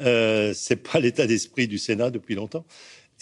Euh, 0.00 0.52
c'est 0.54 0.76
pas 0.76 1.00
l'état 1.00 1.26
d'esprit 1.26 1.66
du 1.66 1.78
Sénat 1.78 2.10
depuis 2.10 2.34
longtemps. 2.34 2.66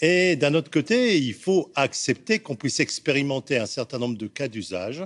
Et 0.01 0.35
d'un 0.35 0.53
autre 0.55 0.69
côté, 0.69 1.17
il 1.17 1.33
faut 1.33 1.71
accepter 1.75 2.39
qu'on 2.39 2.55
puisse 2.55 2.81
expérimenter 2.81 3.57
un 3.57 3.65
certain 3.65 3.97
nombre 3.97 4.17
de 4.17 4.27
cas 4.27 4.49
d'usage 4.49 5.03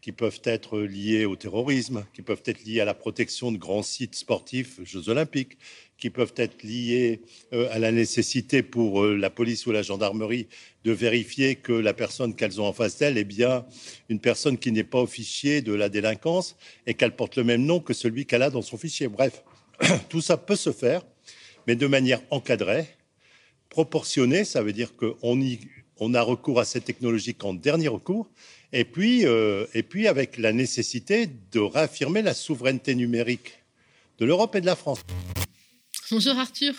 qui 0.00 0.12
peuvent 0.12 0.40
être 0.44 0.78
liés 0.78 1.24
au 1.24 1.36
terrorisme, 1.36 2.06
qui 2.14 2.22
peuvent 2.22 2.42
être 2.46 2.64
liés 2.64 2.80
à 2.80 2.84
la 2.84 2.94
protection 2.94 3.52
de 3.52 3.58
grands 3.58 3.82
sites 3.82 4.14
sportifs, 4.14 4.80
Jeux 4.84 5.08
olympiques, 5.08 5.58
qui 5.98 6.08
peuvent 6.08 6.32
être 6.36 6.62
liés 6.62 7.20
euh, 7.52 7.68
à 7.72 7.78
la 7.78 7.90
nécessité 7.90 8.62
pour 8.62 9.02
euh, 9.02 9.16
la 9.16 9.28
police 9.28 9.66
ou 9.66 9.72
la 9.72 9.82
gendarmerie 9.82 10.46
de 10.84 10.92
vérifier 10.92 11.56
que 11.56 11.72
la 11.72 11.92
personne 11.92 12.34
qu'elles 12.34 12.60
ont 12.60 12.66
en 12.66 12.72
face 12.72 12.98
d'elles 12.98 13.18
est 13.18 13.24
bien 13.24 13.66
une 14.08 14.20
personne 14.20 14.56
qui 14.56 14.70
n'est 14.70 14.84
pas 14.84 15.00
au 15.00 15.06
fichier 15.06 15.60
de 15.60 15.74
la 15.74 15.88
délinquance 15.88 16.56
et 16.86 16.94
qu'elle 16.94 17.16
porte 17.16 17.36
le 17.36 17.44
même 17.44 17.66
nom 17.66 17.80
que 17.80 17.92
celui 17.92 18.24
qu'elle 18.24 18.42
a 18.42 18.50
dans 18.50 18.62
son 18.62 18.78
fichier. 18.78 19.08
Bref, 19.08 19.42
tout 20.08 20.20
ça 20.20 20.36
peut 20.36 20.56
se 20.56 20.70
faire, 20.70 21.02
mais 21.66 21.74
de 21.74 21.86
manière 21.88 22.22
encadrée, 22.30 22.86
proportionnée. 23.70 24.44
Ça 24.44 24.62
veut 24.62 24.72
dire 24.72 24.96
qu'on 24.96 25.40
on 26.00 26.14
a 26.14 26.22
recours 26.22 26.60
à 26.60 26.64
cette 26.64 26.84
technologie 26.84 27.34
qu'en 27.34 27.54
dernier 27.54 27.88
recours, 27.88 28.30
et 28.72 28.84
puis, 28.84 29.26
euh, 29.26 29.66
et 29.74 29.82
puis 29.82 30.06
avec 30.06 30.36
la 30.38 30.52
nécessité 30.52 31.28
de 31.52 31.60
réaffirmer 31.60 32.22
la 32.22 32.34
souveraineté 32.34 32.94
numérique 32.94 33.58
de 34.18 34.26
l'Europe 34.26 34.54
et 34.54 34.60
de 34.60 34.66
la 34.66 34.76
France. 34.76 35.00
Bonjour 36.10 36.38
Arthur. 36.38 36.74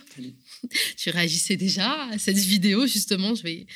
Tu 0.98 1.10
réagissais 1.10 1.56
déjà 1.56 2.06
à 2.10 2.18
cette 2.18 2.38
vidéo, 2.38 2.88
justement. 2.88 3.36
Je 3.36 3.44
vais, 3.44 3.68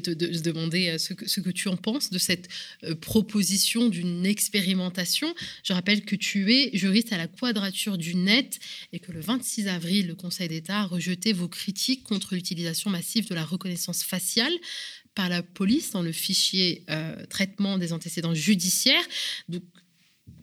te, 0.00 0.10
demander 0.10 0.88
euh, 0.88 0.98
ce 0.98 1.12
que, 1.12 1.50
tu 1.50 1.68
en 1.68 1.76
penses 1.76 2.10
de 2.10 2.18
cette 2.18 2.48
euh, 2.84 2.94
proposition 2.94 3.88
d'une 3.88 4.26
expérimentation. 4.26 5.34
Je 5.62 5.72
rappelle 5.72 6.04
que 6.04 6.16
tu 6.16 6.52
es 6.52 6.70
juriste 6.76 7.12
à 7.12 7.18
la 7.18 7.28
quadrature 7.28 7.98
du 7.98 8.14
net 8.14 8.58
et 8.92 8.98
que 8.98 9.12
le 9.12 9.20
26 9.20 9.68
avril, 9.68 10.06
le 10.06 10.14
Conseil 10.14 10.48
d'État 10.48 10.80
a 10.80 10.84
rejeté 10.84 11.32
vos 11.32 11.48
critiques 11.48 12.04
contre 12.04 12.34
l'utilisation 12.34 12.90
massive 12.90 13.28
de 13.28 13.34
la 13.34 13.44
reconnaissance 13.44 14.02
faciale 14.02 14.52
par 15.14 15.28
la 15.28 15.42
police 15.42 15.90
dans 15.90 16.02
le 16.02 16.12
fichier 16.12 16.84
euh, 16.90 17.26
traitement 17.26 17.78
des 17.78 17.92
antécédents 17.92 18.34
judiciaires. 18.34 19.04
Donc, 19.48 19.62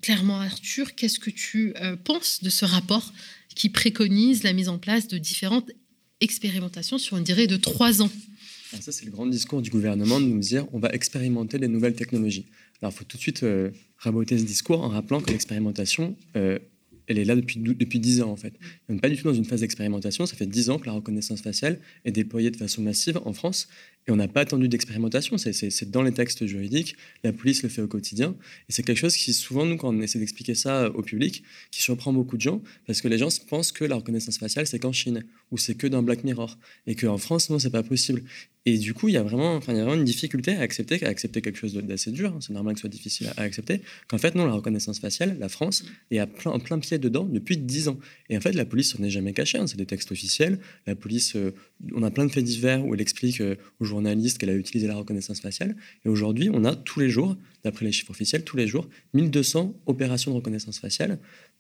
clairement, 0.02 0.40
Arthur, 0.40 0.96
qu'est-ce 0.96 1.20
que 1.20 1.32
tu 1.32 1.74
penses 2.06 2.42
de 2.42 2.50
ce 2.50 2.64
rapport 2.64 3.12
qui 3.56 3.70
préconise 3.70 4.44
la 4.44 4.54
mise 4.54 4.70
en 4.70 4.78
place 4.78 5.08
de 5.08 5.18
différentes 5.18 5.70
expérimentations 6.22 6.98
sur 6.98 7.18
une 7.18 7.24
durée 7.24 7.48
de 7.48 7.58
trois 7.58 8.02
ans. 8.02 8.10
Ça, 8.80 8.92
c'est 8.92 9.06
le 9.06 9.12
grand 9.12 9.26
discours 9.26 9.62
du 9.62 9.70
gouvernement 9.70 10.20
de 10.20 10.26
nous 10.26 10.40
dire 10.40 10.66
on 10.74 10.80
va 10.80 10.90
expérimenter 10.90 11.58
les 11.58 11.68
nouvelles 11.68 11.96
technologies. 11.96 12.46
Alors, 12.82 12.94
il 12.94 12.98
faut 12.98 13.04
tout 13.04 13.18
de 13.18 13.22
suite 13.22 13.44
euh, 13.44 13.72
raboter 13.98 14.38
ce 14.38 14.44
discours 14.44 14.84
en 14.84 14.90
rappelant 14.90 15.22
que 15.22 15.32
l'expérimentation, 15.32 16.16
elle 17.10 17.18
est 17.18 17.26
là 17.26 17.36
depuis, 17.36 17.60
depuis 17.60 18.00
10 18.00 18.22
ans 18.22 18.30
en 18.30 18.36
fait. 18.36 18.54
On 18.88 18.94
n'est 18.94 19.00
pas 19.00 19.10
du 19.10 19.18
tout 19.18 19.24
dans 19.24 19.34
une 19.34 19.44
phase 19.44 19.62
d'expérimentation, 19.62 20.26
ça 20.26 20.36
fait 20.36 20.46
10 20.46 20.70
ans 20.70 20.78
que 20.78 20.86
la 20.86 20.94
reconnaissance 20.94 21.42
faciale 21.42 21.80
est 22.06 22.12
déployée 22.12 22.52
de 22.52 22.56
façon 22.56 22.82
massive 22.84 23.20
en 23.26 23.34
France 23.34 23.68
et 24.08 24.12
on 24.12 24.16
n'a 24.16 24.28
pas 24.28 24.42
attendu 24.42 24.70
d'expérimentation, 24.70 25.38
c'est 25.38 25.92
dans 25.92 26.04
les 26.04 26.12
textes 26.12 26.46
juridiques, 26.46 26.96
la 27.24 27.34
police 27.34 27.64
le 27.64 27.70
fait 27.70 27.82
au 27.82 27.88
quotidien. 27.88 28.36
Et 28.70 28.72
c'est 28.72 28.84
quelque 28.84 28.98
chose 28.98 29.16
qui 29.16 29.34
souvent, 29.34 29.66
nous, 29.66 29.78
quand 29.78 29.94
on 29.94 30.02
essaie 30.02 30.20
d'expliquer 30.20 30.56
ça 30.56 30.90
au 30.92 31.02
public, 31.02 31.44
qui 31.72 31.82
surprend 31.82 32.14
beaucoup 32.14 32.38
de 32.38 32.42
gens 32.42 32.62
parce 32.86 33.02
que 33.02 33.08
les 33.08 33.18
gens 33.18 33.30
pensent 33.48 33.72
que 33.72 33.84
la 33.84 33.96
reconnaissance 33.96 34.38
faciale 34.38 34.68
c'est 34.68 34.80
qu'en 34.80 34.94
Chine 34.94 35.24
ou 35.52 35.58
c'est 35.58 35.76
que 35.76 35.88
dans 35.88 36.04
Black 36.04 36.24
Mirror 36.24 36.58
et 36.88 36.96
qu'en 36.96 37.18
France, 37.18 37.50
non, 37.50 37.60
c'est 37.60 37.70
pas 37.70 37.84
possible. 37.84 38.24
Et 38.66 38.78
du 38.78 38.94
coup, 38.94 39.08
il 39.08 39.14
y 39.14 39.18
a 39.18 39.24
vraiment, 39.24 39.60
il 39.68 39.76
y 39.76 39.80
a 39.80 39.84
vraiment 39.84 39.96
une 39.96 40.04
difficulté 40.04 40.56
à 40.56 40.62
accepter, 40.62 41.04
à 41.06 41.10
accepter 41.10 41.42
quelque 41.42 41.58
chose 41.58 41.74
d'assez 41.74 42.12
dur. 42.12 42.34
Hein. 42.36 42.40
c'est 42.42 42.54
normal 42.54 42.74
que 42.74 42.80
ce 42.80 42.82
soit 42.82 42.90
difficile 42.90 43.32
à, 43.38 43.42
accepter. 43.42 43.82
Qu'en 44.08 44.18
fait, 44.18 44.36
non, 44.36 44.46
la 44.46 44.54
reconnaissance 44.54 45.00
faciale, 45.00 45.38
la 45.40 45.50
France 45.50 45.86
est 46.12 46.20
à 46.20 46.28
plein, 46.28 46.52
en 46.52 46.60
plein 46.60 46.78
pied 46.78 46.98
dedans 46.98 47.24
depuis 47.24 47.58
10 47.58 47.88
ans. 47.88 48.00
Et 48.30 48.38
en 48.38 48.42
fait, 48.42 48.52
la 48.52 48.66
police 48.66 48.92
s'en 48.92 49.04
est 49.04 49.10
jamais 49.10 49.34
cachée. 49.34 49.58
Hein. 49.58 49.66
c'est 49.66 49.78
des 49.78 49.86
textes 49.86 50.12
officiels. 50.12 50.60
La 50.86 50.96
police, 50.96 51.36
euh, 51.36 51.56
on 51.96 52.04
a 52.04 52.12
plein 52.12 52.26
de 52.26 52.32
faits 52.32 52.44
divers 52.44 52.86
où 52.86 52.94
elle 52.94 53.02
explique 53.02 53.40
euh, 53.42 53.56
aux 53.80 53.86
journalistes 53.86 54.38
qu'elle 54.38 54.50
a 54.50 54.56
utilisé 54.56 54.88
la 54.88 54.96
reconnaissance 54.96 55.40
faciale. 55.40 55.76
Et 56.06 56.10
aujourd'hui, 56.10 56.50
on 56.54 56.66
a 56.66 56.76
tous 56.76 57.00
les 57.00 57.10
jours, 57.10 57.38
d'après 57.64 57.86
les 57.86 57.92
chiffres 57.92 58.12
officiels, 58.12 58.44
tous 58.44 58.58
les 58.58 58.68
jours, 58.68 58.88
1200 59.14 59.74
opérations 59.86 60.32
de 60.32 60.36
reconnaissance 60.36 60.80
faciale 60.80 61.18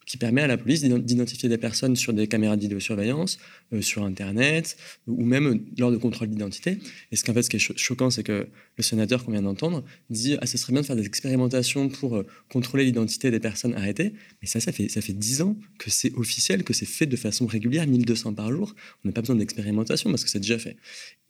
qui 0.09 0.17
permet 0.17 0.41
à 0.41 0.47
la 0.47 0.57
police 0.57 0.81
d'identifier 0.81 1.49
des 1.49 1.59
personnes 1.59 1.95
sur 1.95 2.13
des 2.13 2.25
caméras 2.25 2.55
de 2.55 2.61
vidéosurveillance, 2.61 3.37
euh, 3.73 3.81
sur 3.81 4.03
Internet, 4.03 4.75
ou 5.05 5.23
même 5.23 5.63
lors 5.77 5.91
de 5.91 5.97
contrôle 5.97 6.29
d'identité. 6.29 6.79
Et 7.11 7.15
ce 7.15 7.23
qu'en 7.23 7.33
fait, 7.35 7.43
ce 7.43 7.49
qui 7.51 7.57
est 7.57 7.77
choquant, 7.77 8.09
c'est 8.09 8.23
que 8.23 8.47
le 8.75 8.83
sénateur 8.83 9.23
qu'on 9.23 9.31
vient 9.31 9.43
d'entendre 9.43 9.85
dit 10.09 10.35
ah, 10.41 10.47
ce 10.47 10.57
serait 10.57 10.73
bien 10.73 10.81
de 10.81 10.87
faire 10.87 10.95
des 10.95 11.05
expérimentations 11.05 11.89
pour 11.89 12.17
euh, 12.17 12.25
contrôler 12.51 12.85
l'identité 12.85 13.29
des 13.29 13.39
personnes 13.39 13.75
arrêtées. 13.75 14.13
Mais 14.41 14.47
ça, 14.47 14.59
ça 14.59 14.71
fait, 14.71 14.89
ça 14.89 15.01
fait 15.01 15.13
10 15.13 15.43
ans 15.43 15.55
que 15.77 15.91
c'est 15.91 16.11
officiel, 16.15 16.63
que 16.63 16.73
c'est 16.73 16.87
fait 16.87 17.05
de 17.05 17.15
façon 17.15 17.45
régulière, 17.45 17.85
1200 17.85 18.33
par 18.33 18.51
jour. 18.51 18.73
On 19.05 19.09
n'a 19.09 19.13
pas 19.13 19.21
besoin 19.21 19.35
d'expérimentation 19.35 20.09
parce 20.09 20.23
que 20.23 20.29
c'est 20.31 20.39
déjà 20.39 20.57
fait. 20.57 20.77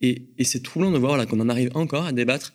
Et, 0.00 0.22
et 0.38 0.44
c'est 0.44 0.62
troublant 0.62 0.90
de 0.90 0.96
voir 0.96 1.26
qu'on 1.26 1.40
en 1.40 1.50
arrive 1.50 1.70
encore 1.74 2.06
à 2.06 2.12
débattre 2.12 2.54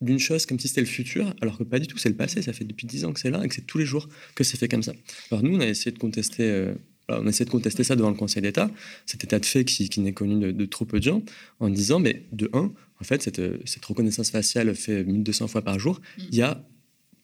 d'une 0.00 0.18
chose 0.18 0.46
comme 0.46 0.58
si 0.58 0.68
c'était 0.68 0.80
le 0.80 0.86
futur, 0.86 1.34
alors 1.40 1.58
que 1.58 1.64
pas 1.64 1.78
du 1.78 1.86
tout, 1.86 1.98
c'est 1.98 2.08
le 2.08 2.14
passé. 2.14 2.42
Ça 2.42 2.52
fait 2.52 2.64
depuis 2.64 2.86
dix 2.86 3.04
ans 3.04 3.12
que 3.12 3.20
c'est 3.20 3.30
là 3.30 3.44
et 3.44 3.48
que 3.48 3.54
c'est 3.54 3.66
tous 3.66 3.78
les 3.78 3.84
jours 3.84 4.08
que 4.34 4.44
c'est 4.44 4.56
fait 4.56 4.68
comme 4.68 4.82
ça. 4.82 4.92
Alors 5.30 5.42
nous, 5.42 5.56
on 5.56 5.60
a 5.60 5.66
essayé 5.66 5.90
de 5.90 5.98
contester 5.98 6.44
euh, 6.44 6.74
on 7.08 7.26
essaie 7.26 7.44
de 7.44 7.50
contester 7.50 7.84
ça 7.84 7.96
devant 7.96 8.10
le 8.10 8.16
Conseil 8.16 8.42
d'État, 8.42 8.70
cet 9.06 9.24
état 9.24 9.38
de 9.38 9.46
fait 9.46 9.64
qui, 9.64 10.00
n'est 10.00 10.12
connu 10.12 10.52
de, 10.52 10.64
trop 10.66 10.84
peu 10.84 10.98
de 10.98 11.04
gens, 11.04 11.22
en 11.58 11.70
disant, 11.70 12.00
mais 12.00 12.26
de 12.32 12.50
un, 12.52 12.70
en 13.00 13.04
fait, 13.04 13.22
cette, 13.22 13.40
cette 13.66 13.84
reconnaissance 13.84 14.30
faciale 14.30 14.74
fait 14.74 15.04
1200 15.04 15.48
fois 15.48 15.62
par 15.62 15.78
jour, 15.78 16.00
mm. 16.18 16.22
il 16.32 16.34
y 16.36 16.42
a 16.42 16.62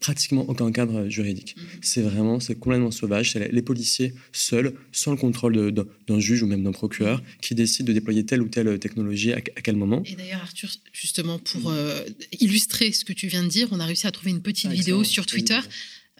pratiquement 0.01 0.45
aucun 0.49 0.71
cadre 0.73 1.09
juridique. 1.09 1.57
Mhm. 1.57 1.65
C'est 1.83 2.03
vraiment, 2.03 2.41
c'est 2.41 2.55
complètement 2.55 2.91
sauvage. 2.91 3.33
C'est 3.33 3.51
les 3.51 3.63
policiers 3.63 4.15
seuls, 4.33 4.75
sans 4.93 5.13
le 5.13 5.17
contrôle 5.17 5.73
d'un 5.73 6.21
juge 6.21 6.43
ou 6.43 6.47
même 6.47 6.63
d'un 6.63 6.73
procureur, 6.73 7.23
qui 7.41 7.55
décident 7.55 7.89
de 7.89 7.93
déployer 7.93 8.25
telle 8.27 8.43
ou 8.43 8.49
telle 8.49 8.79
technologie 8.79 9.33
à, 9.33 9.41
quel 9.41 9.77
moment. 9.77 10.03
Et 10.05 10.15
d'ailleurs, 10.15 10.43
Arthur, 10.43 10.71
justement, 10.93 11.39
pour 11.39 11.71
euh, 11.71 12.05
illustrer 12.41 12.93
ce 12.93 13.05
que 13.05 13.13
tu 13.13 13.27
viens 13.27 13.43
de 13.43 13.49
dire, 13.49 13.69
on 13.71 13.81
a 13.81 13.87
réussi 13.87 14.07
à 14.07 14.13
trouver 14.13 14.31
une 14.31 14.43
petite 14.43 14.71
ah, 14.71 14.75
vidéo 14.75 15.05
sur 15.05 15.27
Twitter. 15.27 15.59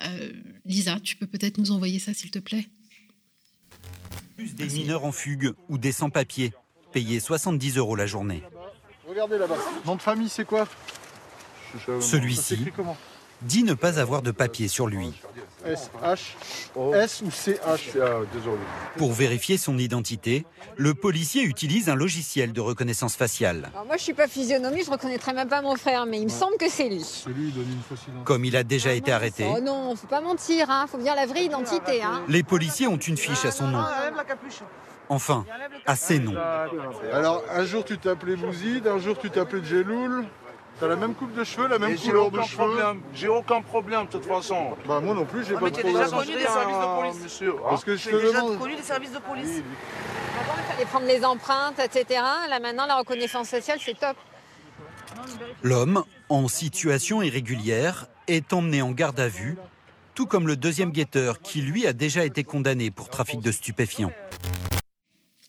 Euh, 0.03 0.33
Lisa, 0.65 0.99
tu 1.01 1.17
peux 1.17 1.27
peut-être 1.27 1.59
nous 1.59 1.71
envoyer 1.71 1.99
ça, 1.99 2.15
s'il 2.15 2.31
te 2.31 2.39
plaît? 2.39 2.67
Plus 4.37 4.55
des 4.55 4.67
mineurs 4.67 5.05
en 5.05 5.13
fugue 5.13 5.53
ou 5.69 5.79
des 5.79 5.93
sans-papiers, 5.93 6.53
payés 6.93 7.21
70 7.21 7.77
euros 7.77 7.95
la 7.95 8.07
journée. 8.07 8.43
Regardez 9.07 9.39
là-bas. 9.39 9.59
Nom 9.87 9.97
de 9.97 10.03
famille, 10.03 10.29
c'est 10.29 10.45
quoi? 10.45 10.69
Celui-ci 12.01 12.57
dit 13.43 13.63
ne 13.63 13.75
pas 13.75 13.99
avoir 13.99 14.23
de 14.23 14.31
papier 14.31 14.69
sur 14.69 14.87
lui. 14.87 15.13
S, 15.67 15.91
H, 16.03 16.35
S 16.95 17.23
ou 17.23 17.31
CH 17.31 17.97
Pour 18.99 19.13
vérifier 19.13 19.57
son 19.57 19.79
identité, 19.79 20.45
le 20.77 20.95
policier 20.95 21.43
utilise 21.43 21.89
un 21.89 21.95
logiciel 21.95 22.53
de 22.53 22.61
reconnaissance 22.61 23.17
faciale. 23.17 23.71
moi, 23.87 23.97
je 23.97 24.03
suis 24.03 24.13
pas 24.13 24.29
physionomie, 24.29 24.85
je 24.85 24.91
reconnaîtrais 24.91 25.33
même 25.33 25.49
pas 25.49 25.63
mon 25.63 25.77
frère, 25.77 26.05
mais 26.07 26.19
il 26.19 26.25
me 26.25 26.31
semble 26.31 26.57
que 26.59 26.69
c'est 26.69 26.89
lui. 26.89 27.25
Comme 28.25 28.45
il 28.45 28.57
a 28.57 28.63
déjà 28.63 28.93
été 28.93 29.11
arrêté. 29.11 29.47
Oh 29.49 29.61
non, 29.61 29.97
faut 29.97 30.07
pas 30.07 30.21
mentir, 30.21 30.71
hein, 30.71 30.87
faut 30.91 30.99
dire 30.99 31.15
la 31.15 31.27
vraie 31.27 31.45
identité. 31.45 32.03
Hein. 32.03 32.23
Les 32.29 32.43
policiers 32.43 32.87
ont 32.87 32.99
une 32.99 33.17
fiche 33.17 33.45
à 33.45 33.51
son 33.51 33.69
nom. 33.69 33.85
Enfin, 35.09 35.45
à 35.87 35.97
ses 35.97 36.19
noms. 36.19 36.37
Alors, 37.13 37.43
un 37.51 37.65
jour 37.65 37.85
tu 37.85 37.99
t'appelais 37.99 38.37
Mouzid, 38.37 38.87
un 38.87 38.99
jour 38.99 39.17
tu 39.19 39.31
t'appelais 39.31 39.65
Jeloul. 39.65 40.25
T'as 40.81 40.89
la 40.89 40.97
même 40.97 41.15
coupe 41.15 41.35
de 41.35 41.45
cheveux, 41.45 41.69
la 41.69 41.79
même 41.79 41.97
couleur 41.97 42.31
de 42.31 42.43
cheveux 42.43 43.01
J'ai 43.15 43.29
aucun 43.29 43.63
problème 43.63 44.07
de 44.07 44.11
toute 44.11 44.27
façon. 44.27 44.77
Bah 44.87 45.01
moi 45.01 45.15
non 45.15 45.25
plus, 45.25 45.45
j'ai 45.45 45.55
pas 45.55 45.71
de 45.71 45.79
problème. 45.79 45.93
déjà 45.93 46.11
connu 46.11 46.33
des 46.35 46.43
services 46.43 46.77
de 46.77 47.01
police 47.01 47.23
monsieur. 47.23 47.55
Parce 47.63 47.85
que 47.85 47.97
je 47.97 48.11
te 48.11 48.17
déjà 48.17 48.41
connu 48.41 48.77
des 48.77 48.83
services 48.83 49.13
de 49.13 49.19
police 49.19 49.63
Avant, 50.41 50.53
il 50.59 50.73
fallait 50.73 50.87
prendre 50.87 51.07
les 51.07 51.25
empreintes, 51.25 51.79
etc. 51.79 52.21
Là 52.51 52.59
maintenant, 52.61 52.87
la 52.87 52.97
reconnaissance 52.97 53.49
sociale, 53.49 53.79
c'est 53.81 53.99
top. 53.99 54.17
L'homme, 55.63 56.05
en 56.29 56.49
situation 56.49 57.23
irrégulière, 57.23 58.07
est 58.27 58.53
emmené 58.53 58.83
en 58.83 58.91
garde 58.91 59.21
à 59.21 59.29
vue, 59.29 59.57
tout 60.15 60.27
comme 60.27 60.47
le 60.47 60.57
deuxième 60.57 60.91
guetteur 60.91 61.41
qui, 61.41 61.63
lui, 61.63 61.87
a 61.87 61.93
déjà 61.93 62.25
été 62.25 62.43
condamné 62.43 62.91
pour 62.91 63.09
trafic 63.09 63.41
de 63.41 63.53
stupéfiants 63.53 64.13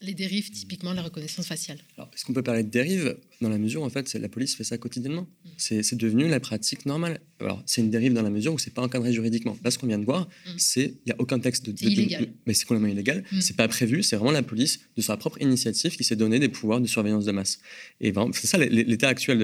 les 0.02 0.14
dérives, 0.14 0.52
typiquement 0.52 0.93
la 0.93 1.02
reconnaissance 1.02 1.48
faciale. 1.48 1.78
Alors, 1.98 2.10
est-ce 2.14 2.26
qu'on 2.26 2.34
peut 2.34 2.43
parler 2.43 2.64
de 2.64 2.70
dérive 2.70 3.18
dans 3.41 3.50
la 3.50 3.58
mesure 3.58 3.82
où 3.82 3.86
en 3.86 3.89
fait 3.89 4.14
la 4.14 4.30
police 4.30 4.56
fait 4.56 4.64
ça 4.64 4.78
quotidiennement 4.78 5.22
mm. 5.22 5.50
C'est 5.58 5.96
devenu 5.96 6.28
la 6.28 6.39
pratique 6.39 6.86
normale. 6.86 7.22
Alors, 7.39 7.64
c'est 7.66 7.82
une 7.82 7.89
dérive 7.89 8.14
dans 8.14 8.22
la 8.22 8.30
mesure 8.30 8.54
où 8.54 8.60
c'est 8.60 8.74
pas 8.74 8.82
encadré 8.82 9.14
juridiquement. 9.14 9.58
Là, 9.64 9.72
ce 9.72 9.78
qu'on 9.78 9.88
vient 9.88 10.00
de 10.00 10.06
voir, 10.06 10.28
mm. 10.28 10.50
c'est 10.58 10.96
il 11.06 11.10
y 11.10 11.12
a 11.12 11.16
aucun 11.20 11.39
texte 11.39 11.66
de, 11.66 11.72
de, 11.72 11.89
illégal. 11.89 12.28
mais 12.46 12.54
c'est 12.54 12.66
complètement 12.66 12.91
illégal. 12.91 13.24
Ce 13.30 13.36
mm. 13.36 13.41
C'est 13.41 13.56
pas 13.56 13.68
prévu. 13.68 14.04
C'est 14.04 14.16
vraiment 14.18 14.32
la 14.32 14.43
police 14.43 14.82
de 14.96 15.02
sa 15.02 15.18
propre 15.18 15.41
initiative 15.41 15.96
qui 15.96 16.04
s'est 16.04 16.16
donné 16.16 16.39
des 16.39 16.50
pouvoirs 16.50 16.82
de 16.82 16.88
surveillance 16.88 17.26
de 17.26 17.32
masse. 17.32 17.60
Et 18.02 18.14
c'est 18.34 18.48
ça 18.48 18.58
l'état 18.58 19.08
actuel 19.08 19.38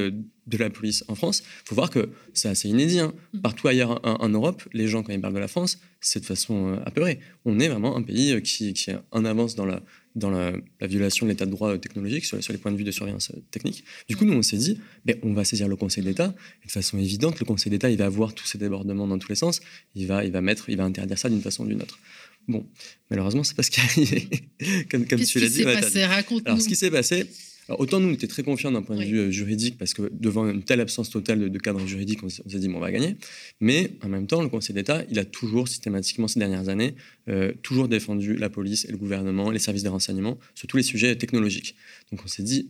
de, 0.48 0.58
la 0.58 0.70
police 0.70 1.04
en 1.08 1.16
France. 1.16 1.44
Il 1.64 1.70
faut 1.70 1.76
voir 1.76 1.90
que 1.90 2.10
c'est 2.34 2.50
assez 2.50 2.68
inédit. 2.68 3.00
Hein. 3.00 3.14
Partout 3.42 3.68
ailleurs 3.68 4.00
en, 4.04 4.30
Europe, 4.30 4.64
les 4.74 4.88
gens 4.88 5.02
quand 5.02 5.14
ils 5.14 5.22
parlent 5.22 5.34
de 5.34 5.40
la 5.40 5.48
France, 5.48 5.80
c'est 6.02 6.20
de 6.20 6.26
façon 6.26 6.74
euh, 6.74 6.78
apeurée. 6.86 7.20
On 7.46 7.60
est 7.60 7.68
vraiment 7.68 7.96
un 7.96 8.02
pays 8.02 8.34
euh, 8.34 8.42
qui, 8.42 8.74
qui 8.74 8.90
est 8.90 8.98
en 9.12 9.24
avance 9.24 9.56
dans 9.56 9.66
la 9.66 9.82
dans 10.16 10.30
la, 10.30 10.54
violation 10.82 11.26
de 11.26 11.32
l'état 11.32 11.46
de 11.46 11.52
droit 11.52 11.78
technologique 11.78 12.26
sur, 12.26 12.38
les 12.38 12.58
points 12.58 12.72
de 12.72 12.78
vue 12.78 12.84
de 12.84 12.92
surveillance 12.92 13.32
euh, 13.32 13.40
technique. 13.52 13.84
Du 14.08 14.16
coup, 14.16 14.26
nous, 14.26 14.34
on 14.34 14.42
s'est 14.42 14.58
dit, 14.58 14.80
ben, 15.06 15.18
on 15.24 15.34
va 15.34 15.44
saisir 15.46 15.68
le 15.68 15.76
Conseil 15.76 16.04
d'État. 16.04 16.34
Et 16.64 16.68
de 16.68 16.72
façon 16.72 16.98
évidente, 16.98 17.40
le 17.40 17.46
Conseil 17.46 17.70
d'État, 17.70 17.90
il 17.90 17.98
va 17.98 18.06
avoir 18.06 18.34
tous 18.34 18.46
ces 18.46 18.58
débordements 18.58 19.08
dans 19.08 19.18
tous 19.18 19.30
les 19.30 19.36
sens. 19.36 19.62
Il 19.96 20.08
va, 20.08 20.26
il 20.26 20.32
va 20.32 20.42
mettre, 20.42 20.70
il 20.70 20.78
va 20.78 20.84
interdire 20.84 21.18
ça 21.18 21.30
d'une 21.30 21.42
façon 21.42 21.64
ou 21.64 21.68
d'une 21.68 21.82
autre. 21.82 22.00
Bon, 22.48 22.66
malheureusement, 23.10 23.44
c'est 23.44 23.56
pas 23.56 23.64
ce 23.64 23.72
qui 23.72 23.80
est 23.80 23.84
arrivé. 23.84 24.30
comme, 24.92 25.08
comme 25.08 25.22
tu 25.22 25.40
l'as 25.40 25.50
dit. 25.50 25.64
Passé? 25.64 26.04
Alors, 26.04 26.62
ce 26.62 26.68
qui 26.68 26.76
s'est 26.76 26.92
passé, 26.92 27.26
autant 27.70 28.00
nous, 28.00 28.10
on 28.10 28.14
était 28.14 28.28
très 28.28 28.44
confiants 28.44 28.72
d'un 28.72 28.82
point 28.82 28.98
de 28.98 29.04
vue 29.04 29.32
juridique, 29.32 29.78
parce 29.78 29.94
que 29.94 30.10
devant 30.12 30.50
une 30.50 30.64
telle 30.64 30.82
absence 30.82 31.10
totale 31.10 31.50
de, 31.50 31.60
cadre 31.60 31.86
juridique, 31.86 32.24
on, 32.24 32.30
s'est 32.30 32.44
dit, 32.46 32.68
bon, 32.68 32.78
on 32.78 32.80
va 32.80 32.92
gagner. 32.92 33.16
Mais 33.60 33.92
en 34.04 34.10
même 34.10 34.28
temps, 34.28 34.42
le 34.42 34.50
Conseil 34.50 34.74
d'État, 34.74 35.04
il 35.10 35.20
a 35.20 35.26
toujours, 35.26 35.68
systématiquement, 35.68 36.28
ces 36.28 36.40
dernières 36.40 36.70
années, 36.70 36.96
euh, 37.30 37.54
toujours 37.62 37.88
défendu 37.88 38.36
la 38.36 38.50
police 38.50 38.86
et 38.86 38.92
le 38.92 38.98
gouvernement, 38.98 39.52
les 39.52 39.60
services 39.60 39.84
de 39.84 39.90
renseignement, 39.90 40.38
sur 40.56 40.68
tous 40.68 40.78
les 40.78 40.84
sujets 40.84 41.16
technologiques. 41.16 41.76
Donc 42.12 42.22
on 42.26 42.28
s'est 42.28 42.44
dit, 42.44 42.70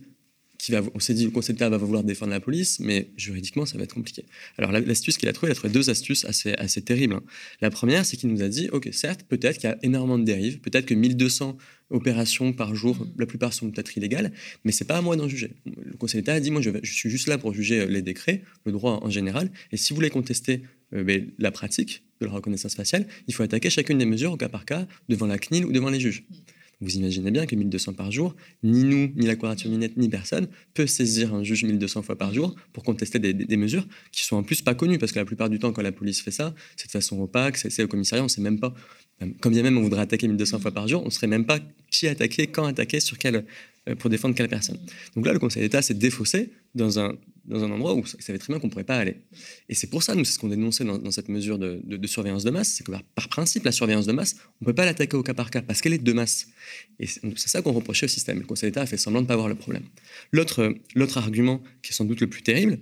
on 0.94 1.00
s'est 1.00 1.14
dit 1.14 1.24
le 1.24 1.30
Conseil 1.30 1.54
d'État 1.54 1.68
va 1.68 1.76
vouloir 1.76 2.04
défendre 2.04 2.30
la 2.32 2.40
police, 2.40 2.78
mais 2.80 3.10
juridiquement, 3.16 3.66
ça 3.66 3.76
va 3.78 3.84
être 3.84 3.94
compliqué. 3.94 4.24
Alors 4.58 4.72
l'astuce 4.72 5.16
qu'il 5.16 5.28
a 5.28 5.32
trouvée, 5.32 5.50
il 5.50 5.52
a 5.52 5.54
trouvé 5.56 5.72
deux 5.72 5.90
astuces 5.90 6.24
assez, 6.24 6.52
assez 6.54 6.82
terribles. 6.82 7.14
Hein. 7.14 7.22
La 7.60 7.70
première, 7.70 8.04
c'est 8.06 8.16
qu'il 8.16 8.30
nous 8.30 8.42
a 8.42 8.48
dit, 8.48 8.68
OK, 8.70 8.88
certes, 8.92 9.24
peut-être 9.28 9.58
qu'il 9.58 9.68
y 9.68 9.72
a 9.72 9.78
énormément 9.82 10.18
de 10.18 10.24
dérives, 10.24 10.60
peut-être 10.60 10.86
que 10.86 10.94
1200 10.94 11.56
opérations 11.90 12.52
par 12.52 12.74
jour, 12.74 12.96
mmh. 12.96 13.12
la 13.18 13.26
plupart 13.26 13.52
sont 13.52 13.70
peut-être 13.70 13.96
illégales, 13.96 14.32
mais 14.64 14.72
c'est 14.72 14.84
pas 14.84 14.96
à 14.96 15.02
moi 15.02 15.16
d'en 15.16 15.28
juger. 15.28 15.52
Le 15.66 15.96
Conseil 15.96 16.20
d'État 16.20 16.34
a 16.34 16.40
dit, 16.40 16.50
moi, 16.50 16.62
je, 16.62 16.70
je, 16.82 16.92
suis 16.92 17.10
juste 17.10 17.26
là 17.26 17.38
pour 17.38 17.52
juger 17.52 17.80
euh, 17.80 17.86
les 17.86 18.02
décrets, 18.02 18.42
le 18.64 18.72
droit 18.72 19.00
en 19.02 19.10
général, 19.10 19.50
et 19.72 19.76
si 19.76 19.90
vous 19.90 19.96
voulez 19.96 20.10
contester 20.10 20.62
euh, 20.94 21.04
ben, 21.04 21.30
la 21.38 21.50
pratique 21.50 22.04
de 22.20 22.26
la 22.26 22.32
reconnaissance 22.32 22.74
faciale, 22.74 23.06
il 23.26 23.34
faut 23.34 23.42
attaquer 23.42 23.70
chacune 23.70 23.98
des 23.98 24.06
mesures 24.06 24.32
au 24.32 24.36
cas 24.36 24.48
par 24.48 24.64
cas 24.64 24.86
devant 25.08 25.26
la 25.26 25.38
CNIL 25.38 25.66
ou 25.66 25.72
devant 25.72 25.90
les 25.90 26.00
juges. 26.00 26.24
Vous 26.82 26.96
imaginez 26.96 27.30
bien 27.30 27.46
que 27.46 27.54
1200 27.54 27.92
par 27.92 28.10
jour, 28.10 28.34
ni 28.64 28.82
nous, 28.82 29.12
ni 29.14 29.26
la 29.26 29.36
Quadrature 29.36 29.70
Minette, 29.70 29.96
ni 29.96 30.08
personne 30.08 30.48
peut 30.74 30.88
saisir 30.88 31.32
un 31.32 31.44
juge 31.44 31.62
1200 31.62 32.02
fois 32.02 32.18
par 32.18 32.34
jour 32.34 32.56
pour 32.72 32.82
contester 32.82 33.20
des, 33.20 33.56
mesures 33.56 33.86
qui 34.10 34.24
sont 34.24 34.34
en 34.34 34.42
plus 34.42 34.62
pas 34.62 34.74
connues, 34.74 34.98
parce 34.98 35.12
que 35.12 35.20
la 35.20 35.24
plupart 35.24 35.48
du 35.48 35.60
temps, 35.60 35.72
quand 35.72 35.82
la 35.82 35.92
police 35.92 36.20
fait 36.20 36.32
ça, 36.32 36.54
c'est 36.76 36.86
de 36.86 36.90
façon 36.90 37.20
opaque, 37.20 37.56
c'est 37.56 37.84
au 37.84 37.88
commissariat, 37.88 38.22
on 38.22 38.26
ne 38.26 38.30
sait 38.30 38.40
même 38.40 38.58
pas. 38.58 38.74
Comme 39.40 39.52
bien 39.52 39.62
même 39.62 39.78
on 39.78 39.82
voudrait 39.82 40.00
attaquer 40.00 40.26
1200 40.26 40.58
fois 40.58 40.72
par 40.72 40.88
jour, 40.88 41.02
on 41.02 41.06
ne 41.06 41.10
saurait 41.10 41.28
même 41.28 41.46
pas 41.46 41.60
qui 41.90 42.08
attaquer, 42.08 42.48
quand 42.48 42.64
attaquer, 42.64 42.98
sur 42.98 43.16
quelle, 43.16 43.44
pour 43.98 44.10
défendre 44.10 44.34
quelle 44.34 44.48
personne. 44.48 44.78
Donc 45.16 45.26
là, 45.26 45.32
le 45.32 45.38
Conseil 45.38 45.62
d'État 45.62 45.82
s'est 45.82 45.94
défaussé 45.94 46.52
dans 46.74 47.00
un, 47.00 47.16
dans 47.44 47.64
un 47.64 47.70
endroit 47.70 47.94
où 47.94 47.98
il 48.00 48.22
savait 48.22 48.38
très 48.38 48.52
bien 48.52 48.60
qu'on 48.60 48.68
ne 48.68 48.72
pourrait 48.72 48.84
pas 48.84 48.96
aller. 48.96 49.16
Et 49.68 49.74
c'est 49.74 49.88
pour 49.88 50.02
ça, 50.02 50.14
nous, 50.14 50.24
c'est 50.24 50.34
ce 50.34 50.38
qu'on 50.38 50.48
dénonçait 50.48 50.84
dans, 50.84 50.98
dans 50.98 51.10
cette 51.10 51.28
mesure 51.28 51.58
de, 51.58 52.06
surveillance 52.06 52.44
de 52.44 52.50
masse, 52.50 52.68
c'est 52.68 52.84
que 52.84 52.92
par, 52.92 53.28
principe, 53.28 53.64
la 53.64 53.72
surveillance 53.72 54.06
de 54.06 54.12
masse, 54.12 54.36
on 54.60 54.64
ne 54.64 54.66
peut 54.66 54.74
pas 54.74 54.84
l'attaquer 54.84 55.16
au 55.16 55.22
cas 55.22 55.34
par 55.34 55.50
cas, 55.50 55.62
parce 55.62 55.80
qu'elle 55.80 55.94
est 55.94 55.98
de 55.98 56.12
masse. 56.12 56.46
Et 57.00 57.06
c'est 57.06 57.48
ça 57.48 57.60
qu'on 57.60 57.72
reprochait 57.72 58.06
au 58.06 58.08
système. 58.08 58.38
Le 58.38 58.46
Conseil 58.46 58.70
d'État 58.70 58.82
a 58.82 58.86
fait 58.86 58.96
semblant 58.96 59.20
de 59.20 59.24
ne 59.24 59.28
pas 59.28 59.36
voir 59.36 59.48
le 59.48 59.56
problème. 59.56 59.84
L'autre 60.32 60.72
argument, 61.16 61.60
qui 61.82 61.90
est 61.90 61.94
sans 61.94 62.04
doute 62.04 62.20
le 62.20 62.28
plus 62.28 62.42
terrible, 62.42 62.78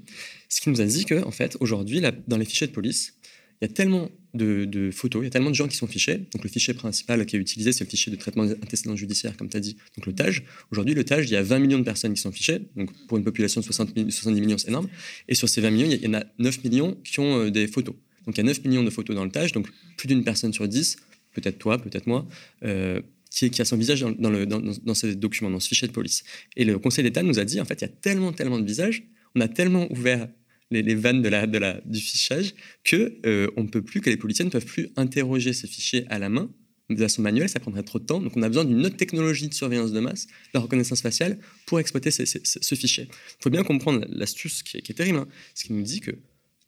c'est 0.49 0.63
qu'il 0.63 0.73
nous 0.73 0.81
a 0.81 0.87
dit 0.87 1.07
que, 1.07 1.25
en 1.25 1.31
fait, 1.31 1.57
aujourd'hui, 1.61 2.03
dans 2.27 2.37
les 2.37 2.45
fichiers 2.45 2.67
de 2.67 2.73
police, 2.73 3.15
il 3.61 3.69
y 3.69 3.71
a 3.71 3.73
tellement 3.73 4.11
de, 4.35 4.91
photos, 4.93 5.23
il 5.23 5.25
y 5.25 5.27
a 5.27 5.31
tellement 5.31 5.51
de 5.51 5.55
gens 5.55 5.69
qui 5.69 5.77
sont 5.77 5.87
fichés. 5.87 6.19
Donc 6.33 6.43
le 6.43 6.49
fichier 6.49 6.75
principal 6.75 7.25
qui 7.27 7.37
est 7.37 7.39
utilisé, 7.39 7.73
c'est 7.73 7.85
le 7.85 7.91
fichier 7.91 8.13
de 8.13 8.17
traitement 8.17 8.45
antécédent 8.45 8.97
judiciaire, 8.97 9.37
comme 9.37 9.49
tu 9.49 9.57
as 9.57 9.61
dit, 9.61 9.77
donc 9.97 10.07
le 10.07 10.13
TAGE. 10.13 10.45
Aujourd'hui, 10.71 10.95
le 10.95 11.05
TAGE, 11.05 11.29
il 11.29 11.33
y 11.33 11.37
a 11.37 11.43
20 11.43 11.59
millions 11.59 11.79
de 11.79 11.85
personnes 11.85 12.15
qui 12.15 12.21
sont 12.21 12.33
fichées. 12.33 12.61
Donc 12.77 12.91
pour 13.07 13.19
une 13.19 13.25
population 13.25 13.61
de 13.61 13.65
60 13.65 13.91
70 14.11 14.41
millions, 14.41 14.59
c'est 14.59 14.69
énorme. 14.69 14.89
Et 15.29 15.35
sur 15.35 15.49
ces 15.49 15.61
20 15.61 15.71
millions, 15.71 15.89
il 15.91 16.03
y 16.03 16.09
en 16.09 16.15
a 16.15 16.25
9 16.39 16.65
millions 16.65 16.97
qui 17.05 17.21
ont 17.21 17.45
euh, 17.45 17.51
des 17.51 17.67
photos. 17.67 17.95
Donc 18.27 18.37
il 18.37 18.39
y 18.39 18.41
a 18.41 18.45
9 18.45 18.65
millions 18.65 18.83
de 18.83 18.91
photos 18.91 19.17
dans 19.17 19.25
le 19.25 19.31
TAGE, 19.31 19.53
donc 19.53 19.69
plus 19.97 20.09
d'une 20.09 20.25
personne 20.25 20.53
sur 20.53 20.69
10, 20.69 20.97
peut-être 21.35 21.59
toi, 21.59 21.79
peut-être 21.79 22.07
moi, 22.07 22.27
euh, 22.65 23.01
qui, 23.31 23.51
qui, 23.51 23.63
a 23.63 23.65
son 23.65 23.77
visage 23.77 24.01
dans, 24.01 24.31
le, 24.31 24.47
dans, 24.47 24.61
dans, 24.61 24.95
ces 24.95 25.15
documents, 25.15 25.51
dans 25.51 25.61
ce 25.61 25.69
fichier 25.69 25.89
de 25.89 25.93
police. 25.93 26.25
Et 26.57 26.65
le 26.65 26.79
Conseil 26.79 27.05
d'État 27.05 27.23
nous 27.23 27.39
a 27.39 27.45
dit, 27.45 27.61
en 27.61 27.65
fait, 27.65 27.81
il 27.81 27.83
y 27.83 27.89
a 27.89 27.93
tellement, 28.01 28.33
tellement 28.33 28.59
de 28.59 28.67
visages, 28.67 29.05
on 29.35 29.41
a 29.41 29.49
tellement 29.49 29.91
ouvert 29.93 30.29
les, 30.71 30.95
vannes 30.95 31.23
de 31.23 31.29
la, 31.29 31.47
du 31.85 32.01
fichage, 32.01 32.55
que 32.85 33.19
euh, 33.27 33.51
on 33.57 33.67
peut 33.67 33.83
plus, 33.83 34.01
que 34.01 34.11
les 34.11 34.17
policiers 34.17 34.45
ne 34.45 34.51
peuvent 34.51 34.65
plus 34.65 34.91
interroger 34.97 35.53
ces 35.53 35.67
fichiers 35.67 36.07
à 36.09 36.19
la 36.19 36.29
main 36.29 36.51
de 36.95 36.97
façon 36.97 37.23
manuelle, 37.23 37.49
ça 37.49 37.61
prendrait 37.61 37.83
trop 37.83 37.99
de 37.99 38.05
temps. 38.05 38.21
Donc 38.21 38.37
on 38.37 38.43
a 38.43 38.49
besoin 38.49 38.65
d'une 38.65 38.85
autre 38.85 38.97
technologie 38.97 39.49
de 39.49 39.55
surveillance 39.55 39.93
de 39.93 40.01
masse, 40.01 40.27
la 40.55 40.61
reconnaissance 40.61 41.01
faciale, 41.01 41.39
pour 41.67 41.79
exploiter 41.79 42.11
ce 42.11 42.75
fichier. 42.75 43.09
Il 43.11 43.43
faut 43.43 43.51
bien 43.51 43.63
comprendre 43.63 44.05
l'astuce 44.09 44.63
qui, 44.63 44.77
est 44.77 44.95
terrible, 44.95 45.19
hein, 45.19 45.29
ce 45.55 45.65
qui 45.65 45.73
nous 45.73 45.83
dit 45.83 46.01
que 46.01 46.13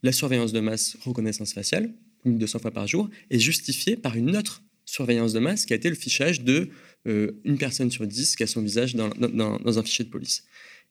la 0.02 0.12
surveillance 0.12 0.52
de 0.52 0.60
masse, 0.60 0.96
reconnaissance 1.02 1.52
faciale, 1.52 1.92
1200 2.24 2.60
fois 2.60 2.70
par 2.70 2.86
jour, 2.86 3.10
est 3.30 3.38
justifiée 3.38 3.96
par 3.96 4.16
une 4.16 4.36
autre 4.36 4.62
surveillance 4.84 5.32
de 5.32 5.40
masse 5.40 5.66
qui 5.66 5.72
a 5.72 5.76
été 5.76 5.88
le 5.88 5.96
fichage 5.96 6.42
de 6.42 6.70
euh, 7.08 7.32
une 7.44 7.58
personne 7.58 7.90
sur 7.90 8.06
dix 8.06 8.36
qui 8.36 8.42
a 8.42 8.46
son 8.46 8.62
visage 8.62 8.94
dans 8.94 9.78
un 9.78 9.82
fichier 9.82 10.04
de 10.04 10.10
police. 10.10 10.44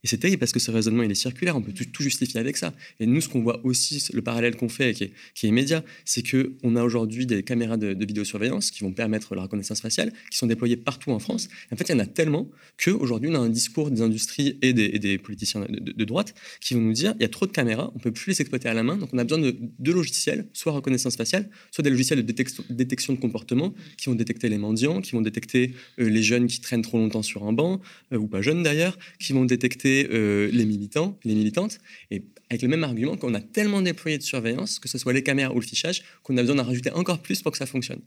Et 0.03 0.07
c'est 0.07 0.17
terrible 0.17 0.39
parce 0.39 0.51
que 0.51 0.59
ce 0.59 0.71
raisonnement, 0.71 1.03
il 1.03 1.11
est 1.11 1.15
circulaire, 1.15 1.55
on 1.55 1.61
peut 1.61 1.73
tout, 1.73 2.03
justifier 2.03 2.39
avec 2.39 2.57
ça. 2.57 2.73
Et 2.99 3.05
nous, 3.05 3.21
ce 3.21 3.29
qu'on 3.29 3.41
voit 3.41 3.63
aussi, 3.63 4.03
le 4.13 4.21
parallèle 4.23 4.55
qu'on 4.55 4.69
fait, 4.69 4.93
qui 4.93 5.03
est, 5.05 5.11
qui 5.35 5.45
est 5.45 5.49
immédiat, 5.49 5.83
c'est 6.05 6.23
qu'on 6.27 6.75
a 6.75 6.83
aujourd'hui 6.83 7.27
des 7.27 7.43
caméras 7.43 7.77
de, 7.77 7.95
vidéosurveillance 8.03 8.71
qui 8.71 8.83
vont 8.83 8.91
permettre 8.91 9.35
la 9.35 9.43
reconnaissance 9.43 9.81
faciale, 9.81 10.11
qui 10.31 10.37
sont 10.37 10.47
déployées 10.47 10.77
partout 10.77 11.11
en 11.11 11.19
France. 11.19 11.49
en 11.71 11.75
fait, 11.75 11.89
il 11.89 11.91
y 11.91 11.95
en 11.95 11.99
a 11.99 12.07
tellement 12.07 12.49
qu'aujourd'hui, 12.83 13.29
on 13.31 13.35
a 13.35 13.39
un 13.39 13.49
discours 13.49 13.91
des 13.91 14.01
industries 14.01 14.57
et 14.61 14.73
des, 14.73 15.17
politiciens 15.19 15.67
de, 15.69 16.03
droite 16.05 16.33
qui 16.59 16.73
vont 16.73 16.81
nous 16.81 16.93
dire 16.93 17.13
il 17.19 17.21
y 17.21 17.25
a 17.25 17.29
trop 17.29 17.45
de 17.45 17.51
caméras, 17.51 17.91
on 17.93 17.97
ne 17.97 18.01
peut 18.01 18.11
plus 18.11 18.31
les 18.31 18.41
exploiter 18.41 18.69
à 18.69 18.73
la 18.73 18.81
main, 18.81 18.97
donc 18.97 19.09
on 19.13 19.17
a 19.19 19.23
besoin 19.23 19.39
de 19.39 19.91
logiciels, 19.91 20.47
soit 20.53 20.71
reconnaissance 20.71 21.15
faciale, 21.15 21.49
soit 21.69 21.83
des 21.83 21.91
logiciels 21.91 22.25
de 22.25 22.31
détection, 22.69 23.13
de 23.13 23.19
comportement 23.19 23.73
qui 23.97 24.07
vont 24.07 24.15
détecter 24.15 24.49
les 24.49 24.57
mendiants, 24.57 25.01
qui 25.01 25.11
vont 25.11 25.21
détecter 25.21 25.73
euh, 25.99 26.09
les 26.09 26.23
jeunes 26.23 26.47
qui 26.47 26.59
traînent 26.59 26.81
trop 26.81 26.97
longtemps 26.97 27.21
sur 27.21 27.43
un 27.43 27.53
banc, 27.53 27.81
euh, 28.13 28.17
ou 28.17 28.27
pas 28.27 28.41
jeunes 28.41 28.63
d'ailleurs, 28.63 28.97
qui 29.19 29.33
vont 29.33 29.45
détecter 29.45 29.90
euh, 30.11 30.49
les 30.51 30.65
militants, 30.65 31.17
les 31.23 31.35
militantes, 31.35 31.79
et 32.09 32.23
avec 32.49 32.61
le 32.61 32.67
même 32.67 32.83
argument 32.83 33.17
qu'on 33.17 33.33
a 33.33 33.41
tellement 33.41 33.81
déployé 33.81 34.17
de 34.17 34.23
surveillance, 34.23 34.79
que 34.79 34.89
ce 34.89 34.97
soit 34.97 35.13
les 35.13 35.23
caméras 35.23 35.53
ou 35.53 35.59
le 35.59 35.65
fichage, 35.65 36.03
qu'on 36.23 36.37
a 36.37 36.41
besoin 36.41 36.55
d'en 36.55 36.63
rajouter 36.63 36.91
encore 36.91 37.21
plus 37.21 37.41
pour 37.41 37.51
que 37.51 37.57
ça 37.57 37.65
fonctionne. 37.65 38.01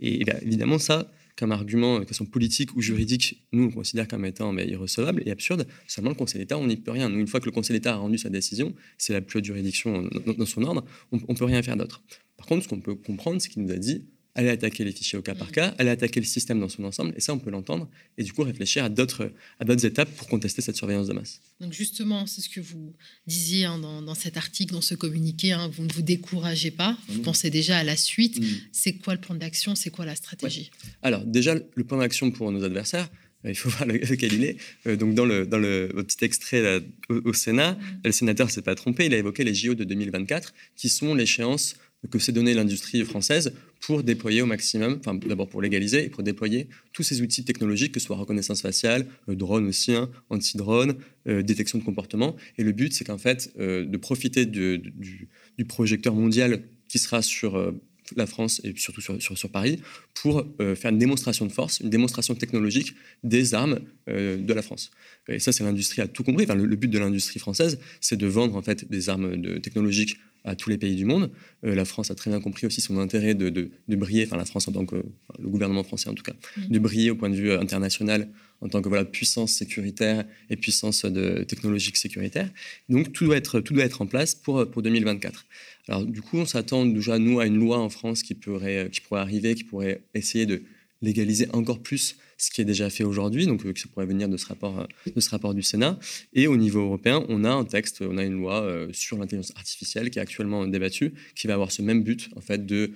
Et, 0.00 0.24
évidemment, 0.42 0.78
ça, 0.78 1.10
comme 1.36 1.52
argument, 1.52 2.00
euh, 2.00 2.04
que 2.04 2.14
sont 2.14 2.26
politique 2.26 2.74
ou 2.76 2.80
juridique, 2.80 3.44
nous, 3.52 3.64
on 3.64 3.70
considère 3.70 4.08
comme 4.08 4.24
étant 4.24 4.52
mais, 4.52 4.66
irrecevable 4.66 5.22
et 5.26 5.30
absurde. 5.30 5.66
Seulement, 5.86 6.10
le 6.10 6.16
Conseil 6.16 6.40
d'État, 6.40 6.58
on 6.58 6.66
n'y 6.66 6.76
peut 6.76 6.90
rien. 6.90 7.08
Nous, 7.08 7.20
une 7.20 7.28
fois 7.28 7.40
que 7.40 7.46
le 7.46 7.52
Conseil 7.52 7.76
d'État 7.76 7.94
a 7.94 7.96
rendu 7.96 8.18
sa 8.18 8.30
décision, 8.30 8.74
c'est 8.98 9.12
la 9.12 9.20
plus 9.20 9.38
haute 9.38 9.44
juridiction 9.44 10.08
dans, 10.38 10.46
son 10.46 10.62
ordre, 10.64 10.84
on 11.12 11.16
ne 11.16 11.38
peut 11.38 11.44
rien 11.44 11.62
faire 11.62 11.76
d'autre. 11.76 12.02
Par 12.36 12.46
contre, 12.46 12.64
ce 12.64 12.68
qu'on 12.68 12.80
peut 12.80 12.94
comprendre, 12.94 13.40
c'est 13.40 13.48
qu'il 13.48 13.62
nous 13.62 13.72
a 13.72 13.76
dit 13.76 14.04
aller 14.34 14.48
attaquer 14.48 14.84
les 14.84 14.92
fichiers 14.92 15.18
au 15.18 15.22
cas 15.22 15.34
par 15.34 15.52
cas, 15.52 15.74
aller 15.78 15.90
attaquer 15.90 16.20
le 16.20 16.26
système 16.26 16.58
dans 16.58 16.68
son 16.68 16.84
ensemble, 16.84 17.14
et 17.16 17.20
ça, 17.20 17.32
on 17.32 17.38
peut 17.38 17.50
l'entendre, 17.50 17.88
et 18.18 18.24
du 18.24 18.32
coup 18.32 18.42
réfléchir 18.42 18.84
à 18.84 18.88
d'autres, 18.88 19.32
à 19.60 19.64
d'autres 19.64 19.84
étapes 19.86 20.10
pour 20.16 20.28
contester 20.28 20.60
cette 20.60 20.76
surveillance 20.76 21.06
de 21.06 21.12
masse. 21.12 21.40
Donc 21.60 21.72
justement, 21.72 22.26
c'est 22.26 22.40
ce 22.40 22.48
que 22.48 22.60
vous 22.60 22.94
disiez 23.26 23.64
hein, 23.64 23.78
dans, 23.78 24.14
cet 24.14 24.36
article, 24.36 24.74
dans 24.74 24.80
ce 24.80 24.94
communiqué, 24.94 25.52
hein, 25.52 25.70
vous 25.72 25.84
ne 25.84 25.92
vous 25.92 26.02
découragez 26.02 26.72
pas, 26.72 26.98
vous 27.08 27.20
mmh. 27.20 27.22
pensez 27.22 27.50
déjà 27.50 27.78
à 27.78 27.84
la 27.84 27.96
suite. 27.96 28.40
Mmh. 28.40 28.46
C'est 28.72 28.94
quoi 28.94 29.14
le 29.14 29.20
plan 29.20 29.36
d'action, 29.36 29.74
c'est 29.74 29.90
quoi 29.90 30.04
la 30.04 30.16
stratégie? 30.16 30.70
Alors 31.02 31.24
déjà, 31.24 31.54
le 31.54 31.84
plan 31.84 31.98
d'action 31.98 32.30
pour 32.32 32.50
nos 32.50 32.64
adversaires, 32.64 33.08
euh, 33.44 33.50
il 33.50 33.54
faut 33.54 33.68
voir 33.70 33.86
lequel 33.86 34.32
il 34.32 34.44
est. 34.44 34.56
Euh, 34.88 34.96
donc 34.96 35.14
dans 35.14 35.26
le, 35.26 35.46
dans 35.46 35.58
le 35.58 35.88
petit 36.04 36.24
extrait 36.24 36.82
au, 37.08 37.32
Sénat, 37.32 37.74
mmh. 37.74 38.00
le 38.04 38.12
sénateur 38.12 38.50
s'est 38.50 38.62
pas 38.62 38.74
trompé, 38.74 39.06
il 39.06 39.14
a 39.14 39.18
évoqué 39.18 39.44
les 39.44 39.54
JO 39.54 39.74
de 39.74 39.84
2024, 39.84 40.54
qui 40.74 40.88
sont 40.88 41.14
l'échéance 41.14 41.76
que 42.10 42.18
s'est 42.18 42.32
donné 42.32 42.54
l'industrie 42.54 43.04
française 43.04 43.54
pour 43.86 44.02
déployer 44.02 44.40
au 44.40 44.46
maximum, 44.46 44.96
enfin 44.98 45.14
d'abord 45.14 45.46
pour 45.46 45.60
légaliser 45.60 46.06
et 46.06 46.08
pour 46.08 46.22
déployer 46.22 46.68
tous 46.94 47.02
ces 47.02 47.20
outils 47.20 47.44
technologiques, 47.44 47.92
que 47.92 48.00
ce 48.00 48.06
soit 48.06 48.16
reconnaissance 48.16 48.62
faciale, 48.62 49.06
euh, 49.28 49.34
drone 49.34 49.66
aussi, 49.66 49.94
hein, 49.94 50.10
anti-drone, 50.30 50.94
euh, 51.28 51.42
détection 51.42 51.78
de 51.78 51.84
comportement. 51.84 52.34
Et 52.56 52.64
le 52.64 52.72
but, 52.72 52.94
c'est 52.94 53.04
qu'en 53.04 53.18
fait, 53.18 53.52
euh, 53.58 53.84
de 53.84 53.96
profiter 53.98 54.46
du, 54.46 55.28
projecteur 55.68 56.14
mondial 56.14 56.62
qui 56.88 56.98
sera 56.98 57.20
sur 57.20 57.74
la 58.16 58.26
France 58.26 58.60
et 58.64 58.74
surtout 58.76 59.00
sur, 59.00 59.20
sur, 59.20 59.50
Paris 59.50 59.80
pour 60.14 60.44
faire 60.58 60.90
une 60.90 60.98
démonstration 60.98 61.46
de 61.46 61.52
force, 61.52 61.80
une 61.80 61.90
démonstration 61.90 62.34
technologique 62.34 62.94
des 63.22 63.54
armes 63.54 63.80
de 64.06 64.52
la 64.52 64.62
France. 64.62 64.90
Et 65.28 65.38
ça, 65.38 65.52
c'est 65.52 65.64
l'industrie 65.64 66.02
a 66.02 66.08
tout 66.08 66.22
compris. 66.22 66.44
Le, 66.46 66.66
le 66.66 66.76
but 66.76 66.88
de 66.88 66.98
l'industrie 66.98 67.40
française, 67.40 67.78
c'est 68.00 68.16
de 68.16 68.26
vendre 68.26 68.56
en 68.56 68.62
fait 68.62 68.88
des 68.90 69.08
armes 69.08 69.60
technologiques 69.62 70.16
à 70.44 70.54
tous 70.54 70.70
les 70.70 70.78
pays 70.78 70.94
du 70.94 71.04
monde. 71.04 71.30
Euh, 71.64 71.74
la 71.74 71.84
France 71.84 72.10
a 72.10 72.14
très 72.14 72.30
bien 72.30 72.40
compris 72.40 72.66
aussi 72.66 72.80
son 72.80 72.98
intérêt 72.98 73.34
de, 73.34 73.48
de, 73.48 73.96
briller, 73.96 74.24
enfin 74.26 74.36
la 74.36 74.44
France 74.44 74.68
en 74.68 74.72
tant 74.72 74.84
que, 74.84 74.96
le 74.96 75.48
gouvernement 75.48 75.82
français 75.82 76.08
en 76.08 76.14
tout 76.14 76.22
cas, 76.22 76.34
mm. 76.56 76.68
de 76.68 76.78
briller 76.78 77.10
au 77.10 77.16
point 77.16 77.30
de 77.30 77.34
vue 77.34 77.50
euh, 77.50 77.60
international 77.60 78.28
en 78.60 78.68
tant 78.68 78.82
que 78.82 78.88
voilà, 78.88 79.04
puissance 79.04 79.52
sécuritaire 79.52 80.24
et 80.50 80.56
puissance 80.56 81.04
de, 81.04 81.42
technologique 81.44 81.96
sécuritaire. 81.96 82.50
Donc 82.88 83.12
tout 83.12 83.24
doit 83.24 83.36
être, 83.36 83.60
tout 83.60 83.74
doit 83.74 83.84
être 83.84 84.02
en 84.02 84.06
place 84.06 84.34
pour, 84.34 84.70
pour 84.70 84.82
2024. 84.82 85.46
Alors 85.88 86.04
du 86.04 86.22
coup, 86.22 86.38
on 86.38 86.46
s'attend 86.46 86.86
déjà, 86.86 87.18
nous, 87.18 87.40
à 87.40 87.46
une 87.46 87.58
loi 87.58 87.78
en 87.78 87.88
France 87.88 88.22
qui 88.22 88.34
pourrait, 88.34 88.88
qui 88.92 89.00
pourrait 89.00 89.20
arriver, 89.20 89.54
qui 89.54 89.64
pourrait 89.64 90.02
essayer 90.14 90.46
de 90.46 90.62
légaliser 91.02 91.48
encore 91.52 91.82
plus 91.82 92.16
ce 92.38 92.50
qui 92.50 92.60
est 92.60 92.64
déjà 92.64 92.90
fait 92.90 93.04
aujourd'hui, 93.04 93.46
donc 93.46 93.64
euh, 93.64 93.72
ça 93.76 93.88
pourrait 93.92 94.06
venir 94.06 94.28
de 94.28 94.36
ce, 94.36 94.46
rapport, 94.46 94.80
euh, 94.80 94.86
de 95.14 95.20
ce 95.20 95.30
rapport 95.30 95.54
du 95.54 95.62
Sénat. 95.62 95.98
Et 96.32 96.46
au 96.46 96.56
niveau 96.56 96.80
européen, 96.80 97.24
on 97.28 97.44
a 97.44 97.50
un 97.50 97.64
texte, 97.64 98.02
on 98.02 98.18
a 98.18 98.24
une 98.24 98.34
loi 98.34 98.62
euh, 98.62 98.88
sur 98.92 99.18
l'intelligence 99.18 99.52
artificielle 99.56 100.10
qui 100.10 100.18
est 100.18 100.22
actuellement 100.22 100.66
débattue, 100.66 101.14
qui 101.34 101.46
va 101.46 101.54
avoir 101.54 101.72
ce 101.72 101.82
même 101.82 102.02
but, 102.02 102.30
en 102.36 102.40
fait, 102.40 102.64
de 102.66 102.92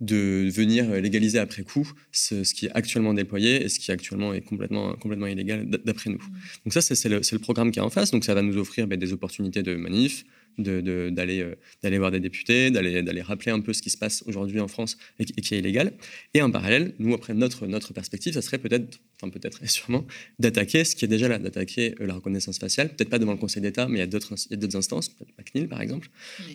de 0.00 0.48
venir 0.50 0.90
légaliser 0.94 1.38
après 1.38 1.62
coup 1.62 1.92
ce, 2.10 2.36
qui 2.54 2.64
est 2.64 2.70
actuellement 2.72 3.12
déployé 3.12 3.62
et 3.62 3.68
ce 3.68 3.78
qui 3.78 3.92
actuellement 3.92 4.32
est 4.32 4.40
complètement, 4.40 4.94
complètement 4.94 5.26
illégal 5.26 5.68
d'après 5.68 6.08
nous. 6.08 6.16
Mmh. 6.16 6.64
Donc 6.64 6.72
ça, 6.72 6.80
c'est 6.80 7.08
le, 7.10 7.20
le, 7.20 7.38
programme 7.38 7.70
qui 7.70 7.80
est 7.80 7.82
en 7.82 7.90
face. 7.90 8.10
Donc 8.10 8.24
ça 8.24 8.32
va 8.32 8.40
nous 8.40 8.56
offrir 8.56 8.86
ben, 8.86 8.98
des 8.98 9.12
opportunités 9.12 9.62
de 9.62 9.74
manif, 9.74 10.24
d'aller 10.58 11.40
euh, 11.40 11.54
d'aller 11.82 11.98
voir 11.98 12.10
des 12.10 12.20
députés, 12.20 12.70
d'aller 12.70 13.22
rappeler 13.22 13.52
un 13.52 13.60
peu 13.60 13.72
ce 13.72 13.82
qui 13.82 13.90
se 13.90 13.96
passe 13.96 14.22
aujourd'hui 14.26 14.60
en 14.60 14.68
France 14.68 14.96
et, 15.18 15.24
qui 15.24 15.54
est 15.54 15.58
illégal. 15.58 15.92
Et 16.34 16.42
en 16.42 16.50
parallèle, 16.50 16.94
nous, 16.98 17.14
après 17.14 17.34
notre, 17.34 17.66
notre 17.66 17.92
perspective, 17.92 18.34
ça 18.34 18.42
serait 18.42 18.58
peut-être, 18.58 19.00
enfin 19.16 19.30
peut-être 19.30 19.62
et 19.62 19.66
sûrement, 19.66 20.06
d'attaquer 20.38 20.84
ce 20.84 20.94
qui 20.96 21.04
est 21.04 21.08
déjà 21.08 21.28
là, 21.28 21.38
d'attaquer 21.38 21.94
euh, 22.00 22.06
la 22.06 22.14
reconnaissance 22.14 22.58
faciale, 22.58 22.94
peut-être 22.94 23.10
pas 23.10 23.18
devant 23.18 23.32
le 23.32 23.38
Conseil 23.38 23.62
d'État, 23.62 23.88
mais 23.88 23.98
il 23.98 24.00
y 24.00 24.02
a 24.02 24.06
d'autres 24.06 24.76
instances, 24.76 25.08
peut-être 25.08 25.32
la 25.36 25.44
CNIL 25.44 25.68
par 25.68 25.80
exemple, 25.80 26.08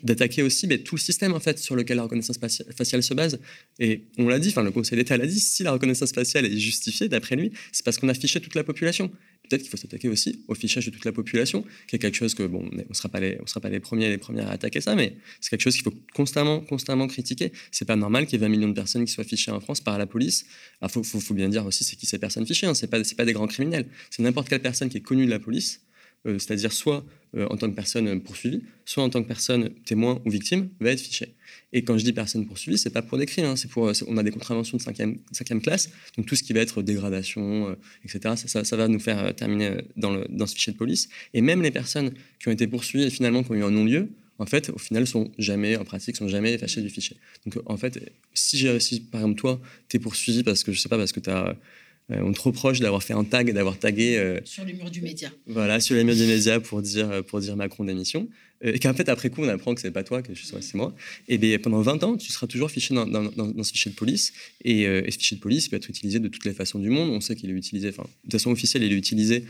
d'attaquer 0.03 0.43
aussi 0.43 0.67
mais, 0.67 0.79
tout 0.79 0.95
le 0.95 1.01
système 1.01 1.33
en 1.33 1.39
fait 1.39 1.59
sur 1.59 1.75
lequel 1.75 1.97
la 1.97 2.03
reconnaissance 2.03 2.37
faciale 2.37 3.03
se 3.03 3.13
base. 3.13 3.39
Et 3.79 4.05
on 4.17 4.27
l'a 4.27 4.39
dit, 4.39 4.49
enfin 4.49 4.63
le 4.63 4.71
Conseil 4.71 4.97
d'État 4.97 5.17
l'a 5.17 5.27
dit, 5.27 5.39
si 5.39 5.63
la 5.63 5.71
reconnaissance 5.71 6.11
faciale 6.11 6.45
est 6.45 6.57
justifiée, 6.57 7.09
d'après 7.09 7.35
lui, 7.35 7.51
c'est 7.71 7.83
parce 7.83 7.97
qu'on 7.97 8.09
a 8.09 8.13
fiché 8.13 8.39
toute 8.39 8.55
la 8.55 8.63
population 8.63 9.11
peut-être 9.47 9.61
qu'il 9.61 9.71
faut 9.71 9.77
s'attaquer 9.77 10.09
aussi 10.09 10.43
au 10.47 10.55
fichage 10.55 10.85
de 10.85 10.91
toute 10.91 11.05
la 11.05 11.11
population, 11.11 11.63
qui 11.87 11.95
est 11.95 11.99
quelque 11.99 12.15
chose 12.15 12.33
que, 12.33 12.43
bon, 12.43 12.69
on 12.71 12.75
ne 12.75 12.93
sera 12.93 13.09
pas 13.09 13.19
les, 13.19 13.37
sera 13.45 13.59
pas 13.59 13.69
les 13.69 13.79
premiers 13.79 14.09
les 14.09 14.17
premières 14.17 14.49
à 14.49 14.53
attaquer 14.53 14.81
ça, 14.81 14.95
mais 14.95 15.17
c'est 15.39 15.49
quelque 15.49 15.61
chose 15.61 15.75
qu'il 15.75 15.83
faut 15.83 15.93
constamment, 16.13 16.59
constamment 16.59 17.07
critiquer. 17.07 17.51
C'est 17.71 17.85
pas 17.85 17.95
normal 17.95 18.25
qu'il 18.25 18.39
y 18.39 18.43
ait 18.43 18.47
20 18.47 18.49
millions 18.49 18.69
de 18.69 18.73
personnes 18.73 19.05
qui 19.05 19.11
soient 19.11 19.23
fichées 19.23 19.51
en 19.51 19.59
France 19.59 19.81
par 19.81 19.97
la 19.97 20.05
police. 20.05 20.45
Il 20.81 20.89
faut, 20.89 21.03
faut, 21.03 21.33
bien 21.33 21.49
dire 21.49 21.65
aussi 21.65 21.83
c'est 21.83 21.95
qui 21.95 22.05
ces 22.05 22.19
personnes 22.19 22.45
fichées, 22.45 22.67
hein. 22.67 22.73
c'est 22.73 22.87
pas, 22.87 22.99
pas 23.17 23.25
des 23.25 23.33
grands 23.33 23.47
criminels. 23.47 23.87
C'est 24.09 24.23
n'importe 24.23 24.49
quelle 24.49 24.61
personne 24.61 24.89
qui 24.89 24.97
est 24.97 25.01
connue 25.01 25.25
de 25.25 25.31
la 25.31 25.39
police, 25.39 25.81
euh, 26.25 26.39
c'est-à-dire 26.39 26.71
soit 26.71 27.05
euh, 27.35 27.47
en 27.49 27.57
tant 27.57 27.69
que 27.69 27.75
personne 27.75 28.21
poursuivie, 28.21 28.63
soit 28.85 29.03
en 29.03 29.09
tant 29.09 29.21
que 29.21 29.27
personne 29.27 29.69
témoin 29.85 30.21
ou 30.25 30.29
victime, 30.29 30.69
va 30.79 30.91
être 30.91 31.01
fichée. 31.01 31.35
Et 31.75 31.83
quand 31.83 31.97
je 31.97 32.05
dis 32.05 32.13
personne 32.13 32.45
poursuivie, 32.47 32.77
c'est 32.77 32.89
pas 32.89 33.01
pour 33.01 33.17
des 33.17 33.25
crimes, 33.25 33.47
hein, 33.47 33.55
c'est 33.57 33.69
pour, 33.69 33.91
on 34.07 34.15
a 34.15 34.23
des 34.23 34.31
contraventions 34.31 34.77
de 34.77 34.81
5e, 34.81 35.17
cinquième 35.33 35.61
classe, 35.61 35.89
donc 36.15 36.25
tout 36.25 36.37
ce 36.37 36.41
qui 36.41 36.53
va 36.53 36.61
être 36.61 36.81
dégradation, 36.81 37.67
euh, 37.67 37.75
etc., 38.05 38.35
ça, 38.37 38.63
ça, 38.63 38.77
va 38.77 38.87
nous 38.87 38.99
faire 38.99 39.25
euh, 39.25 39.33
terminer 39.33 39.67
euh, 39.67 39.81
dans, 39.97 40.11
le, 40.11 40.25
dans 40.29 40.47
ce 40.47 40.55
fichier 40.55 40.71
de 40.71 40.77
police. 40.77 41.09
Et 41.33 41.41
même 41.41 41.61
les 41.61 41.71
personnes 41.71 42.13
qui 42.39 42.47
ont 42.47 42.51
été 42.51 42.65
poursuivies 42.65 43.03
et 43.03 43.09
finalement 43.09 43.43
qui 43.43 43.51
ont 43.51 43.55
eu 43.55 43.63
un 43.65 43.71
non-lieu, 43.71 44.07
en 44.39 44.45
fait, 44.45 44.69
au 44.69 44.77
final, 44.77 45.05
sont 45.05 45.29
jamais, 45.37 45.75
en 45.75 45.83
pratique, 45.83 46.15
sont 46.15 46.29
jamais 46.29 46.57
fâchés 46.57 46.81
du 46.81 46.89
fichier. 46.89 47.17
Donc, 47.45 47.61
en 47.65 47.75
fait, 47.75 47.99
si, 48.33 48.65
si 48.79 49.01
par 49.01 49.19
exemple, 49.19 49.39
toi, 49.41 49.61
tu 49.89 49.97
es 49.97 49.99
poursuivi 49.99 50.43
parce 50.43 50.63
que, 50.63 50.71
je 50.71 50.79
sais 50.79 50.89
pas, 50.89 50.97
parce 50.97 51.11
que 51.11 51.19
tu 51.19 51.29
as 51.29 51.57
on 52.07 52.31
te 52.33 52.41
reproche 52.41 52.81
d'avoir 52.81 53.01
fait 53.01 53.13
un 53.15 53.23
tag, 53.23 53.51
d'avoir 53.51 53.79
tagué. 53.79 54.39
sur 54.43 54.63
les 54.63 54.73
murs 54.73 54.91
du 54.91 55.01
média. 55.01 55.31
Voilà, 55.47 55.79
sur 55.79 55.95
les 55.95 56.03
murs 56.03 56.15
du 56.15 56.27
média 56.27 56.59
pour 56.59 56.83
dire, 56.83 57.23
pour 57.25 57.39
dire 57.39 57.55
Macron 57.55 57.83
d'émission. 57.83 58.29
Euh, 58.63 58.73
et 58.73 58.79
qu'en 58.79 58.93
fait, 58.93 59.09
après 59.09 59.29
coup, 59.29 59.41
on 59.41 59.47
apprend 59.47 59.75
que 59.75 59.81
c'est 59.81 59.91
pas 59.91 60.03
toi, 60.03 60.21
que 60.21 60.33
c'est 60.35 60.73
moi, 60.75 60.95
et 61.27 61.37
bien 61.37 61.57
pendant 61.59 61.81
20 61.81 62.03
ans, 62.03 62.17
tu 62.17 62.31
seras 62.31 62.47
toujours 62.47 62.71
fiché 62.71 62.93
dans, 62.93 63.05
dans, 63.05 63.63
ce 63.63 63.71
fichier 63.71 63.91
de 63.91 63.95
police. 63.95 64.33
Euh, 64.65 65.03
et, 65.05 65.11
ce 65.11 65.17
fichier 65.17 65.37
de 65.37 65.41
police 65.41 65.67
peut 65.67 65.75
être 65.75 65.89
utilisé 65.89 66.19
de 66.19 66.27
toutes 66.27 66.45
les 66.45 66.53
façons 66.53 66.79
du 66.79 66.89
monde. 66.89 67.09
On 67.09 67.21
sait 67.21 67.35
qu'il 67.35 67.49
est 67.49 67.53
utilisé, 67.53 67.89
enfin, 67.89 68.07
de 68.23 68.31
façon 68.31 68.51
officielle, 68.51 68.83
il 68.83 68.93
est 68.93 68.97
utilisé, 68.97 69.45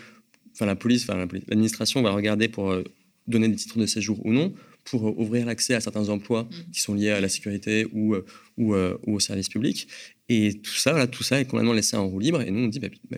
enfin, 0.53 0.65
la 0.65 0.75
police, 0.75 1.03
enfin, 1.03 1.17
l'administration 1.17 2.01
va 2.01 2.11
regarder 2.11 2.47
pour 2.47 2.71
euh, 2.71 2.83
donner 3.27 3.47
des 3.47 3.55
titres 3.55 3.79
de 3.79 3.85
séjour 3.85 4.23
ou 4.25 4.33
non, 4.33 4.53
pour 4.83 5.17
ouvrir 5.19 5.45
l'accès 5.45 5.73
à 5.73 5.81
certains 5.81 6.09
emplois 6.09 6.43
mmh. 6.43 6.71
qui 6.71 6.81
sont 6.81 6.93
liés 6.93 7.09
à 7.09 7.19
la 7.19 7.29
sécurité 7.29 7.87
ou, 7.91 8.15
ou, 8.57 8.75
au 8.75 9.19
service 9.19 9.49
public. 9.49 9.87
Et 10.29 10.59
tout 10.61 10.75
ça, 10.75 10.91
voilà, 10.91 11.07
tout 11.07 11.23
ça 11.23 11.39
est 11.39 11.45
complètement 11.45 11.73
laissé 11.73 11.97
en 11.97 12.07
roue 12.07 12.19
libre. 12.19 12.41
Et 12.41 12.51
nous, 12.51 12.61
on 12.61 12.67
dit, 12.67 12.79
bah, 12.79 12.89
bah, 13.09 13.17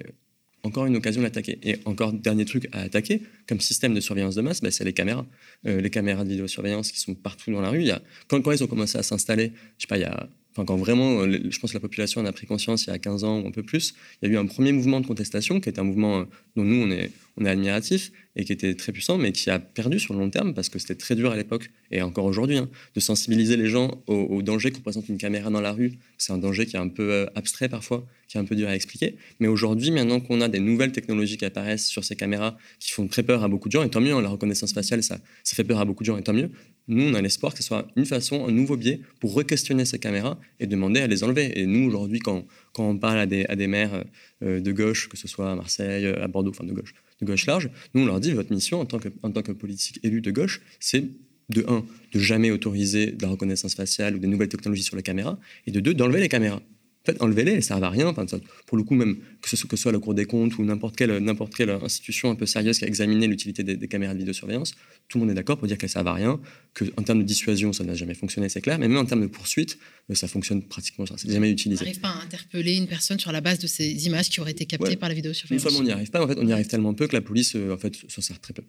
encore 0.67 0.85
une 0.85 0.95
occasion 0.95 1.21
d'attaquer. 1.21 1.59
Et 1.63 1.77
encore 1.85 2.13
dernier 2.13 2.45
truc 2.45 2.67
à 2.71 2.81
attaquer, 2.81 3.23
comme 3.47 3.59
système 3.59 3.93
de 3.93 3.99
surveillance 3.99 4.35
de 4.35 4.41
masse, 4.41 4.61
bah, 4.61 4.71
c'est 4.71 4.83
les 4.83 4.93
caméras. 4.93 5.25
Euh, 5.65 5.81
les 5.81 5.89
caméras 5.89 6.23
de 6.23 6.29
vidéosurveillance 6.29 6.91
qui 6.91 6.99
sont 6.99 7.15
partout 7.15 7.51
dans 7.51 7.61
la 7.61 7.69
rue. 7.69 7.81
Il 7.81 7.87
y 7.87 7.91
a, 7.91 8.01
quand, 8.27 8.41
quand 8.41 8.51
ils 8.51 8.63
ont 8.63 8.67
commencé 8.67 8.97
à 8.97 9.03
s'installer, 9.03 9.53
je 9.77 9.83
sais 9.83 9.87
pas, 9.87 9.97
il 9.97 10.01
y 10.01 10.05
a 10.05 10.29
Enfin, 10.57 10.65
quand 10.65 10.75
vraiment, 10.75 11.21
euh, 11.21 11.37
je 11.51 11.59
pense 11.59 11.69
que 11.69 11.77
la 11.77 11.81
population 11.81 12.19
en 12.19 12.25
a 12.25 12.31
pris 12.31 12.47
conscience 12.47 12.85
il 12.85 12.89
y 12.89 12.93
a 12.93 12.97
15 12.97 13.23
ans 13.23 13.41
ou 13.41 13.47
un 13.47 13.51
peu 13.51 13.61
plus, 13.61 13.93
il 14.21 14.27
y 14.27 14.31
a 14.31 14.33
eu 14.33 14.37
un 14.37 14.47
premier 14.47 14.71
mouvement 14.71 14.99
de 14.99 15.05
contestation 15.05 15.59
qui 15.59 15.69
est 15.69 15.77
un 15.77 15.83
mouvement 15.83 16.21
euh, 16.21 16.23
dont 16.55 16.63
nous, 16.63 16.83
on 16.83 16.89
est, 16.89 17.11
on 17.37 17.45
est 17.45 17.49
admiratif 17.49 18.11
et 18.35 18.43
qui 18.43 18.53
était 18.53 18.73
très 18.73 18.91
puissant, 18.91 19.19
mais 19.19 19.31
qui 19.31 19.51
a 19.51 19.59
perdu 19.59 19.99
sur 19.99 20.15
le 20.15 20.19
long 20.19 20.31
terme 20.31 20.55
parce 20.55 20.69
que 20.69 20.79
c'était 20.79 20.95
très 20.95 21.13
dur 21.13 21.31
à 21.31 21.35
l'époque 21.35 21.69
et 21.91 22.01
encore 22.01 22.25
aujourd'hui, 22.25 22.57
hein, 22.57 22.69
de 22.95 22.99
sensibiliser 22.99 23.55
les 23.55 23.67
gens 23.67 24.01
au, 24.07 24.41
danger 24.41 24.71
que 24.71 24.77
représente 24.77 25.09
une 25.09 25.19
caméra 25.19 25.51
dans 25.51 25.61
la 25.61 25.73
rue. 25.73 25.93
C'est 26.17 26.33
un 26.33 26.39
danger 26.39 26.65
qui 26.65 26.75
est 26.75 26.79
un 26.79 26.87
peu 26.87 27.11
euh, 27.11 27.25
abstrait 27.35 27.69
parfois, 27.69 28.07
qui 28.27 28.37
est 28.37 28.39
un 28.39 28.45
peu 28.45 28.55
dur 28.55 28.67
à 28.67 28.75
expliquer. 28.75 29.15
Mais 29.39 29.47
aujourd'hui, 29.47 29.91
maintenant 29.91 30.19
qu'on 30.19 30.41
a 30.41 30.47
des 30.47 30.59
nouvelles 30.59 30.91
technologies 30.91 31.37
qui 31.37 31.45
apparaissent 31.45 31.85
sur 31.85 32.03
ces 32.03 32.15
caméras 32.15 32.57
qui 32.79 32.93
font 32.93 33.07
très 33.07 33.21
peur 33.21 33.43
à 33.43 33.47
beaucoup 33.47 33.69
de 33.69 33.73
gens, 33.73 33.83
et 33.83 33.89
tant 33.89 34.01
mieux, 34.01 34.13
hein, 34.13 34.21
la 34.21 34.29
reconnaissance 34.29 34.73
faciale, 34.73 35.03
ça, 35.03 35.19
ça 35.43 35.55
fait 35.55 35.63
peur 35.63 35.79
à 35.79 35.85
beaucoup 35.85 36.01
de 36.01 36.07
gens, 36.07 36.17
et 36.17 36.23
tant 36.23 36.33
mieux. 36.33 36.49
Nous, 36.87 37.03
on 37.03 37.13
a 37.13 37.21
l'espoir 37.21 37.53
que 37.53 37.59
ce 37.59 37.67
soit 37.67 37.87
une 37.95 38.05
façon, 38.05 38.47
un 38.47 38.51
nouveau 38.51 38.77
biais 38.77 39.01
pour 39.19 39.33
re-questionner 39.33 39.85
ces 39.85 39.99
caméras 39.99 40.39
et 40.59 40.67
demander 40.67 41.01
à 41.01 41.07
les 41.07 41.23
enlever. 41.23 41.59
Et 41.59 41.65
nous, 41.65 41.87
aujourd'hui, 41.87 42.19
quand, 42.19 42.45
quand 42.73 42.89
on 42.89 42.97
parle 42.97 43.19
à 43.19 43.25
des, 43.25 43.45
à 43.45 43.55
des 43.55 43.67
maires 43.67 44.05
euh, 44.43 44.59
de 44.59 44.71
gauche, 44.71 45.09
que 45.09 45.17
ce 45.17 45.27
soit 45.27 45.51
à 45.51 45.55
Marseille, 45.55 46.05
à 46.07 46.27
Bordeaux, 46.27 46.51
enfin 46.51 46.63
de 46.63 46.73
gauche, 46.73 46.93
de 47.21 47.25
gauche 47.25 47.45
large. 47.45 47.69
Nous, 47.93 48.03
on 48.03 48.05
leur 48.05 48.19
dit, 48.19 48.31
votre 48.31 48.53
mission 48.53 48.79
en 48.79 48.85
tant 48.85 48.99
que, 48.99 49.09
en 49.23 49.31
tant 49.31 49.41
que 49.41 49.51
politique 49.51 49.99
élu 50.03 50.21
de 50.21 50.31
gauche, 50.31 50.61
c'est 50.79 51.03
de 51.49 51.65
un, 51.67 51.85
de 52.13 52.19
jamais 52.19 52.51
autoriser 52.51 53.11
de 53.11 53.21
la 53.21 53.29
reconnaissance 53.29 53.75
faciale 53.75 54.15
ou 54.15 54.19
des 54.19 54.27
nouvelles 54.27 54.49
technologies 54.49 54.83
sur 54.83 54.95
les 54.95 55.03
caméras, 55.03 55.39
et 55.65 55.71
de 55.71 55.79
deux, 55.79 55.93
d'enlever 55.93 56.19
les 56.19 56.29
caméras. 56.29 56.61
En 57.07 57.13
fait, 57.13 57.21
enlevez-les, 57.21 57.51
elles 57.51 57.57
ne 57.57 57.61
servent 57.61 57.83
à 57.85 57.89
rien. 57.89 58.07
Enfin, 58.07 58.25
pour 58.65 58.77
le 58.77 58.83
coup, 58.83 58.93
même 58.93 59.17
que 59.41 59.49
ce, 59.49 59.55
soit, 59.55 59.69
que 59.69 59.77
ce 59.77 59.83
soit 59.83 59.93
la 59.93 59.99
Cour 59.99 60.13
des 60.13 60.25
comptes 60.25 60.57
ou 60.57 60.65
n'importe 60.65 60.97
quelle, 60.97 61.17
n'importe 61.19 61.55
quelle 61.55 61.69
institution 61.69 62.29
un 62.29 62.35
peu 62.35 62.45
sérieuse 62.45 62.79
qui 62.79 62.85
a 62.85 62.87
examiné 62.87 63.27
l'utilité 63.27 63.63
des, 63.63 63.87
caméras 63.87 64.13
de 64.13 64.19
vidéosurveillance, 64.19 64.73
tout 65.07 65.17
le 65.17 65.21
monde 65.21 65.31
est 65.31 65.35
d'accord 65.35 65.57
pour 65.57 65.67
dire 65.67 65.77
qu'elles 65.77 65.87
ne 65.87 65.93
servent 65.93 66.07
à 66.07 66.13
rien, 66.13 66.37
qu'en 66.73 67.03
termes 67.03 67.19
de 67.19 67.23
dissuasion, 67.23 67.71
ça 67.71 67.85
n'a 67.85 67.95
jamais 67.95 68.13
fonctionné, 68.13 68.49
c'est 68.49 68.59
clair, 68.59 68.77
mais 68.77 68.89
même 68.89 68.97
en 68.97 69.05
termes 69.05 69.21
de 69.21 69.27
poursuite, 69.27 69.77
euh, 70.09 70.15
ça 70.15 70.27
fonctionne 70.27 70.61
pratiquement, 70.63 71.05
ça 71.05 71.15
n'est 71.23 71.33
jamais 71.33 71.49
utilisé. 71.49 71.81
On 71.81 71.85
n'arrive 71.85 72.01
pas 72.01 72.09
à 72.09 72.21
interpeller 72.23 72.75
une 72.75 72.87
personne 72.87 73.19
sur 73.19 73.31
la 73.31 73.39
base 73.39 73.59
de 73.59 73.67
ces 73.67 74.05
images 74.05 74.29
qui 74.29 74.41
auraient 74.41 74.51
été 74.51 74.65
captées 74.65 74.97
par 74.97 75.07
la 75.07 75.15
vidéosurveillance. 75.15 75.63
Non 75.63 75.69
seulement 75.69 75.83
on 75.83 75.87
n'y 75.87 75.93
arrive 75.93 76.11
pas, 76.11 76.21
en 76.21 76.27
fait, 76.27 76.37
on 76.37 76.45
y 76.45 76.51
arrive 76.51 76.67
tellement 76.67 76.93
peu 76.93 77.07
que 77.07 77.15
la 77.15 77.21
police, 77.21 77.55
euh, 77.55 77.73
en 77.73 77.77
fait, 77.77 77.95
s'en 78.09 78.21
sert 78.21 78.39
très 78.41 78.53
peu. 78.53 78.63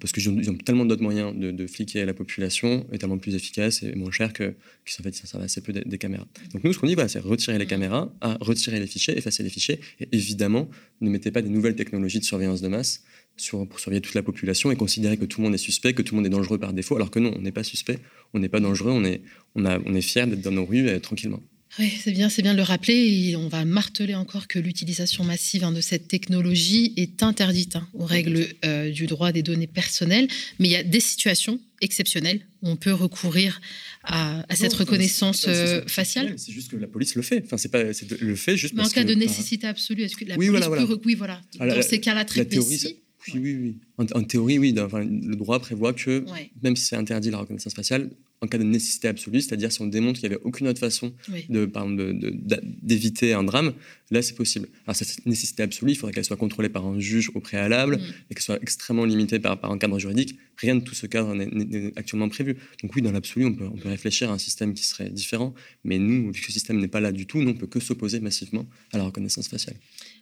Parce 0.00 0.12
qu'ils 0.12 0.28
ont, 0.28 0.36
ont, 0.36 0.56
tellement 0.56 0.84
d'autres 0.84 1.02
moyens 1.02 1.36
de, 1.36 1.52
de, 1.52 1.66
fliquer 1.66 2.04
la 2.04 2.14
population, 2.14 2.86
et 2.92 2.98
tellement 2.98 3.18
plus 3.18 3.34
efficaces 3.34 3.82
et 3.84 3.94
moins 3.94 4.10
chers 4.10 4.32
que, 4.32 4.54
qu'en 4.84 5.02
fait, 5.02 5.14
ça 5.14 5.26
servent 5.26 5.44
assez 5.44 5.60
peu 5.60 5.72
des, 5.72 5.98
caméras. 5.98 6.26
Donc 6.52 6.64
nous, 6.64 6.72
ce 6.72 6.78
qu'on 6.78 6.88
dit, 6.88 6.96
c'est 7.06 7.20
retirer 7.24 7.58
les 7.58 7.66
caméras, 7.66 8.12
à 8.20 8.36
retirer 8.40 8.80
les 8.80 8.86
fichiers, 8.86 9.16
effacer 9.16 9.42
les 9.42 9.50
fichiers, 9.50 9.80
et 10.00 10.08
évidemment, 10.12 10.68
ne 11.00 11.10
mettez 11.10 11.30
pas 11.30 11.42
des 11.42 11.48
nouvelles 11.48 11.76
technologies 11.76 12.20
de 12.20 12.24
surveillance 12.24 12.60
de 12.60 12.68
masse 12.68 13.02
sur, 13.36 13.66
pour 13.66 13.80
surveiller 13.80 14.00
toute 14.00 14.14
la 14.14 14.22
population 14.22 14.70
et 14.70 14.76
considérer 14.76 15.16
que 15.16 15.24
tout 15.24 15.40
le 15.40 15.46
monde 15.46 15.54
est 15.54 15.58
suspect, 15.58 15.94
que 15.94 16.02
tout 16.02 16.14
le 16.14 16.20
monde 16.20 16.26
est 16.26 16.36
dangereux 16.36 16.58
par 16.58 16.72
défaut, 16.72 16.96
alors 16.96 17.10
que 17.10 17.18
non, 17.18 17.32
on 17.36 17.40
n'est 17.40 17.52
pas 17.52 17.64
suspect, 17.64 17.98
on 18.34 18.38
n'est 18.38 18.48
pas 18.48 18.60
dangereux, 18.60 18.90
on 18.92 19.04
est, 19.04 19.22
on 19.54 19.64
a, 19.64 19.78
on 19.84 19.94
est 19.94 20.02
fier 20.02 20.26
d'être 20.26 20.42
dans 20.42 20.50
nos 20.50 20.64
rues 20.64 20.88
et, 20.88 21.00
tranquillement. 21.00 21.40
Oui, 21.78 21.90
c'est 21.98 22.12
bien, 22.12 22.28
c'est 22.28 22.42
bien 22.42 22.52
de 22.52 22.58
le 22.58 22.64
rappeler. 22.64 22.94
Et 22.94 23.36
on 23.36 23.48
va 23.48 23.64
marteler 23.64 24.14
encore 24.14 24.46
que 24.46 24.58
l'utilisation 24.58 25.24
massive 25.24 25.64
hein, 25.64 25.72
de 25.72 25.80
cette 25.80 26.06
technologie 26.06 26.92
est 26.98 27.22
interdite 27.22 27.76
hein, 27.76 27.88
aux 27.94 28.04
règles 28.04 28.46
euh, 28.66 28.90
du 28.90 29.06
droit 29.06 29.32
des 29.32 29.42
données 29.42 29.66
personnelles. 29.66 30.28
Mais 30.58 30.68
il 30.68 30.70
y 30.70 30.76
a 30.76 30.82
des 30.82 31.00
situations 31.00 31.58
exceptionnelles 31.82 32.46
où 32.62 32.70
on 32.70 32.76
peut 32.76 32.92
recourir 32.92 33.60
à, 34.04 34.44
cette 34.54 34.72
reconnaissance 34.72 35.46
euh, 35.48 35.82
faciale. 35.86 36.34
C'est 36.38 36.52
juste 36.52 36.70
que 36.70 36.76
la 36.76 36.86
police 36.86 37.14
le 37.14 37.22
fait. 37.22 37.42
Enfin, 37.44 37.58
c'est 37.58 37.70
pas 37.70 37.82
le 37.82 38.36
fait 38.36 38.56
juste. 38.56 38.74
Mais 38.74 38.82
en 38.82 38.88
cas 38.88 39.04
de 39.04 39.14
nécessité 39.14 39.66
absolue, 39.66 40.02
est-ce 40.02 40.16
que 40.16 40.24
la 40.24 40.36
police 40.36 40.50
peut 40.66 41.00
oui, 41.04 41.14
voilà. 41.14 41.40
Dans 41.58 41.82
ces 41.82 42.00
cas-là 42.00 42.24
très 42.24 42.44
précis. 42.44 43.01
Oui, 43.28 43.40
oui, 43.40 43.56
oui. 43.98 44.06
En, 44.14 44.24
théorie, 44.24 44.58
oui. 44.58 44.72
le 44.72 45.34
droit 45.34 45.60
prévoit 45.60 45.92
que, 45.92 46.24
même 46.62 46.76
si 46.76 46.86
c'est 46.86 46.96
interdit 46.96 47.30
la 47.30 47.38
reconnaissance 47.38 47.74
faciale, 47.74 48.10
en 48.42 48.48
cas 48.48 48.58
de 48.58 48.64
nécessité 48.64 49.06
absolue, 49.06 49.40
c'est-à-dire 49.40 49.70
si 49.70 49.80
on 49.82 49.86
démontre 49.86 50.18
qu'il 50.18 50.28
n'y 50.28 50.34
avait 50.34 50.44
aucune 50.44 50.66
autre 50.66 50.80
façon 50.80 51.12
d'éviter 52.82 53.34
un 53.34 53.44
drame, 53.44 53.72
là 54.10 54.20
c'est 54.20 54.34
possible. 54.34 54.68
Alors 54.84 54.96
cette 54.96 55.24
nécessité 55.26 55.62
absolue, 55.62 55.92
il 55.92 55.94
faudrait 55.94 56.12
qu'elle 56.12 56.24
soit 56.24 56.36
contrôlée 56.36 56.68
par 56.68 56.84
un 56.84 56.98
juge 56.98 57.30
au 57.34 57.40
préalable 57.40 57.98
mm. 57.98 58.00
et 58.30 58.34
qu'elle 58.34 58.42
soit 58.42 58.60
extrêmement 58.60 59.04
limitée 59.04 59.38
par, 59.38 59.60
par, 59.60 59.70
un 59.70 59.78
cadre 59.78 59.98
juridique. 60.00 60.36
Rien 60.56 60.74
de 60.74 60.80
tout 60.80 60.94
ce 60.94 61.06
cadre 61.06 61.34
n'est 61.34 61.92
actuellement 61.96 62.28
prévu. 62.28 62.56
Donc 62.82 62.94
oui, 62.96 63.02
dans 63.02 63.12
l'absolu, 63.12 63.46
on 63.46 63.54
peut, 63.54 63.68
on 63.72 63.76
peut, 63.76 63.88
réfléchir 63.88 64.30
à 64.30 64.34
un 64.34 64.38
système 64.38 64.74
qui 64.74 64.84
serait 64.84 65.08
différent, 65.08 65.54
mais 65.84 65.98
nous, 65.98 66.32
vu 66.32 66.40
que 66.40 66.46
ce 66.46 66.52
système 66.52 66.80
n'est 66.80 66.88
pas 66.88 67.00
là 67.00 67.12
du 67.12 67.26
tout, 67.26 67.40
nous, 67.40 67.50
on 67.50 67.54
peut 67.54 67.68
que 67.68 67.78
s'opposer 67.78 68.18
massivement 68.18 68.66
à 68.92 68.98
la 68.98 69.04
reconnaissance 69.04 69.46
faciale. 69.46 69.76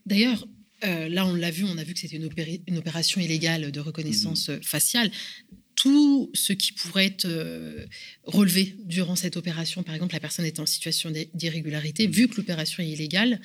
D'ailleurs, 0.05 0.46
euh, 0.84 1.08
là, 1.08 1.26
on 1.26 1.34
l'a 1.34 1.50
vu, 1.50 1.64
on 1.64 1.78
a 1.78 1.84
vu 1.84 1.94
que 1.94 2.00
c'était 2.00 2.16
une, 2.16 2.28
une, 2.66 2.78
opération 2.78 3.20
illégale 3.20 3.70
de 3.70 3.80
reconnaissance 3.80 4.48
mm. 4.48 4.62
faciale 4.62 5.10
tout 5.80 6.30
ce 6.34 6.52
qui 6.52 6.72
pourrait 6.72 7.06
être 7.06 7.24
euh, 7.24 7.86
relevé 8.24 8.76
durant 8.84 9.16
cette 9.16 9.38
opération, 9.38 9.82
par 9.82 9.94
exemple, 9.94 10.12
la 10.12 10.20
personne 10.20 10.44
est 10.44 10.60
en 10.60 10.66
situation 10.66 11.10
d'irrégularité, 11.32 12.06
vu 12.06 12.28
que 12.28 12.36
l'opération 12.36 12.82
est 12.82 12.88
illégale, 12.88 13.40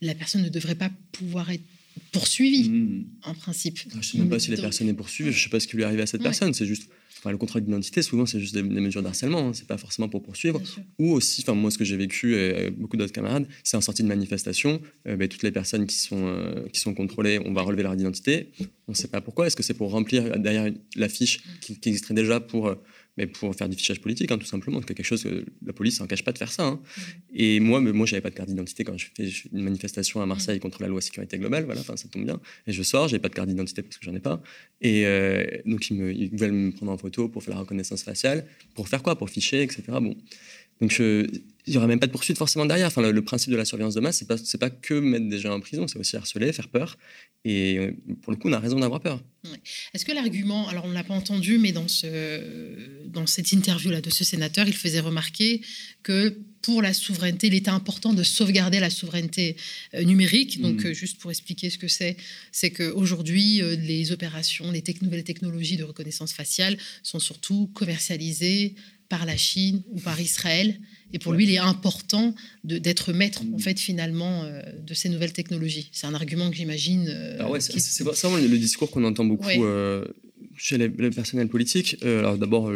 la 0.00 0.14
personne 0.14 0.42
ne 0.42 0.48
devrait 0.48 0.74
pas 0.74 0.90
pouvoir 1.12 1.50
être 1.50 1.64
poursuivie, 2.12 2.70
mmh. 2.70 3.04
en 3.24 3.34
principe. 3.34 3.78
Je 3.90 3.94
ne 3.94 4.02
sais 4.02 4.16
même 4.16 4.30
pas 4.30 4.38
si 4.38 4.50
la 4.50 4.56
personne 4.56 4.88
est 4.88 4.94
poursuivie, 4.94 5.32
je 5.32 5.36
ne 5.36 5.42
sais 5.42 5.50
pas 5.50 5.60
ce 5.60 5.66
qui 5.66 5.76
lui 5.76 5.82
est 5.82 5.86
arrivé 5.86 6.00
à 6.00 6.06
cette 6.06 6.22
personne, 6.22 6.54
c'est 6.54 6.64
juste 6.64 6.88
le 7.28 7.36
contrôle 7.36 7.62
d'identité, 7.62 8.00
souvent, 8.02 8.24
c'est 8.24 8.40
juste 8.40 8.54
des, 8.54 8.62
mesures 8.62 9.02
d'harcèlement, 9.02 9.48
hein. 9.48 9.52
c'est 9.52 9.66
pas 9.66 9.76
forcément 9.76 10.08
pour 10.08 10.22
poursuivre. 10.22 10.60
Ou 10.98 11.12
aussi, 11.12 11.42
enfin, 11.42 11.54
moi, 11.54 11.70
ce 11.70 11.76
que 11.76 11.84
j'ai 11.84 11.96
vécu 11.96 12.34
et 12.36 12.70
beaucoup 12.70 12.96
d'autres 12.96 13.12
camarades, 13.12 13.46
c'est 13.62 13.76
en 13.76 13.82
sortie 13.82 14.02
de 14.02 14.08
manifestation, 14.08 14.80
euh, 15.06 15.16
ben, 15.16 15.28
toutes 15.28 15.42
les 15.42 15.52
personnes 15.52 15.86
qui 15.86 15.96
sont, 15.96 16.26
euh, 16.26 16.66
qui 16.72 16.80
sont 16.80 16.94
contrôlées, 16.94 17.38
on 17.44 17.52
va 17.52 17.62
relever 17.62 17.82
leur 17.82 17.94
identité. 17.94 18.52
On 18.88 18.92
ne 18.92 18.96
sait 18.96 19.08
pas 19.08 19.20
pourquoi. 19.20 19.46
Est-ce 19.46 19.56
que 19.56 19.62
c'est 19.62 19.74
pour 19.74 19.90
remplir 19.90 20.38
derrière 20.38 20.72
la 20.96 21.08
fiche 21.08 21.40
qui, 21.60 21.78
qui 21.78 21.90
existerait 21.90 22.14
déjà 22.14 22.40
pour 22.40 22.68
euh, 22.68 22.74
mais 23.20 23.26
pour 23.26 23.54
faire 23.54 23.68
du 23.68 23.76
fichage 23.76 24.00
politique, 24.00 24.32
hein, 24.32 24.38
tout 24.38 24.46
simplement. 24.46 24.80
C'est 24.80 24.94
quelque 24.94 25.04
chose 25.04 25.22
que 25.22 25.44
la 25.64 25.74
police 25.74 25.98
s'en 25.98 26.06
cache 26.06 26.24
pas 26.24 26.32
de 26.32 26.38
faire 26.38 26.50
ça. 26.50 26.64
Hein. 26.64 26.80
Et 27.34 27.60
moi, 27.60 27.78
moi, 27.78 28.06
j'avais 28.06 28.22
pas 28.22 28.30
de 28.30 28.34
carte 28.34 28.48
d'identité 28.48 28.82
quand 28.82 28.96
je 28.96 29.08
fais 29.14 29.28
une 29.52 29.62
manifestation 29.62 30.22
à 30.22 30.26
Marseille 30.26 30.58
contre 30.58 30.80
la 30.80 30.88
loi 30.88 31.02
sécurité 31.02 31.36
globale. 31.36 31.64
Voilà, 31.64 31.82
enfin, 31.82 31.98
ça 31.98 32.08
tombe 32.08 32.24
bien. 32.24 32.40
Et 32.66 32.72
je 32.72 32.82
sors, 32.82 33.08
j'ai 33.08 33.18
pas 33.18 33.28
de 33.28 33.34
carte 33.34 33.48
d'identité 33.48 33.82
parce 33.82 33.98
que 33.98 34.06
j'en 34.06 34.14
ai 34.14 34.20
pas. 34.20 34.42
Et 34.80 35.04
euh, 35.04 35.44
donc 35.66 35.90
ils, 35.90 35.96
me, 35.96 36.14
ils 36.14 36.34
veulent 36.34 36.52
me 36.52 36.70
prendre 36.72 36.92
en 36.92 36.96
photo 36.96 37.28
pour 37.28 37.42
faire 37.42 37.54
la 37.54 37.60
reconnaissance 37.60 38.02
faciale, 38.02 38.46
pour 38.74 38.88
faire 38.88 39.02
quoi, 39.02 39.16
pour 39.18 39.28
ficher, 39.28 39.62
etc. 39.62 39.82
Bon, 39.88 40.16
donc 40.80 40.98
il 41.66 41.74
n'y 41.74 41.76
aura 41.76 41.86
même 41.86 42.00
pas 42.00 42.06
de 42.06 42.12
poursuite 42.12 42.38
forcément 42.38 42.66
derrière. 42.66 42.86
Enfin, 42.86 43.02
le, 43.10 43.22
principe 43.22 43.52
de 43.52 43.56
la 43.56 43.64
surveillance 43.64 43.94
de 43.94 44.00
masse, 44.00 44.18
c'est 44.18 44.26
pas 44.26 44.36
pas 44.58 44.70
que 44.70 44.94
mettre 44.94 45.28
des 45.28 45.38
gens 45.38 45.52
en 45.52 45.60
prison, 45.60 45.86
c'est 45.86 45.98
aussi 45.98 46.16
harceler, 46.16 46.52
faire 46.52 46.68
peur. 46.68 46.96
Et 47.44 47.78
euh, 47.78 47.92
pour 48.22 48.32
le 48.32 48.38
coup, 48.38 48.48
on 48.48 48.52
a 48.52 48.58
raison 48.58 48.78
d'avoir 48.78 49.00
peur. 49.00 49.22
Est-ce 49.94 50.04
que 50.04 50.12
l'argument, 50.12 50.68
alors 50.68 50.84
on 50.84 50.88
ne 50.88 50.94
l'a 50.94 51.04
pas 51.04 51.14
entendu, 51.14 51.58
mais 51.58 51.72
dans, 51.72 51.88
ce, 51.88 53.06
dans 53.06 53.26
cette 53.26 53.52
interview-là 53.52 54.00
de 54.00 54.10
ce 54.10 54.24
sénateur, 54.24 54.66
il 54.68 54.74
faisait 54.74 55.00
remarquer 55.00 55.62
que 56.02 56.36
pour 56.60 56.82
la 56.82 56.92
souveraineté, 56.92 57.46
il 57.46 57.54
était 57.54 57.70
important 57.70 58.12
de 58.12 58.22
sauvegarder 58.22 58.80
la 58.80 58.90
souveraineté 58.90 59.56
euh, 59.94 60.02
numérique. 60.02 60.60
Donc, 60.60 60.84
mm. 60.84 60.88
euh, 60.88 60.92
juste 60.92 61.18
pour 61.18 61.30
expliquer 61.30 61.70
ce 61.70 61.78
que 61.78 61.88
c'est, 61.88 62.16
c'est 62.52 62.70
qu'aujourd'hui, 62.70 63.62
les 63.78 64.12
opérations, 64.12 64.70
les 64.72 64.82
nouvelles 65.02 65.24
technologies 65.24 65.76
de 65.76 65.84
reconnaissance 65.84 66.32
faciale 66.32 66.76
sont 67.02 67.20
surtout 67.20 67.70
commercialisées 67.74 68.74
par 69.10 69.26
la 69.26 69.36
Chine 69.36 69.82
ou 69.90 70.00
par 70.00 70.18
Israël. 70.18 70.80
Et 71.12 71.18
pour 71.18 71.32
lui, 71.32 71.44
il 71.44 71.50
est 71.50 71.58
important 71.58 72.34
d'être 72.64 73.12
maître, 73.12 73.42
en 73.52 73.58
fait, 73.58 73.78
finalement, 73.78 74.44
euh, 74.44 74.62
de 74.86 74.94
ces 74.94 75.08
nouvelles 75.10 75.32
technologies. 75.32 75.90
C'est 75.92 76.06
un 76.06 76.14
argument 76.14 76.48
que 76.48 76.56
j'imagine. 76.56 77.06
Euh, 77.08 77.36
ah 77.40 77.50
ouais, 77.50 77.60
c'est 77.60 78.04
vraiment 78.04 78.36
le 78.36 78.58
discours 78.58 78.90
qu'on 78.90 79.04
entend 79.04 79.24
beaucoup 79.24 79.64
euh, 79.64 80.04
chez 80.56 80.78
les, 80.78 80.88
personnels 80.88 81.48
politiques. 81.48 81.96
alors 82.02 82.38
d'abord, 82.38 82.70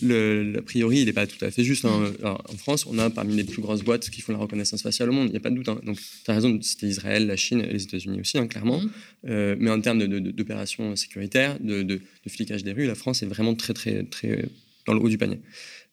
le, 0.00 0.54
a 0.56 0.62
priori, 0.62 1.00
il 1.00 1.04
n'est 1.04 1.12
pas 1.12 1.26
tout 1.26 1.44
à 1.44 1.50
fait 1.50 1.62
juste. 1.62 1.84
Hein. 1.84 2.10
Mm. 2.22 2.26
en 2.26 2.56
France, 2.56 2.86
on 2.86 2.98
a 2.98 3.10
parmi 3.10 3.36
les 3.36 3.44
plus 3.44 3.60
grosses 3.60 3.82
boîtes 3.82 4.08
qui 4.08 4.22
font 4.22 4.32
la 4.32 4.38
reconnaissance 4.38 4.80
faciale 4.80 5.10
au 5.10 5.12
monde, 5.12 5.28
il 5.28 5.32
n'y 5.32 5.36
a 5.36 5.40
pas 5.40 5.50
de 5.50 5.56
doute. 5.56 5.68
Hein. 5.68 5.80
Donc, 5.84 5.98
tu 5.98 6.30
as 6.30 6.34
raison 6.34 6.48
de 6.48 6.62
citer 6.62 6.86
Israël, 6.86 7.26
la 7.26 7.36
Chine 7.36 7.60
et 7.60 7.70
les 7.70 7.82
États-Unis 7.82 8.20
aussi, 8.20 8.38
hein, 8.38 8.46
clairement. 8.46 8.80
Mm. 8.80 9.56
mais 9.58 9.70
en 9.70 9.80
termes 9.82 10.06
d'opérations 10.06 10.96
sécuritaires, 10.96 11.58
de, 11.60 11.82
de, 11.82 12.00
flicage 12.28 12.64
des 12.64 12.72
rues, 12.72 12.86
la 12.86 12.94
France 12.94 13.22
est 13.22 13.26
vraiment 13.26 13.54
très, 13.54 13.74
très, 13.74 14.04
très 14.04 14.48
dans 14.88 14.94
le 14.94 15.00
haut 15.00 15.08
du 15.08 15.18
panier. 15.18 15.40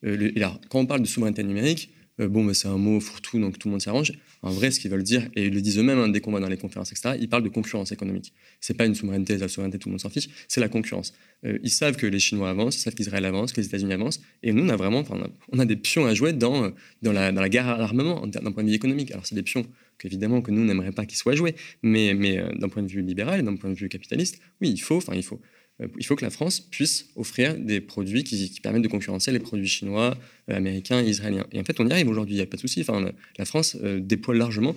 Euh, 0.06 0.32
là, 0.36 0.60
quand 0.70 0.80
on 0.80 0.86
parle 0.86 1.02
de 1.02 1.08
souveraineté 1.08 1.44
numérique, 1.44 1.92
euh, 2.22 2.30
bon, 2.30 2.46
bah, 2.46 2.54
c'est 2.54 2.70
un 2.70 2.78
mot 2.78 3.00
fourre-tout, 3.00 3.40
donc 3.40 3.60
tout 3.60 3.68
le 3.68 3.74
monde 3.74 3.82
s'arrange. 3.82 4.14
En 4.42 4.52
vrai, 4.52 4.72
ce 4.72 4.80
qu'ils 4.80 4.92
veulent 4.92 5.04
dire, 5.04 5.28
et 5.36 5.48
ils 5.48 5.54
le 5.54 5.62
disent 5.62 5.78
eux-mêmes 5.80 6.00
hein, 6.00 6.08
dès 6.08 6.22
qu'on 6.22 6.32
va 6.32 6.40
dans 6.40 6.48
les 6.48 6.58
conférences, 6.58 6.92
etc., 6.92 7.18
ils 7.20 7.28
parlent 7.28 7.44
de 7.44 7.50
concurrence 7.50 7.92
économique. 7.92 8.34
C'est 8.62 8.76
pas 8.76 8.86
une 8.86 8.96
souveraineté, 8.96 9.38
la 9.38 9.48
souveraineté, 9.48 9.80
tout 9.80 9.90
le 9.90 9.94
monde 9.94 10.00
s'en 10.00 10.10
fiche, 10.10 10.30
c'est 10.48 10.62
la 10.62 10.70
concurrence. 10.70 11.14
Euh, 11.46 11.58
ils 11.64 11.72
savent 11.72 11.98
que 11.98 12.08
les 12.08 12.20
Chinois 12.20 12.50
avancent, 12.50 12.78
ils 12.78 12.82
savent 12.82 12.96
qu'Israël 12.96 13.26
avance, 13.26 13.52
que 13.52 13.60
les 13.60 13.68
États-Unis 13.68 13.94
avancent, 13.94 14.22
et 14.44 14.54
nous, 14.54 14.64
on 14.64 14.70
a 14.70 14.78
vraiment, 14.78 15.04
on 15.52 15.60
a, 15.60 15.66
des 15.66 15.76
pions 15.76 16.06
à 16.06 16.14
jouer 16.14 16.32
dans, 16.32 16.72
la, 17.02 17.50
guerre 17.50 17.68
à 17.68 17.78
l'armement, 17.78 18.26
d'un 18.28 18.52
point 18.52 18.64
de 18.64 18.70
vue 18.70 18.76
économique. 18.76 19.12
Alors, 19.12 19.26
c'est 19.26 19.36
des 19.36 19.44
pions 19.44 19.66
qu'évidemment 19.98 20.42
que 20.42 20.52
nous 20.52 20.64
n'aimerions 20.64 20.94
pas 20.94 21.06
qu'ils 21.06 21.18
soient 21.18 21.36
joués, 21.36 21.56
mais, 21.84 22.14
d'un 22.56 22.70
point 22.70 22.84
de 22.84 22.88
vue 22.88 23.02
libéral, 23.02 23.44
d'un 23.44 23.56
point 23.56 23.70
de 23.70 23.76
vue 23.76 23.90
capitaliste, 23.90 24.40
oui, 24.62 24.70
il 24.70 24.82
faut, 24.82 24.98
enfin, 24.98 25.14
il 25.16 25.24
faut 25.24 25.42
il 25.80 26.06
faut 26.06 26.16
que 26.16 26.24
la 26.24 26.32
France 26.32 26.60
puisse 26.60 27.10
offrir 27.16 27.58
des 27.58 27.82
produits 27.82 28.24
qui, 28.24 28.60
permettent 28.62 28.84
de 28.84 28.88
concurrencer 28.88 29.32
les 29.32 29.40
produits 29.40 29.68
chinois, 29.68 30.18
euh, 30.50 30.56
américains 30.56 31.02
israéliens. 31.02 31.46
Et 31.52 31.60
en 31.60 31.64
fait, 31.64 31.80
on 31.80 31.88
y 31.88 31.92
arrive 31.92 32.08
aujourd'hui, 32.08 32.36
il 32.36 32.38
n'y 32.38 32.44
a 32.44 32.48
pas 32.48 32.56
de 32.56 32.62
souci. 32.62 32.82
Enfin, 32.82 33.12
la 33.38 33.46
France 33.46 33.78
euh, 33.84 34.00
déploie 34.00 34.36
largement. 34.36 34.76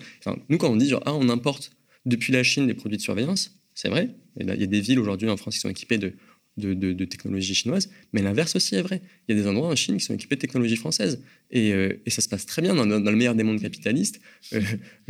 Nous, 0.48 0.58
quand 0.58 0.70
on 0.70 0.76
dit 0.76 0.88
genre, 0.88 1.02
ah, 1.06 1.14
on 1.14 1.28
importe 1.28 1.72
depuis 2.04 2.32
la 2.32 2.42
Chine 2.42 2.66
des 2.66 2.74
produits 2.74 2.98
de 2.98 3.02
surveillance, 3.02 3.60
c'est 3.74 3.88
vrai. 3.88 4.10
Il 4.40 4.46
y 4.46 4.64
a 4.64 4.66
des 4.66 4.80
villes 4.80 4.98
aujourd'hui 4.98 5.28
en 5.28 5.36
France 5.36 5.54
qui 5.54 5.60
sont 5.60 5.68
équipées 5.68 5.98
de 5.98 6.14
de, 6.58 6.74
de, 6.74 7.04
technologie 7.04 7.54
chinoise, 7.54 7.90
mais 8.12 8.22
l'inverse 8.22 8.56
aussi 8.56 8.74
est 8.74 8.82
vrai. 8.82 9.00
Il 9.26 9.34
y 9.34 9.38
a 9.38 9.42
des 9.42 9.48
endroits 9.48 9.68
en 9.68 9.76
Chine 9.76 9.96
qui 9.96 10.04
sont 10.04 10.14
équipés 10.14 10.36
de 10.36 10.40
technologie 10.40 10.76
française. 10.76 11.22
Et, 11.50 11.72
euh, 11.72 11.94
ça 12.08 12.20
se 12.20 12.28
passe 12.28 12.46
très 12.46 12.62
bien 12.62 12.74
dans, 12.74 12.84
le 12.84 13.16
meilleur 13.16 13.34
des 13.34 13.44
mondes 13.44 13.60
capitalistes. 13.60 14.20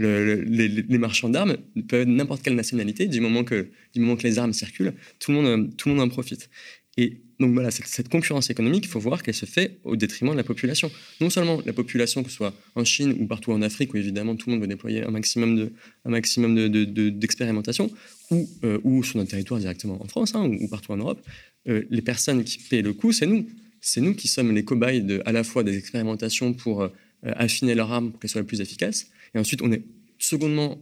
Euh, 0.00 0.44
les, 0.46 0.98
marchands 0.98 1.28
d'armes 1.28 1.56
peuvent 1.88 2.02
être 2.02 2.08
n'importe 2.08 2.42
quelle 2.42 2.54
nationalité, 2.54 3.06
du 3.06 3.20
moment, 3.20 3.42
que, 3.42 3.68
du 3.94 4.00
moment 4.00 4.16
que 4.16 4.22
les 4.22 4.38
armes 4.38 4.52
circulent, 4.52 4.94
tout 5.18 5.32
le 5.32 5.40
monde, 5.42 6.00
en 6.00 6.08
profite. 6.08 6.48
Et 6.96 7.20
donc 7.40 7.52
voilà, 7.52 7.70
cette, 7.70 8.08
concurrence 8.08 8.50
économique, 8.50 8.84
il 8.84 8.88
faut 8.88 9.00
voir 9.00 9.22
qu'elle 9.22 9.34
se 9.34 9.46
fait 9.46 9.78
au 9.84 9.96
détriment 9.96 10.32
de 10.32 10.36
la 10.36 10.44
population. 10.44 10.90
Non 11.20 11.30
seulement 11.30 11.60
la 11.64 11.72
population, 11.72 12.22
que 12.22 12.30
ce 12.30 12.36
soit 12.36 12.54
en 12.74 12.84
Chine 12.84 13.16
ou 13.18 13.26
partout 13.26 13.52
en 13.52 13.62
Afrique, 13.62 13.94
où 13.94 13.96
évidemment 13.96 14.36
tout 14.36 14.48
le 14.48 14.54
monde 14.54 14.62
veut 14.62 14.68
déployer 14.68 15.00
de, 15.00 15.06
un 15.06 16.10
maximum 16.10 16.68
d'expérimentation, 16.68 17.90
ou, 18.30 18.48
euh, 18.64 18.78
ou 18.84 19.02
sur 19.02 19.18
notre 19.18 19.30
territoire 19.30 19.60
directement 19.60 20.02
en 20.02 20.06
France 20.06 20.34
hein, 20.34 20.44
ou, 20.60 20.68
partout 20.68 20.92
en 20.92 20.96
Europe, 20.96 21.20
euh, 21.68 21.84
les 21.90 22.02
personnes 22.02 22.44
qui 22.44 22.58
paient 22.58 22.82
le 22.82 22.92
coût, 22.92 23.12
c'est 23.12 23.26
nous. 23.26 23.46
C'est 23.80 24.00
nous 24.00 24.14
qui 24.14 24.28
sommes 24.28 24.54
les 24.54 24.64
cobayes 24.64 25.20
à 25.24 25.32
la 25.32 25.44
fois 25.44 25.62
des 25.62 25.76
expérimentations 25.76 26.52
pour 26.52 26.82
euh, 26.82 26.88
affiner 27.22 27.74
leur 27.74 27.92
arme 27.92 28.10
pour 28.10 28.20
qu'elle 28.20 28.30
soit 28.30 28.40
la 28.40 28.46
plus 28.46 28.60
efficace, 28.60 29.06
et 29.34 29.38
ensuite 29.38 29.62
on 29.62 29.72
est 29.72 29.82
secondement 30.18 30.78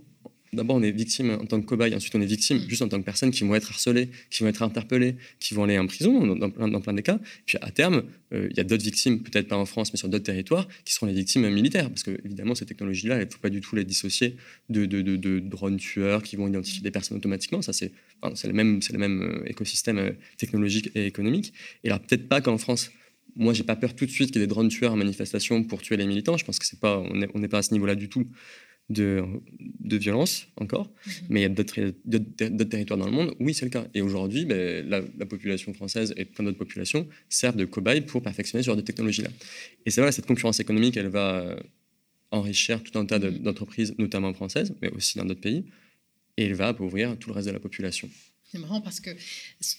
d'abord, 0.53 0.77
on 0.77 0.83
est 0.83 0.91
victime 0.91 1.31
en 1.31 1.47
tant 1.47 1.61
que 1.61 1.67
cobaye, 1.67 1.95
ensuite, 1.95 2.15
on 2.15 2.21
est 2.21 2.27
victime 2.27 2.61
juste 2.69 2.83
en 2.83 2.89
tant 2.89 2.99
que 2.99 3.05
personne 3.05 3.31
qui 3.31 3.45
vont 3.45 3.55
être 3.55 3.71
harcelées, 3.71 4.09
qui 4.31 4.43
vont 4.43 4.49
être 4.49 4.63
interpellées, 4.63 5.17
qui 5.41 5.55
vont 5.55 5.65
aller 5.65 5.79
en 5.79 5.87
prison 5.87 6.35
dans, 6.35 6.51
plein, 6.51 6.69
dans 6.69 6.81
plein 6.81 6.93
des 6.93 7.03
cas. 7.03 7.19
Puis 7.45 7.59
à 7.61 7.71
terme, 7.71 8.05
euh, 8.33 8.49
il 8.51 8.57
y 8.57 8.61
a 8.61 8.65
d'autres 8.65 8.85
victimes, 8.85 9.23
peut-être 9.23 9.49
pas 9.49 9.57
en 9.57 9.67
France, 9.67 9.93
mais 9.93 9.99
sur 9.99 10.09
d'autres 10.09 10.25
territoires, 10.25 10.67
qui 10.85 10.95
seront 10.95 11.07
les 11.07 11.13
victimes 11.13 11.49
militaires. 11.51 11.89
Parce 11.89 12.03
que, 12.03 12.19
évidemment, 12.25 12.55
ces 12.55 12.67
technologies-là, 12.67 13.17
il 13.23 13.27
ne 13.27 13.31
faut 13.31 13.39
pas 13.39 13.51
du 13.51 13.61
tout 13.61 13.77
les 13.77 13.85
dissocier 13.85 14.37
de, 14.69 14.85
de, 14.85 15.39
drones 15.41 15.77
tueurs 15.77 16.23
qui 16.23 16.37
vont 16.37 16.49
identifier 16.49 16.83
des 16.83 16.91
personnes 16.91 17.17
automatiquement. 17.17 17.63
Ça, 17.63 17.73
c'est 17.73 17.93
le 18.23 18.53
même, 18.53 18.81
le 18.91 18.99
même 18.99 19.23
euh, 19.23 19.49
écosystème 19.49 19.99
euh, 19.99 20.13
technologique 20.39 20.91
et 20.95 21.07
économique. 21.07 21.53
Et 21.85 21.89
alors, 21.89 22.01
peut-être 22.01 22.29
pas 22.29 22.41
qu'en 22.41 22.59
France, 22.59 22.91
moi, 23.37 23.53
j'ai 23.53 23.65
pas 23.65 23.77
peur 23.77 23.95
tout 23.95 24.07
de 24.07 24.11
suite 24.11 24.31
qu'il 24.31 24.41
y 24.41 24.45
ait 24.45 24.47
des 24.47 24.51
drones 24.53 24.69
tueurs 24.69 24.93
en 24.93 24.97
manifestation 24.97 25.63
pour 25.63 25.83
tuer 25.83 25.97
les 25.97 26.07
militants. 26.07 26.37
Je 26.39 26.45
pense 26.45 26.59
que 26.59 26.65
c'est 26.65 26.81
pas, 26.81 26.99
on 26.99 27.39
n'est 27.39 27.49
pas 27.49 27.59
à 27.59 27.63
ce 27.63 27.73
niveau-là 27.73 27.95
du 27.95 28.09
tout 28.09 28.27
de, 28.89 29.25
de 29.81 29.97
violence 29.97 30.47
encore, 30.57 30.87
mhm. 31.07 31.13
mais 31.29 31.41
il 31.41 31.43
y 31.43 31.47
a 31.47 31.49
d'autres 31.49 32.65
territoires 32.65 32.99
dans 32.99 33.07
le 33.07 33.13
monde, 33.13 33.35
oui, 33.41 33.53
c'est 33.53 33.65
le 33.65 33.71
cas. 33.71 33.87
Et 33.95 34.01
aujourd'hui, 34.01 34.45
ben, 34.45 34.89
la, 34.89 35.27
population 35.27 35.75
française 35.75 36.15
et 36.17 36.25
plein 36.25 36.45
d'autres 36.45 36.59
populations 36.59 37.07
servent 37.29 37.57
de 37.57 37.65
cobayes 37.65 38.03
pour 38.03 38.23
perfectionner 38.23 38.63
ce 38.63 38.67
genre 38.67 38.77
de 38.77 38.83
technologie-là. 38.83 39.31
Et 39.85 39.91
c'est 39.91 40.01
vrai, 40.01 40.13
cette 40.13 40.27
concurrence 40.27 40.61
économique, 40.61 40.97
elle 40.97 41.09
va 41.09 41.57
enrichir 42.31 42.83
tout 42.83 42.97
un 42.99 43.07
tas 43.07 43.19
mhm. 43.19 43.39
d'entreprises, 43.39 43.95
notamment 43.99 44.33
françaises, 44.33 44.75
mais 44.83 44.91
aussi 44.91 45.19
dans 45.19 45.25
d'autres 45.25 45.41
pays, 45.41 45.65
et 46.37 46.45
elle 46.45 46.55
va 46.55 46.69
appauvrir 46.69 47.17
tout 47.19 47.31
le 47.31 47.35
reste 47.35 47.49
de 47.49 47.53
la 47.53 47.61
population. 47.61 48.09
C'est 48.53 48.59
marrant 48.59 48.81
parce 48.81 49.01
que 49.01 49.11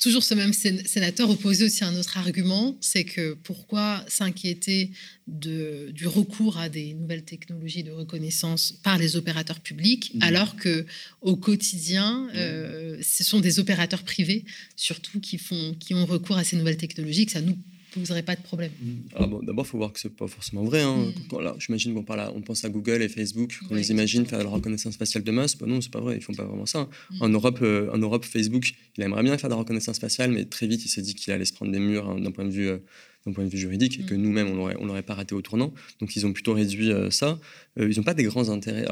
toujours 0.01 0.23
ce 0.23 0.33
même 0.33 0.51
sénateur 0.51 1.29
opposait 1.29 1.65
aussi 1.65 1.85
un 1.85 1.95
autre 1.95 2.17
argument, 2.17 2.77
c'est 2.81 3.05
que 3.05 3.33
pourquoi 3.33 4.03
s'inquiéter 4.09 4.91
du 5.25 6.05
recours 6.07 6.57
à 6.57 6.67
des 6.67 6.93
nouvelles 6.93 7.23
technologies 7.23 7.83
de 7.83 7.91
reconnaissance 7.91 8.73
par 8.83 8.97
les 8.97 9.15
opérateurs 9.15 9.61
publics, 9.61 10.11
mmh. 10.13 10.21
alors 10.21 10.57
que 10.57 10.85
au 11.21 11.37
quotidien, 11.37 12.25
mmh. 12.25 12.31
euh, 12.35 13.01
ce 13.01 13.23
sont 13.23 13.39
des 13.39 13.59
opérateurs 13.59 14.03
privés 14.03 14.43
surtout 14.75 15.21
qui 15.21 15.37
font, 15.37 15.73
qui 15.79 15.93
ont 15.93 16.05
recours 16.05 16.37
à 16.37 16.43
ces 16.43 16.57
nouvelles 16.57 16.77
technologies, 16.77 17.25
que 17.25 17.31
ça 17.31 17.41
nous 17.41 17.57
poserait 17.99 18.23
pas 18.23 18.35
de 18.35 18.41
problème. 18.41 18.71
Mm. 18.81 18.93
Ah 19.15 19.27
bon, 19.27 19.41
D'abord, 19.41 19.65
il 19.65 19.69
faut 19.69 19.77
voir 19.77 19.93
que 19.93 19.99
ce 19.99 20.07
n'est 20.07 20.13
pas 20.13 20.27
forcément 20.27 20.63
vrai. 20.63 20.81
Hein. 20.81 21.11
Mm. 21.31 21.59
J'imagine 21.59 21.93
qu'on 21.93 22.05
on 22.35 22.41
pense 22.41 22.65
à 22.65 22.69
Google 22.69 23.01
et 23.01 23.09
Facebook, 23.09 23.59
qu'on 23.67 23.75
les 23.75 23.91
imagine 23.91 24.25
faire 24.25 24.39
de 24.39 24.43
la 24.43 24.49
reconnaissance 24.49 24.97
faciale 24.97 25.23
de 25.23 25.31
masse. 25.31 25.57
Bah 25.57 25.65
non, 25.67 25.81
c'est 25.81 25.91
pas 25.91 25.99
vrai, 25.99 26.17
ils 26.17 26.21
font 26.21 26.33
pas 26.33 26.45
vraiment 26.45 26.65
ça. 26.65 26.87
Mm. 27.11 27.21
En, 27.21 27.29
Europe, 27.29 27.59
euh, 27.61 27.91
en 27.93 27.97
Europe, 27.97 28.25
Facebook, 28.25 28.73
il 28.97 29.03
aimerait 29.03 29.23
bien 29.23 29.37
faire 29.37 29.49
de 29.49 29.55
la 29.55 29.59
reconnaissance 29.59 29.99
faciale, 29.99 30.31
mais 30.31 30.45
très 30.45 30.67
vite, 30.67 30.85
il 30.85 30.89
s'est 30.89 31.01
dit 31.01 31.15
qu'il 31.15 31.33
allait 31.33 31.45
se 31.45 31.53
prendre 31.53 31.71
des 31.71 31.79
murs 31.79 32.09
hein, 32.09 32.19
d'un 32.19 32.31
point 32.31 32.45
de 32.45 32.51
vue... 32.51 32.69
Euh, 32.69 32.77
d'un 33.25 33.33
point 33.33 33.43
de 33.43 33.49
vue 33.49 33.57
juridique 33.57 33.99
et 33.99 34.03
que 34.03 34.15
nous-mêmes, 34.15 34.47
on 34.47 34.55
n'aurait 34.55 34.77
on 34.79 35.01
pas 35.01 35.15
raté 35.15 35.35
au 35.35 35.41
tournant. 35.41 35.73
Donc, 35.99 36.15
ils 36.15 36.25
ont 36.25 36.31
plutôt 36.31 36.53
réduit 36.53 36.93
euh, 36.93 37.11
ça. 37.11 37.37
ils 37.75 37.97
n'ont 37.97 38.03
pas 38.03 38.13
des 38.13 38.23
grands 38.23 38.47
intérêts 38.47 38.85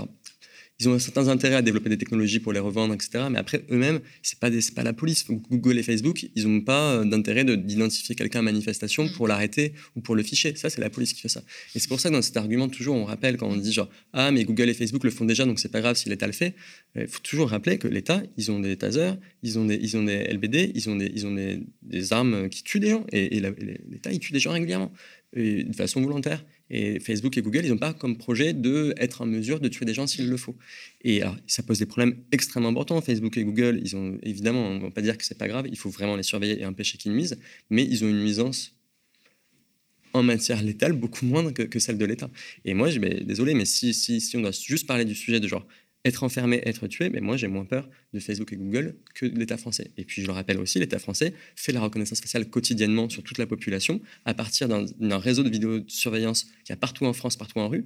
ils 0.80 0.89
ont 0.89 0.99
certains 0.99 1.30
intérêts 1.30 1.55
à 1.55 1.61
développer 1.61 1.89
des 1.89 1.97
technologies 1.97 2.39
pour 2.39 2.51
les 2.51 2.59
revendre, 2.59 2.93
etc. 2.93 3.26
Mais 3.32 3.39
après, 3.39 3.63
eux-mêmes, 3.71 4.01
c'est 4.21 4.39
pas, 4.39 4.49
pas 4.76 4.84
la 4.84 4.91
police. 4.91 5.26
Google 5.28 5.80
et 5.80 5.84
Facebook, 5.84 6.26
ils 6.36 6.47
n'ont 6.47 6.61
pas 6.61 6.95
euh, 6.95 7.05
d'intérêt 7.05 7.45
d'identifier 7.45 8.13
quelqu'un 8.13 8.39
en 8.39 8.43
manifestation 8.43 9.07
pour 9.07 9.28
l'arrêter 9.28 9.73
ou 9.95 10.01
pour 10.01 10.15
le 10.15 10.23
ficher. 10.23 10.53
Ça, 10.55 10.69
c'est 10.69 10.82
la 10.82 10.89
police 10.89 11.13
qui 11.13 11.21
fait 11.21 11.30
ça. 11.30 11.41
Et 11.76 11.80
c'est 11.80 11.88
pour 11.88 12.01
ça 12.01 12.09
que 12.09 12.15
dans 12.15 12.21
cet 12.21 12.36
argument, 12.36 12.67
toujours, 12.67 12.95
on 12.95 13.05
rappelle 13.05 13.38
quand 13.38 13.47
on 13.47 13.55
dit 13.55 13.71
genre, 13.71 13.89
ah, 14.11 14.32
mais 14.32 14.43
Google 14.43 14.69
et 14.69 14.73
Facebook 14.73 15.05
le 15.05 15.11
font 15.11 15.26
déjà, 15.26 15.45
donc 15.45 15.59
c'est 15.59 15.71
pas 15.71 15.80
grave 15.80 15.95
si 15.95 16.09
l'État 16.09 16.28
le 16.28 16.34
fait. 16.34 16.55
Il 16.95 17.07
faut 17.07 17.21
toujours 17.21 17.49
rappeler 17.49 17.78
que 17.78 17.88
l'État, 17.88 18.21
ils 18.38 18.51
ont 18.51 18.59
des 18.59 18.76
tasers, 18.76 19.17
ils 19.43 19.57
ont 19.57 19.65
des, 19.65 19.76
ils 19.76 19.95
ont 19.95 20.03
des 20.03 20.26
LBD, 20.26 20.71
ils 20.76 20.89
ont 20.89 20.95
des, 20.97 21.11
ils 21.13 21.26
ont 21.26 21.34
des, 21.34 22.13
armes 22.13 22.49
qui 22.49 22.63
tuent 22.63 22.82
des 22.82 22.89
gens. 22.89 23.05
Et, 23.13 23.38
et 23.38 23.39
l'État, 23.39 24.11
il 24.11 24.19
tue 24.19 24.34
des 24.34 24.39
gens 24.39 24.51
régulièrement, 24.51 24.91
et 25.34 25.63
de 25.63 25.76
façon 25.76 26.01
volontaire. 26.01 26.43
Et 26.70 26.99
Facebook 26.99 27.38
et 27.38 27.41
Google, 27.41 27.66
ils 27.66 27.70
n'ont 27.70 27.78
pas 27.78 27.93
comme 27.93 28.18
projet 28.18 28.53
d'être 28.53 29.22
en 29.22 29.26
mesure 29.26 29.59
de 29.59 29.68
tuer 29.68 29.86
des 29.86 29.93
gens 29.93 30.07
s'il 30.07 30.30
le 30.30 30.38
faut. 30.38 30.55
Et 31.03 31.22
ça 31.45 31.61
pose 31.61 31.80
des 31.80 31.86
problèmes 31.86 32.18
extrêmement 32.32 32.70
importants. 32.70 32.99
Facebook 33.01 33.38
et 33.38 33.43
Google, 33.43 33.80
ils 33.84 33.95
ont 33.95 34.18
évidemment, 34.24 34.68
on 34.68 34.76
ne 34.76 34.82
va 34.82 34.91
pas 34.91 35.01
dire 35.01 35.18
que 35.18 35.24
c'est 35.24 35.38
pas 35.38 35.47
grave, 35.47 35.68
il 35.70 35.78
faut 35.78 35.89
vraiment 35.89 36.16
les 36.16 36.24
surveiller 36.24 36.59
et 36.59 36.66
empêcher 36.66 36.97
qu'ils 36.97 37.11
nuisent, 37.11 37.38
mais 37.70 37.84
ils 37.84 38.03
ont 38.03 38.09
une 38.09 38.20
nuisance 38.20 38.76
en 40.13 40.24
matière 40.24 40.63
létale 40.63 40.93
beaucoup 40.93 41.26
moindre 41.26 41.51
que, 41.51 41.80
celle 41.80 41.97
de 41.97 42.05
l'État. 42.05 42.30
Et 42.63 42.74
moi, 42.74 42.89
je, 42.89 42.99
désolé, 42.99 43.53
mais 43.53 43.66
si, 43.66 43.93
si, 43.93 44.22
si 44.22 44.38
on 44.38 44.41
doit 44.41 44.51
juste 44.51 44.88
parler 44.88 45.05
du 45.05 45.13
sujet 45.13 45.39
de 45.39 45.47
genre 45.47 45.68
être 46.05 46.23
enfermé, 46.23 46.61
être 46.65 46.87
tué, 46.87 47.09
mais 47.09 47.19
moi 47.19 47.35
j'ai 47.35 47.47
moins 47.47 47.65
peur 47.65 47.89
de 48.13 48.19
Facebook 48.19 48.53
et 48.53 48.55
Google 48.55 48.95
que 49.15 49.25
de 49.25 49.37
l'État 49.37 49.57
français. 49.57 49.91
Et 49.97 50.05
puis 50.05 50.21
je 50.21 50.27
le 50.27 50.33
rappelle 50.33 50.59
aussi, 50.59 50.79
l'État 50.79 50.99
français 50.99 51.33
fait 51.55 51.71
la 51.71 51.81
reconnaissance 51.81 52.21
faciale 52.21 52.49
quotidiennement 52.49 53.09
sur 53.09 53.23
toute 53.23 53.39
la 53.39 53.47
population 53.47 53.99
à 54.23 54.33
partir 54.33 54.69
d'un 54.69 55.17
réseau 55.17 55.43
de 55.43 55.49
vidéosurveillance 55.49 56.43
qu'il 56.63 56.69
y 56.69 56.73
a 56.73 56.77
partout 56.77 57.05
en 57.05 57.13
France, 57.13 57.35
partout 57.35 57.59
en 57.59 57.67
rue, 57.67 57.85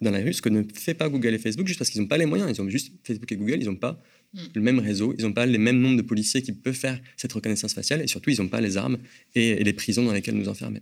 dans 0.00 0.10
la 0.10 0.18
rue, 0.18 0.32
ce 0.32 0.42
que 0.42 0.48
ne 0.48 0.62
fait 0.74 0.94
pas 0.94 1.08
Google 1.08 1.34
et 1.34 1.38
Facebook 1.38 1.66
juste 1.66 1.78
parce 1.78 1.90
qu'ils 1.90 2.00
n'ont 2.00 2.08
pas 2.08 2.18
les 2.18 2.26
moyens. 2.26 2.50
Ils 2.56 2.62
ont 2.62 2.68
juste 2.68 2.92
Facebook 3.04 3.30
et 3.30 3.36
Google, 3.36 3.58
ils 3.60 3.66
n'ont 3.66 3.76
pas 3.76 4.02
mm. 4.34 4.40
le 4.54 4.60
même 4.60 4.78
réseau, 4.78 5.14
ils 5.18 5.24
n'ont 5.24 5.32
pas 5.32 5.46
les 5.46 5.58
mêmes 5.58 5.80
nombres 5.80 5.96
de 5.96 6.02
policiers 6.02 6.42
qui 6.42 6.52
peuvent 6.52 6.74
faire 6.74 7.00
cette 7.16 7.32
reconnaissance 7.32 7.74
faciale 7.74 8.02
et 8.02 8.06
surtout 8.06 8.30
ils 8.30 8.40
n'ont 8.40 8.48
pas 8.48 8.60
les 8.60 8.76
armes 8.76 8.98
et 9.34 9.62
les 9.62 9.72
prisons 9.72 10.04
dans 10.04 10.12
lesquelles 10.12 10.36
nous 10.36 10.48
enfermer. 10.48 10.80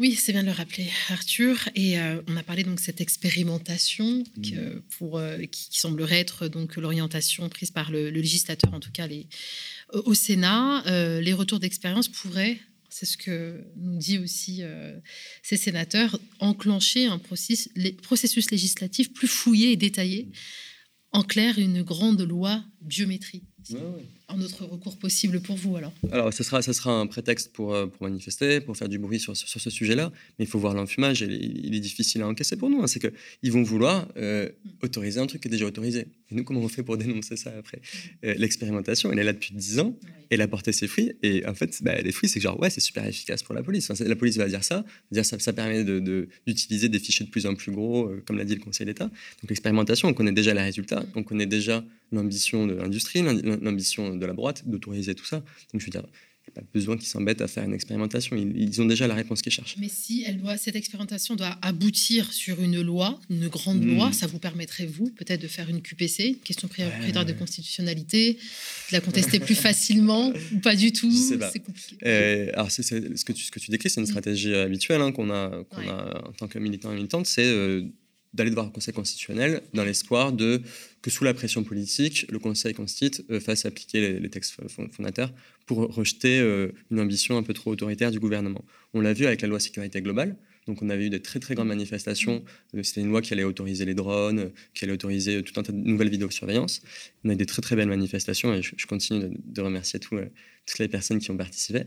Oui, 0.00 0.16
c'est 0.16 0.32
bien 0.32 0.42
de 0.42 0.48
le 0.48 0.52
rappeler, 0.52 0.88
Arthur. 1.10 1.68
Et 1.76 2.00
euh, 2.00 2.20
on 2.26 2.36
a 2.36 2.42
parlé 2.42 2.64
donc 2.64 2.76
de 2.76 2.80
cette 2.80 3.00
expérimentation 3.00 4.24
mmh. 4.36 4.80
pour, 4.98 5.18
euh, 5.18 5.38
qui, 5.46 5.78
semblerait 5.78 6.18
être 6.18 6.48
donc 6.48 6.76
l'orientation 6.76 7.48
prise 7.48 7.70
par 7.70 7.92
le, 7.92 8.10
législateur, 8.10 8.74
en 8.74 8.80
tout 8.80 8.90
cas 8.90 9.06
les, 9.06 9.28
au 9.92 10.14
Sénat. 10.14 10.84
Euh, 10.86 11.20
les 11.20 11.32
retours 11.32 11.60
d'expérience 11.60 12.08
pourraient, 12.08 12.58
c'est 12.90 13.06
ce 13.06 13.16
que 13.16 13.64
nous 13.76 13.96
dit 13.96 14.18
aussi 14.18 14.62
ces 15.42 15.56
sénateurs, 15.56 16.18
enclencher 16.38 17.06
un 17.06 17.18
processus, 17.18 17.68
processus 18.02 18.50
législatif 18.50 19.12
plus 19.12 19.28
fouillé 19.28 19.72
et 19.72 19.76
détaillé. 19.76 20.28
En 21.12 21.22
clair, 21.22 21.58
une 21.58 21.82
grande 21.82 22.22
loi 22.22 22.64
biométrie 22.80 23.44
un 24.28 24.40
autre 24.40 24.64
recours 24.64 24.96
possible 24.96 25.40
pour 25.40 25.56
vous 25.56 25.76
alors 25.76 25.92
Alors, 26.10 26.32
ce 26.32 26.42
sera, 26.42 26.62
ce 26.62 26.72
sera 26.72 26.92
un 26.92 27.06
prétexte 27.06 27.52
pour, 27.52 27.74
euh, 27.74 27.86
pour 27.86 28.04
manifester, 28.04 28.60
pour 28.60 28.76
faire 28.76 28.88
du 28.88 28.98
bruit 28.98 29.20
sur, 29.20 29.36
sur, 29.36 29.60
ce 29.60 29.70
sujet-là, 29.70 30.10
mais 30.38 30.46
il 30.46 30.48
faut 30.48 30.58
voir 30.58 30.74
l'enfumage, 30.74 31.20
il 31.20 31.74
est 31.74 31.80
difficile 31.80 32.22
à 32.22 32.28
encaisser 32.28 32.56
pour 32.56 32.70
nous. 32.70 32.82
Hein. 32.82 32.86
C'est 32.86 33.00
qu'ils 33.00 33.52
vont 33.52 33.62
vouloir 33.62 34.08
euh, 34.16 34.48
autoriser 34.82 35.20
un 35.20 35.26
truc 35.26 35.42
qui 35.42 35.48
est 35.48 35.50
déjà 35.50 35.66
autorisé. 35.66 36.06
Et 36.30 36.34
nous, 36.34 36.44
comment 36.44 36.60
on 36.60 36.68
fait 36.68 36.82
pour 36.82 36.96
dénoncer 36.96 37.36
ça 37.36 37.52
après? 37.58 37.80
Euh, 38.24 38.34
L'expérimentation, 38.38 39.12
elle 39.12 39.18
est 39.18 39.24
là 39.24 39.32
depuis 39.32 39.54
10 39.54 39.80
ans, 39.80 39.96
elle 40.30 40.40
a 40.40 40.48
porté 40.48 40.72
ses 40.72 40.88
fruits, 40.88 41.12
et 41.22 41.46
en 41.46 41.54
fait, 41.54 41.82
bah, 41.82 42.00
les 42.00 42.12
fruits, 42.12 42.28
c'est 42.28 42.38
que 42.38 42.44
genre, 42.44 42.58
ouais, 42.58 42.70
c'est 42.70 42.80
super 42.80 43.06
efficace 43.06 43.42
pour 43.42 43.54
la 43.54 43.62
police. 43.62 43.88
la 44.00 44.16
police 44.16 44.38
va 44.38 44.48
dire 44.48 44.64
ça, 44.64 44.84
dire 45.12 45.24
ça, 45.24 45.38
ça 45.38 45.52
permet 45.52 45.84
d'utiliser 45.84 46.88
de, 46.88 46.92
des 46.94 46.98
fichiers 46.98 47.26
de 47.26 47.30
plus 47.30 47.46
en 47.46 47.54
plus 47.54 47.72
gros, 47.72 48.10
comme 48.26 48.38
l'a 48.38 48.44
dit 48.44 48.54
le 48.54 48.60
Conseil 48.60 48.86
d'État. 48.86 49.04
Donc, 49.04 49.50
l'expérimentation, 49.50 50.08
on 50.08 50.14
connaît 50.14 50.32
déjà 50.32 50.54
les 50.54 50.62
résultats, 50.62 51.04
on 51.14 51.22
connaît 51.22 51.46
déjà 51.46 51.84
l'ambition 52.12 52.66
de 52.66 52.74
l'industrie, 52.74 53.22
l'ambition 53.22 54.13
de 54.18 54.26
la 54.26 54.32
droite 54.32 54.62
d'autoriser 54.66 55.14
tout 55.14 55.26
ça. 55.26 55.42
Donc 55.72 55.80
je 55.80 55.86
veux 55.86 55.90
dire, 55.90 56.04
il 56.46 56.52
n'y 56.52 56.58
a 56.58 56.60
pas 56.60 56.66
besoin 56.74 56.96
qu'ils 56.98 57.08
s'embêtent 57.08 57.40
à 57.40 57.48
faire 57.48 57.64
une 57.64 57.72
expérimentation. 57.72 58.36
Ils, 58.36 58.82
ont 58.82 58.84
déjà 58.84 59.06
la 59.06 59.14
réponse 59.14 59.40
qu'ils 59.40 59.52
cherchent. 59.52 59.76
Mais 59.78 59.88
si 59.88 60.24
elle 60.26 60.42
doit, 60.42 60.58
cette 60.58 60.76
expérimentation 60.76 61.36
doit 61.36 61.56
aboutir 61.62 62.34
sur 62.34 62.62
une 62.62 62.82
loi, 62.82 63.18
une 63.30 63.48
grande 63.48 63.82
hmm. 63.82 63.94
loi, 63.94 64.12
ça 64.12 64.26
vous 64.26 64.38
permettrait, 64.38 64.84
vous, 64.84 65.08
peut-être 65.10 65.40
de 65.40 65.48
faire 65.48 65.70
une 65.70 65.80
QPC, 65.80 66.38
question 66.44 66.68
prioritaire 66.68 67.24
de 67.24 67.32
constitutionnalité, 67.32 68.34
de 68.34 68.92
la 68.92 69.00
contester 69.00 69.40
plus 69.40 69.54
facilement 69.68 70.34
ou 70.52 70.58
pas 70.58 70.76
du 70.76 70.92
tout? 70.92 71.10
C'est 71.10 71.60
compliqué. 71.60 71.96
Euh, 72.04 72.50
alors, 72.52 72.70
ce, 72.70 72.82
que 72.82 73.32
tu, 73.32 73.44
ce 73.44 73.50
que 73.50 73.58
tu 73.58 73.70
décris, 73.70 73.88
c'est 73.88 74.00
une 74.00 74.06
stratégie 74.06 74.54
habituelle 74.54 75.00
hein, 75.00 75.12
qu'on 75.12 75.30
a, 75.30 75.64
qu'on 75.70 75.88
a 75.88 76.28
en 76.28 76.32
tant 76.32 76.46
que 76.46 76.58
militant 76.58 76.92
et 76.92 76.96
militante, 76.96 77.26
c'est 77.26 77.46
euh, 77.46 77.84
d'aller 78.34 78.50
devant 78.50 78.64
le 78.64 78.70
Conseil 78.70 78.92
constitutionnel 78.92 79.62
dans 79.72 79.84
l'espoir 79.84 80.32
de 80.32 80.60
que 81.02 81.10
sous 81.10 81.24
la 81.24 81.32
pression 81.34 81.62
politique, 81.62 82.26
le 82.30 82.38
Conseil 82.38 82.74
constitue 82.74 83.22
euh, 83.30 83.40
fasse 83.40 83.64
appliquer 83.64 84.18
les, 84.18 84.30
textes 84.30 84.56
fondateurs 84.92 85.32
pour 85.66 85.78
rejeter 85.78 86.40
euh, 86.40 86.72
une 86.90 87.00
ambition 87.00 87.38
un 87.38 87.42
peu 87.42 87.54
trop 87.54 87.70
autoritaire 87.70 88.10
du 88.10 88.18
gouvernement. 88.18 88.64
On 88.92 89.00
l'a 89.00 89.12
vu 89.12 89.26
avec 89.26 89.40
la 89.40 89.48
loi 89.48 89.60
sécurité 89.60 90.02
globale. 90.02 90.36
Donc 90.66 90.80
on 90.80 90.88
avait 90.88 91.06
eu 91.06 91.10
des 91.10 91.20
très 91.20 91.40
très 91.40 91.54
grandes 91.54 91.68
manifestations. 91.68 92.42
Euh, 92.74 92.82
c'était 92.82 93.02
une 93.02 93.10
loi 93.10 93.22
qui 93.22 93.32
allait 93.32 93.44
autoriser 93.44 93.84
les 93.84 93.94
drones, 93.94 94.50
qui 94.72 94.84
allait 94.84 94.94
autoriser 94.94 95.42
tout 95.42 95.58
un 95.60 95.62
tas 95.62 95.72
de 95.72 95.78
nouvelles 95.78 96.08
vidéosurveillance. 96.08 96.82
On 97.22 97.28
a 97.28 97.34
eu 97.34 97.36
des 97.36 97.46
très 97.46 97.62
très 97.62 97.76
belles 97.76 97.88
manifestations 97.88 98.52
et 98.54 98.62
je, 98.62 98.86
continue 98.86 99.30
de, 99.44 99.60
remercier 99.60 100.00
toutes 100.00 100.78
les 100.78 100.88
personnes 100.88 101.18
qui 101.18 101.30
ont 101.30 101.36
participé. 101.36 101.84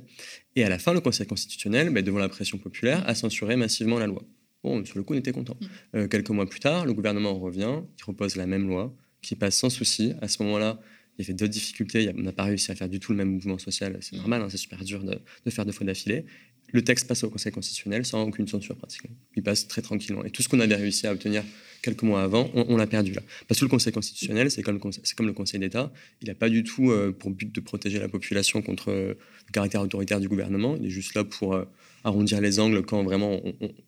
Et 0.55 0.63
à 0.63 0.69
la 0.69 0.79
fin, 0.79 0.93
le 0.93 1.01
Conseil 1.01 1.27
constitutionnel, 1.27 1.89
ben, 1.89 2.03
devant 2.03 2.19
la 2.19 2.29
pression 2.29 2.57
populaire, 2.57 3.03
a 3.09 3.15
censuré 3.15 3.55
massivement 3.55 3.99
la 3.99 4.07
loi. 4.07 4.23
Bon, 4.63 4.83
sur 4.85 4.97
le 4.97 5.03
coup, 5.03 5.13
on 5.13 5.17
était 5.17 5.31
content. 5.31 5.57
Mm. 5.59 5.65
Euh, 5.95 6.07
quelques 6.07 6.29
mois 6.29 6.47
plus 6.47 6.59
tard, 6.59 6.85
le 6.85 6.93
gouvernement 6.93 7.37
revient, 7.37 7.81
il 7.97 8.03
repose 8.03 8.35
la 8.35 8.47
même 8.47 8.67
loi, 8.67 8.93
qui 9.21 9.35
passe 9.35 9.57
sans 9.57 9.69
souci. 9.69 10.13
À 10.21 10.27
ce 10.27 10.41
moment-là, 10.43 10.79
il 11.17 11.23
y 11.23 11.25
avait 11.25 11.33
d'autres 11.33 11.51
difficultés. 11.51 12.11
On 12.15 12.21
n'a 12.21 12.31
pas 12.31 12.43
réussi 12.43 12.71
à 12.71 12.75
faire 12.75 12.89
du 12.89 12.99
tout 12.99 13.11
le 13.11 13.17
même 13.17 13.31
mouvement 13.31 13.57
social. 13.57 13.97
C'est 14.01 14.15
mm. 14.15 14.19
normal, 14.19 14.41
hein, 14.41 14.47
c'est 14.49 14.57
super 14.57 14.83
dur 14.83 15.03
de, 15.03 15.49
faire 15.49 15.65
deux 15.65 15.71
fois 15.71 15.85
d'affilée. 15.85 16.25
le 16.71 16.83
texte 16.83 17.07
passe 17.07 17.23
au 17.23 17.29
Conseil 17.29 17.51
constitutionnel 17.51 18.05
sans 18.05 18.23
aucune 18.23 18.47
censure 18.47 18.75
pratiquement. 18.75 19.15
Il 19.35 19.43
passe 19.43 19.67
très 19.67 19.81
tranquillement. 19.81 20.23
Et 20.23 20.31
tout 20.31 20.41
ce 20.41 20.49
qu'on 20.49 20.59
avait 20.59 20.75
réussi 20.75 21.07
à 21.07 21.13
obtenir 21.13 21.43
quelques 21.81 22.03
mois 22.03 22.21
avant, 22.21 22.49
on, 22.53 22.77
l'a 22.77 22.87
perdu 22.87 23.13
là. 23.13 23.21
Parce 23.47 23.59
que 23.59 23.65
le 23.65 23.69
Conseil 23.69 23.93
constitutionnel, 23.93 24.51
c'est 24.51 24.63
comme, 24.63 24.79
comme, 24.79 25.27
le 25.27 25.33
Conseil 25.33 25.59
d'État, 25.59 25.91
il 26.21 26.27
n'a 26.27 26.35
pas 26.35 26.49
du 26.49 26.63
tout 26.63 26.91
euh, 26.91 27.11
pour 27.11 27.31
but 27.31 27.53
de 27.53 27.59
protéger 27.61 27.99
la 27.99 28.09
population 28.09 28.61
contre 28.61 28.91
euh, 28.91 29.13
le 29.47 29.51
caractère 29.51 29.81
autoritaire 29.81 30.19
du 30.19 30.27
gouvernement. 30.27 30.75
Il 30.79 30.87
est 30.87 30.89
juste 30.89 31.13
là 31.13 31.23
pour 31.23 31.53
euh, 31.53 31.65
arrondir 32.03 32.41
les 32.41 32.59
angles 32.59 32.83
quand 32.83 33.03
vraiment 33.03 33.41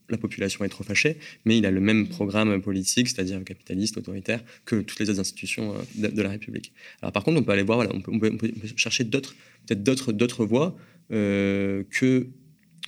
la 0.10 0.18
population 0.18 0.66
est 0.66 0.70
trop 0.70 0.84
fâchée. 0.84 1.18
Mais 1.45 1.57
il 1.57 1.66
a 1.66 1.72
le 1.72 1.82
même 1.82 2.07
programme 2.07 2.62
politique, 2.62 3.07
c'est-à-dire 3.07 3.43
capitaliste, 3.43 3.97
autoritaire, 3.97 4.43
que 4.66 4.78
toutes 4.78 4.99
les 4.99 5.10
autres 5.10 5.20
institutions 5.20 5.76
de, 5.95 6.22
la 6.22 6.30
République. 6.30 6.74
Alors 7.01 7.12
par 7.12 7.24
contre, 7.24 7.39
on 7.39 7.43
peut 7.43 7.51
aller 7.51 7.64
voir, 7.64 7.88
on, 7.91 8.20
peut, 8.20 8.51
chercher 8.76 9.03
d'autres, 9.03 9.36
peut-être 9.66 9.84
d'autres, 9.84 10.12
d'autres 10.12 10.45
voies 10.45 10.76
que 11.10 12.28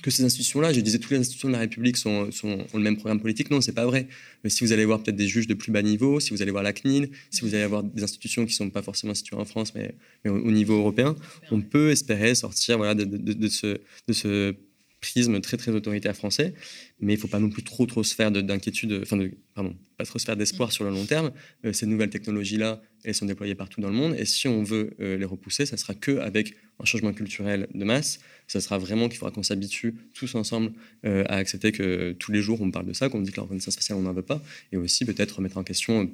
que 0.02 0.10
ces 0.10 0.24
institutions-là, 0.24 0.72
je 0.72 0.80
disais 0.80 0.98
toutes 0.98 1.12
les 1.12 1.18
institutions 1.18 1.48
de 1.48 1.54
la 1.54 1.60
République 1.60 1.96
sont, 1.96 2.28
ont 2.44 2.76
le 2.76 2.82
même 2.82 2.96
programme 2.96 3.20
politique. 3.20 3.50
Non, 3.50 3.60
c'est 3.60 3.72
pas 3.72 3.86
vrai. 3.86 4.08
Mais 4.44 4.50
si 4.50 4.64
vous 4.64 4.72
allez 4.72 4.84
voir 4.84 5.02
peut-être 5.02 5.16
des 5.16 5.28
juges 5.28 5.46
de 5.46 5.54
plus 5.54 5.72
bas 5.72 5.80
niveau, 5.80 6.20
si 6.20 6.30
vous 6.30 6.42
allez 6.42 6.50
voir 6.50 6.64
la 6.64 6.72
CNIL, 6.72 7.10
si 7.30 7.42
vous 7.42 7.54
allez 7.54 7.62
avoir 7.62 7.82
des 7.82 8.02
institutions 8.02 8.42
qui 8.44 8.52
ne 8.52 8.56
sont 8.56 8.70
pas 8.70 8.82
forcément 8.82 9.14
situées 9.14 9.36
en 9.36 9.44
France, 9.44 9.74
mais, 9.74 9.94
au, 10.28 10.50
niveau 10.50 10.76
européen, 10.76 11.14
on 11.50 11.62
peut 11.62 11.90
espérer 11.90 12.34
sortir 12.34 12.76
voilà, 12.76 12.94
de, 12.94 13.48
ce, 13.48 13.78
de 14.08 14.12
ce 14.12 14.54
prisme 15.02 15.40
très 15.40 15.58
très 15.58 15.72
autoritaire 15.72 16.16
français, 16.16 16.54
mais 17.00 17.12
il 17.12 17.16
ne 17.16 17.20
faut 17.20 17.28
pas 17.28 17.40
non 17.40 17.50
plus 17.50 17.64
trop 17.64 17.84
trop 17.84 18.02
se 18.02 18.14
faire 18.14 18.30
d'inquiétude, 18.30 19.00
enfin 19.02 19.18
de, 19.18 19.32
pardon, 19.52 19.76
pas 19.98 20.04
trop 20.06 20.18
se 20.18 20.24
faire 20.24 20.36
d'espoir 20.36 20.72
sur 20.72 20.84
le 20.84 20.90
long 20.90 21.04
terme. 21.04 21.32
Euh, 21.66 21.72
ces 21.74 21.86
nouvelles 21.86 22.08
technologies-là, 22.08 22.80
elles 23.04 23.14
sont 23.14 23.26
déployées 23.26 23.56
partout 23.56 23.80
dans 23.80 23.88
le 23.88 23.94
monde, 23.94 24.14
et 24.16 24.24
si 24.24 24.48
on 24.48 24.62
veut 24.62 24.94
euh, 25.00 25.18
les 25.18 25.24
repousser, 25.24 25.66
ça 25.66 25.76
sera 25.76 25.94
que 25.94 26.18
avec 26.18 26.54
un 26.78 26.84
changement 26.84 27.12
culturel 27.12 27.68
de 27.74 27.84
masse. 27.84 28.20
Ça 28.46 28.60
sera 28.60 28.78
vraiment 28.78 29.08
qu'il 29.08 29.18
faudra 29.18 29.32
qu'on 29.32 29.42
s'habitue 29.42 29.94
tous 30.14 30.34
ensemble 30.36 30.72
euh, 31.04 31.24
à 31.28 31.36
accepter 31.36 31.72
que 31.72 32.12
tous 32.12 32.32
les 32.32 32.40
jours 32.40 32.60
on 32.62 32.70
parle 32.70 32.86
de 32.86 32.92
ça, 32.92 33.08
qu'on 33.08 33.20
dit 33.20 33.32
que 33.32 33.40
reconnaissance 33.40 33.74
faciale 33.74 33.98
on 33.98 34.02
n'en 34.02 34.12
veut 34.12 34.22
pas, 34.22 34.40
et 34.70 34.76
aussi 34.76 35.04
peut-être 35.04 35.36
remettre 35.36 35.58
en 35.58 35.64
question 35.64 36.10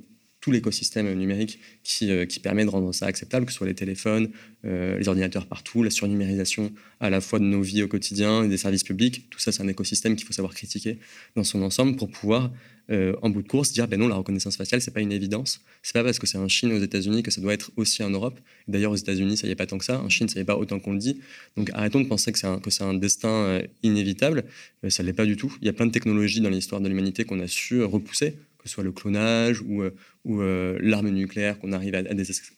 l'écosystème 0.52 1.12
numérique 1.14 1.58
qui, 1.82 2.10
euh, 2.10 2.26
qui, 2.26 2.40
permet 2.40 2.64
de 2.64 2.70
rendre 2.70 2.92
ça 2.92 3.06
acceptable, 3.06 3.46
que 3.46 3.52
ce 3.52 3.58
soit 3.58 3.66
les 3.66 3.74
téléphones, 3.74 4.30
euh, 4.64 4.98
les 4.98 5.08
ordinateurs 5.08 5.46
partout, 5.46 5.82
la 5.82 5.90
surnumérisation 5.90 6.72
à 7.00 7.10
la 7.10 7.20
fois 7.20 7.38
de 7.38 7.44
nos 7.44 7.62
vies 7.62 7.82
au 7.82 7.88
quotidien 7.88 8.44
et 8.44 8.48
des 8.48 8.56
services 8.56 8.84
publics. 8.84 9.28
Tout 9.30 9.38
ça, 9.38 9.52
c'est 9.52 9.62
un 9.62 9.68
écosystème 9.68 10.16
qu'il 10.16 10.26
faut 10.26 10.32
savoir 10.32 10.54
critiquer 10.54 10.98
dans 11.36 11.44
son 11.44 11.62
ensemble 11.62 11.96
pour 11.96 12.10
pouvoir, 12.10 12.50
euh, 12.90 13.14
en 13.22 13.30
bout 13.30 13.42
de 13.42 13.48
course, 13.48 13.72
dire 13.72 13.86
ben 13.88 13.98
non, 13.98 14.08
la 14.08 14.16
reconnaissance 14.16 14.56
faciale, 14.56 14.80
c'est 14.80 14.92
pas 14.92 15.00
une 15.00 15.12
évidence. 15.12 15.60
C'est 15.82 15.92
pas 15.92 16.04
parce 16.04 16.18
que 16.18 16.26
c'est 16.26 16.38
en 16.38 16.48
Chine 16.48 16.72
aux 16.72 16.82
États-Unis 16.82 17.22
que 17.22 17.30
ça 17.30 17.40
doit 17.40 17.54
être 17.54 17.70
aussi 17.76 18.02
en 18.02 18.10
Europe. 18.10 18.40
D'ailleurs, 18.66 18.92
aux 18.92 18.96
États-Unis, 18.96 19.36
ça 19.36 19.46
y 19.46 19.50
est 19.50 19.56
pas 19.56 19.66
tant 19.66 19.78
que 19.78 19.84
ça. 19.84 20.00
En 20.00 20.08
Chine, 20.08 20.28
ça 20.28 20.38
y 20.38 20.42
est 20.42 20.46
pas 20.46 20.56
autant 20.56 20.78
qu'on 20.80 20.92
le 20.92 20.98
dit. 20.98 21.20
Donc, 21.56 21.70
arrêtons 21.74 22.00
de 22.00 22.08
penser 22.08 22.32
que 22.32 22.38
c'est 22.38 22.46
un, 22.46 22.60
un, 22.80 22.94
destin 22.94 23.62
inévitable. 23.82 24.44
ça 24.88 25.02
l'est 25.02 25.12
pas 25.12 25.26
du 25.26 25.36
tout. 25.36 25.54
Il 25.60 25.66
y 25.66 25.70
a 25.70 25.72
plein 25.72 25.86
de 25.86 25.92
technologies 25.92 26.40
dans 26.40 26.50
l'histoire 26.50 26.80
de 26.80 26.88
l'humanité 26.88 27.24
qu'on 27.24 27.40
a 27.40 27.46
su 27.46 27.82
repousser 27.82 28.36
ce 28.68 28.74
soit 28.74 28.84
le 28.84 28.92
clonage 28.92 29.62
ou, 29.62 29.82
euh, 29.82 29.94
euh, 30.26 30.78
l'arme 30.80 31.08
nucléaire 31.08 31.58
qu'on 31.58 31.72
arrive 31.72 31.94
à, 31.94 32.02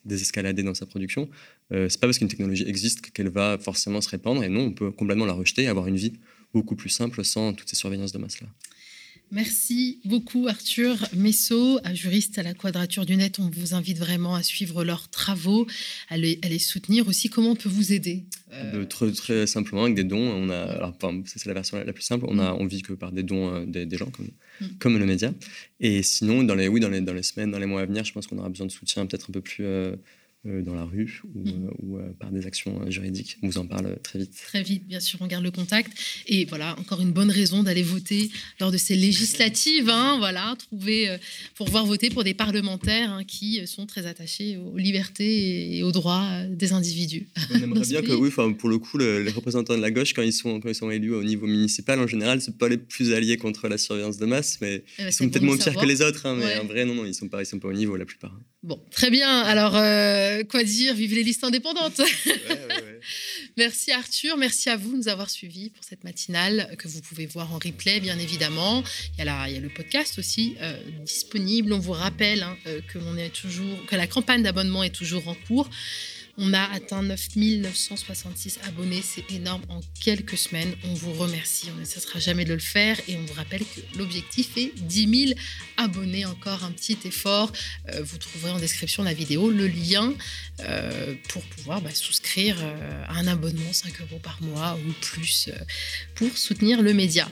désescalader 0.05 0.63
dans 0.63 0.75
sa 0.75 0.87
production. 0.87 1.29
Euh, 1.73 1.89
c'est 1.89 2.01
pas 2.01 2.07
parce 2.07 2.19
qu'une 2.19 2.29
technologie 2.29 2.65
existe 2.67 3.11
qu'elle 3.11 3.29
va 3.29 3.59
forcément 3.59 4.01
se 4.01 4.09
répandre, 4.09 4.45
et 4.45 4.49
non, 4.49 4.67
on 4.67 4.73
peut 4.73 4.91
complètement 4.91 5.27
la 5.27 5.33
rejeter 5.33 5.63
et 5.63 5.69
avoir 5.69 5.87
une 5.87 5.97
vie 5.97 6.15
beaucoup 6.53 6.77
plus 6.77 6.91
simple 6.91 7.25
sans 7.25 7.55
toutes 7.55 7.69
ces 7.69 7.77
surveillances 7.77 8.13
de 8.13 8.19
masse-là. 8.19 8.49
Merci 9.33 10.01
beaucoup 10.05 10.49
Arthur 10.49 10.97
Messot, 11.14 11.78
juriste 11.93 12.39
à 12.39 12.43
la 12.43 12.53
Quadrature 12.53 13.07
du 13.07 13.14
Net. 13.14 13.39
On 13.39 13.49
vous 13.49 13.74
invite 13.74 13.99
vraiment 13.99 14.35
à 14.35 14.43
suivre 14.43 14.83
leurs 14.83 15.09
travaux, 15.09 15.68
à 16.09 16.16
les, 16.16 16.59
soutenir 16.59 17.07
aussi. 17.07 17.31
Comment 17.31 17.51
on 17.51 17.57
peut 17.57 17.68
vous 17.68 17.93
aider 17.93 18.24
euh, 18.53 18.85
très, 18.85 19.47
simplement 19.47 19.85
avec 19.85 19.95
des 19.95 20.03
dons. 20.03 20.18
On 20.18 20.51
a, 20.51 20.59
alors, 20.59 20.97
c'est 21.26 21.47
la 21.47 21.55
version 21.55 21.78
la 21.78 21.93
plus 21.93 22.03
simple. 22.03 22.24
On 22.28 22.41
a 22.41 22.51
envie 22.51 22.83
que 22.83 22.93
par 22.93 23.12
des 23.12 23.22
dons 23.22 23.55
euh, 23.55 23.64
des, 23.66 23.97
gens 23.97 24.11
comme, 24.11 24.31
mm. 24.61 24.66
comme 24.81 24.99
le 24.99 25.07
média. 25.07 25.33
Et 25.78 26.03
sinon, 26.03 26.43
dans 26.43 26.57
les, 26.57 26.66
oui, 26.66 26.81
dans 26.81 26.89
les, 26.89 27.01
dans 27.01 27.14
les 27.14 27.22
semaines, 27.22 27.53
dans 27.53 27.61
les 27.61 27.66
mois 27.66 27.83
à 27.83 27.87
venir, 27.87 28.05
je 28.05 28.12
pense 28.12 28.26
qu'on 28.26 28.39
aura 28.39 28.49
besoin 28.49 28.66
de 28.66 28.72
soutien 28.72 29.07
peut-être 29.07 29.31
un 29.31 29.33
peu 29.33 29.43
plus 29.43 29.64
euh, 29.64 29.93
euh, 29.93 29.97
dans 30.45 30.74
la 30.74 30.84
rue 30.84 31.20
ou, 31.34 31.41
mm. 31.41 31.49
euh, 31.49 31.99
euh, 31.99 32.12
par 32.18 32.30
des 32.30 32.47
actions 32.47 32.91
juridiques. 32.91 33.36
On 33.43 33.49
vous 33.49 33.59
en 33.59 33.66
parle 33.66 33.99
très 34.03 34.18
vite. 34.18 34.32
Très 34.47 34.62
vite, 34.62 34.86
bien 34.86 35.01
sûr, 35.01 35.18
on 35.20 35.26
garde 35.26 35.45
le 35.45 35.51
contact. 35.51 35.93
Et 36.26 36.47
voilà, 36.47 36.78
encore 36.78 37.03
une 37.03 37.12
bonne 37.12 37.30
raison 37.30 37.62
d'aller 37.62 37.82
voter 37.82 38.30
lors 38.59 38.72
de 38.72 38.78
ces 38.78 38.97
législatives. 38.97 39.91
Hein, 39.91 40.16
voilà, 40.18 40.57
trouver 40.59 41.18
pour 41.57 41.68
voir 41.68 41.84
voter 41.84 42.09
pour 42.09 42.24
des 42.24 42.32
parlementaires 42.32 43.12
hein, 43.12 43.24
qui 43.24 43.66
sont 43.66 43.86
très 43.86 44.07
attachés 44.07 44.57
aux 44.57 44.78
libertés 44.78 45.76
et 45.76 45.82
aux 45.82 45.93
droits 45.93 46.45
des 46.49 46.72
individus. 46.72 47.28
On 47.51 47.62
aimerait 47.62 47.80
bien 47.88 48.01
que, 48.01 48.12
oui, 48.12 48.30
pour 48.30 48.68
le 48.70 48.78
coup, 48.78 48.97
les 48.97 49.30
représentants 49.30 49.76
de 49.76 49.82
la 49.82 49.91
gauche, 49.91 50.14
quand 50.14 50.22
ils 50.22 50.32
sont, 50.32 50.61
quand 50.61 50.70
ils 50.70 50.74
sont 50.74 50.91
élus 50.91 51.14
au 51.14 51.22
niveau 51.22 51.47
municipal, 51.47 52.01
en 52.01 52.07
général, 52.07 52.41
c'est 52.41 52.57
pas 52.57 52.68
les 52.68 52.78
plus 52.78 53.12
alliés 53.12 53.36
contre 53.36 53.68
la 53.68 53.76
surveillance 53.76 54.16
de 54.16 54.26
masse, 54.26 54.59
mais 54.62 54.84
eh 54.99 55.03
ben, 55.03 55.09
ils 55.09 55.12
sont 55.12 55.28
peut-être 55.28 55.43
moins 55.43 55.59
pires 55.59 55.76
que 55.76 55.86
les 55.86 56.01
autres. 56.01 56.24
Hein, 56.24 56.36
mais 56.36 56.59
en 56.59 56.64
vrai, 56.64 56.86
non, 56.86 56.95
non, 56.95 57.05
ils 57.05 57.14
sont 57.14 57.28
pas, 57.28 57.43
ils 57.43 57.47
sont 57.47 57.59
pas 57.59 57.68
au 57.68 57.74
niveau 57.74 57.97
la 57.97 58.07
plupart. 58.07 58.34
Bon, 58.63 58.79
très 58.91 59.09
bien. 59.09 59.41
Alors, 59.41 59.75
euh, 59.75 60.45
quoi 60.45 60.63
dire? 60.63 60.93
Vive 60.93 61.15
les 61.15 61.23
listes 61.23 61.45
indépendantes. 61.45 62.03
merci 63.57 63.91
Arthur, 63.91 64.37
merci 64.37 64.69
à 64.69 64.77
vous 64.77 64.93
de 64.93 64.97
nous 64.99 65.09
avoir 65.09 65.31
suivis 65.31 65.71
pour 65.71 65.83
cette 65.83 66.05
matinale 66.05 66.77
que 66.79 66.87
vous 66.87 67.01
pouvez 67.01 67.25
voir 67.25 67.55
en 67.55 67.59
replay, 67.59 68.01
bien 68.01 68.19
évidemment. 68.19 68.85
Il 69.17 69.25
y 69.25 69.29
a, 69.29 69.49
il 69.49 69.55
y 69.55 69.57
a 69.57 69.61
le 69.61 69.71
podcast 69.71 70.19
aussi 70.19 70.57
euh, 70.61 70.79
disponible. 71.07 71.73
On 71.73 71.79
vous 71.79 71.93
rappelle 71.93 72.43
hein, 72.43 72.55
euh, 72.67 72.83
que, 72.93 72.99
est 73.19 73.31
toujours, 73.31 73.87
que 73.87 73.97
la 73.97 74.07
campagne 74.07 74.43
d'abonnement 74.43 74.85
est 74.85 74.95
toujours 74.95 75.27
en 75.29 75.35
cours. 75.47 75.71
On 76.39 76.55
a 76.55 76.62
atteint 76.72 77.03
9966 77.03 78.61
abonnés, 78.66 79.03
c'est 79.03 79.31
énorme 79.31 79.62
en 79.68 79.81
quelques 80.01 80.39
semaines. 80.39 80.74
On 80.85 80.95
vous 80.95 81.12
remercie, 81.12 81.68
on 81.74 81.81
ne 81.81 81.85
cessera 81.85 82.18
jamais 82.18 82.45
de 82.45 82.55
le 82.55 82.61
faire 82.61 82.99
et 83.09 83.16
on 83.16 83.22
vous 83.22 83.35
rappelle 83.35 83.61
que 83.61 83.99
l'objectif 83.99 84.57
est 84.57 84.72
10 84.76 85.26
000 85.28 85.41
abonnés, 85.76 86.24
encore 86.24 86.64
un 86.64 86.72
petit 86.72 86.99
effort. 87.05 87.53
Euh, 87.91 88.03
vous 88.03 88.18
trouverez 88.18 88.53
en 88.53 88.59
description 88.59 89.03
de 89.03 89.09
la 89.09 89.14
vidéo 89.14 89.51
le 89.51 89.66
lien 89.66 90.14
euh, 90.61 91.14
pour 91.28 91.43
pouvoir 91.43 91.81
bah, 91.81 91.95
souscrire 91.95 92.57
euh, 92.61 93.05
à 93.09 93.18
un 93.18 93.26
abonnement 93.26 93.72
5 93.72 94.01
euros 94.01 94.20
par 94.22 94.41
mois 94.43 94.78
ou 94.87 94.93
plus 95.01 95.51
pour 96.14 96.37
soutenir 96.37 96.83
le 96.83 96.95
média. 96.95 97.28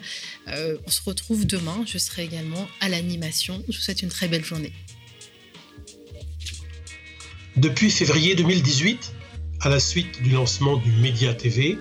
on 0.47 0.91
se 0.91 1.03
retrouve 1.03 1.47
demain, 1.47 1.85
je 1.87 1.99
serai 1.99 2.25
également 2.25 2.69
à 2.81 2.89
l'animation. 2.89 3.63
Je 3.69 3.77
vous 3.77 3.83
souhaite 3.83 4.03
une 4.03 4.09
très 4.09 4.29
belle 4.29 4.45
journée. 4.45 4.73
Depuis 7.59 7.91
février 7.91 8.37
2018, 8.37 9.15
à 9.63 9.69
la 9.69 9.81
suite 9.81 10.23
du 10.23 10.31
lancement 10.31 10.77
du 10.77 10.93
Média 10.93 11.35
TV, 11.35 11.77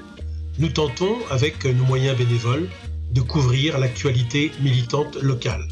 nous 0.57 0.69
tentons, 0.69 1.15
avec 1.29 1.65
nos 1.65 1.83
moyens 1.83 2.17
bénévoles, 2.17 2.67
de 3.11 3.21
couvrir 3.21 3.77
l'actualité 3.77 4.51
militante 4.59 5.17
locale. 5.17 5.63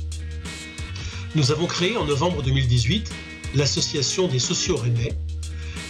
Nous 1.34 1.52
avons 1.52 1.66
créé 1.66 1.98
en 1.98 2.06
novembre 2.06 2.44
2018 2.44 3.12
l'association 3.56 4.28
des 4.28 4.38
sociaux 4.38 4.76
rennais, 4.76 5.14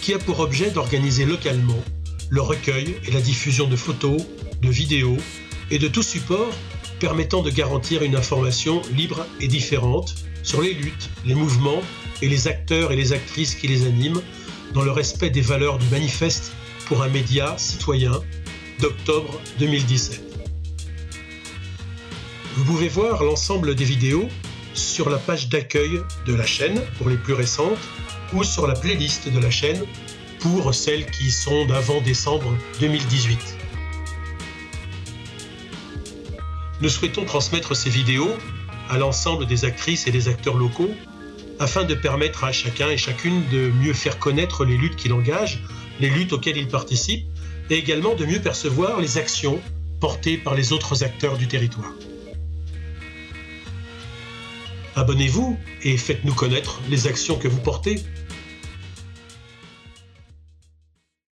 qui 0.00 0.14
a 0.14 0.18
pour 0.18 0.40
objet 0.40 0.70
d'organiser 0.70 1.26
localement 1.26 1.84
le 2.30 2.40
recueil 2.40 2.96
et 3.06 3.10
la 3.10 3.20
diffusion 3.20 3.68
de 3.68 3.76
photos, 3.76 4.22
de 4.62 4.70
vidéos 4.70 5.18
et 5.70 5.78
de 5.78 5.88
tout 5.88 6.02
support 6.02 6.54
permettant 7.00 7.42
de 7.42 7.50
garantir 7.50 8.02
une 8.02 8.16
information 8.16 8.80
libre 8.96 9.26
et 9.42 9.46
différente 9.46 10.14
sur 10.42 10.62
les 10.62 10.72
luttes, 10.72 11.10
les 11.26 11.34
mouvements 11.34 11.82
et 12.22 12.28
les 12.28 12.48
acteurs 12.48 12.92
et 12.92 12.96
les 12.96 13.12
actrices 13.12 13.54
qui 13.54 13.68
les 13.68 13.86
animent 13.86 14.20
dans 14.74 14.82
le 14.82 14.90
respect 14.90 15.30
des 15.30 15.40
valeurs 15.40 15.78
du 15.78 15.86
manifeste 15.88 16.52
pour 16.86 17.02
un 17.02 17.08
média 17.08 17.56
citoyen 17.58 18.12
d'octobre 18.80 19.40
2017. 19.58 20.22
Vous 22.56 22.64
pouvez 22.64 22.88
voir 22.88 23.22
l'ensemble 23.22 23.74
des 23.74 23.84
vidéos 23.84 24.28
sur 24.74 25.10
la 25.10 25.18
page 25.18 25.48
d'accueil 25.48 26.00
de 26.26 26.34
la 26.34 26.46
chaîne 26.46 26.80
pour 26.98 27.08
les 27.08 27.16
plus 27.16 27.34
récentes 27.34 27.78
ou 28.32 28.44
sur 28.44 28.66
la 28.66 28.74
playlist 28.74 29.28
de 29.28 29.38
la 29.38 29.50
chaîne 29.50 29.84
pour 30.40 30.74
celles 30.74 31.10
qui 31.10 31.30
sont 31.30 31.66
d'avant 31.66 32.00
décembre 32.00 32.52
2018. 32.80 33.38
Nous 36.80 36.88
souhaitons 36.88 37.24
transmettre 37.24 37.74
ces 37.74 37.90
vidéos 37.90 38.30
à 38.90 38.98
l'ensemble 38.98 39.46
des 39.46 39.64
actrices 39.64 40.06
et 40.06 40.10
des 40.10 40.28
acteurs 40.28 40.56
locaux 40.56 40.90
afin 41.58 41.84
de 41.84 41.94
permettre 41.94 42.44
à 42.44 42.52
chacun 42.52 42.90
et 42.90 42.96
chacune 42.96 43.42
de 43.50 43.70
mieux 43.82 43.94
faire 43.94 44.18
connaître 44.18 44.64
les 44.64 44.76
luttes 44.76 44.96
qu'il 44.96 45.12
engage, 45.12 45.62
les 46.00 46.10
luttes 46.10 46.32
auxquelles 46.32 46.56
il 46.56 46.68
participe, 46.68 47.26
et 47.70 47.74
également 47.74 48.14
de 48.14 48.24
mieux 48.24 48.40
percevoir 48.40 49.00
les 49.00 49.18
actions 49.18 49.60
portées 50.00 50.36
par 50.36 50.54
les 50.54 50.72
autres 50.72 51.02
acteurs 51.02 51.36
du 51.36 51.48
territoire. 51.48 51.92
Abonnez-vous 54.94 55.58
et 55.82 55.96
faites-nous 55.96 56.34
connaître 56.34 56.80
les 56.88 57.06
actions 57.06 57.36
que 57.36 57.48
vous 57.48 57.60
portez 57.60 58.02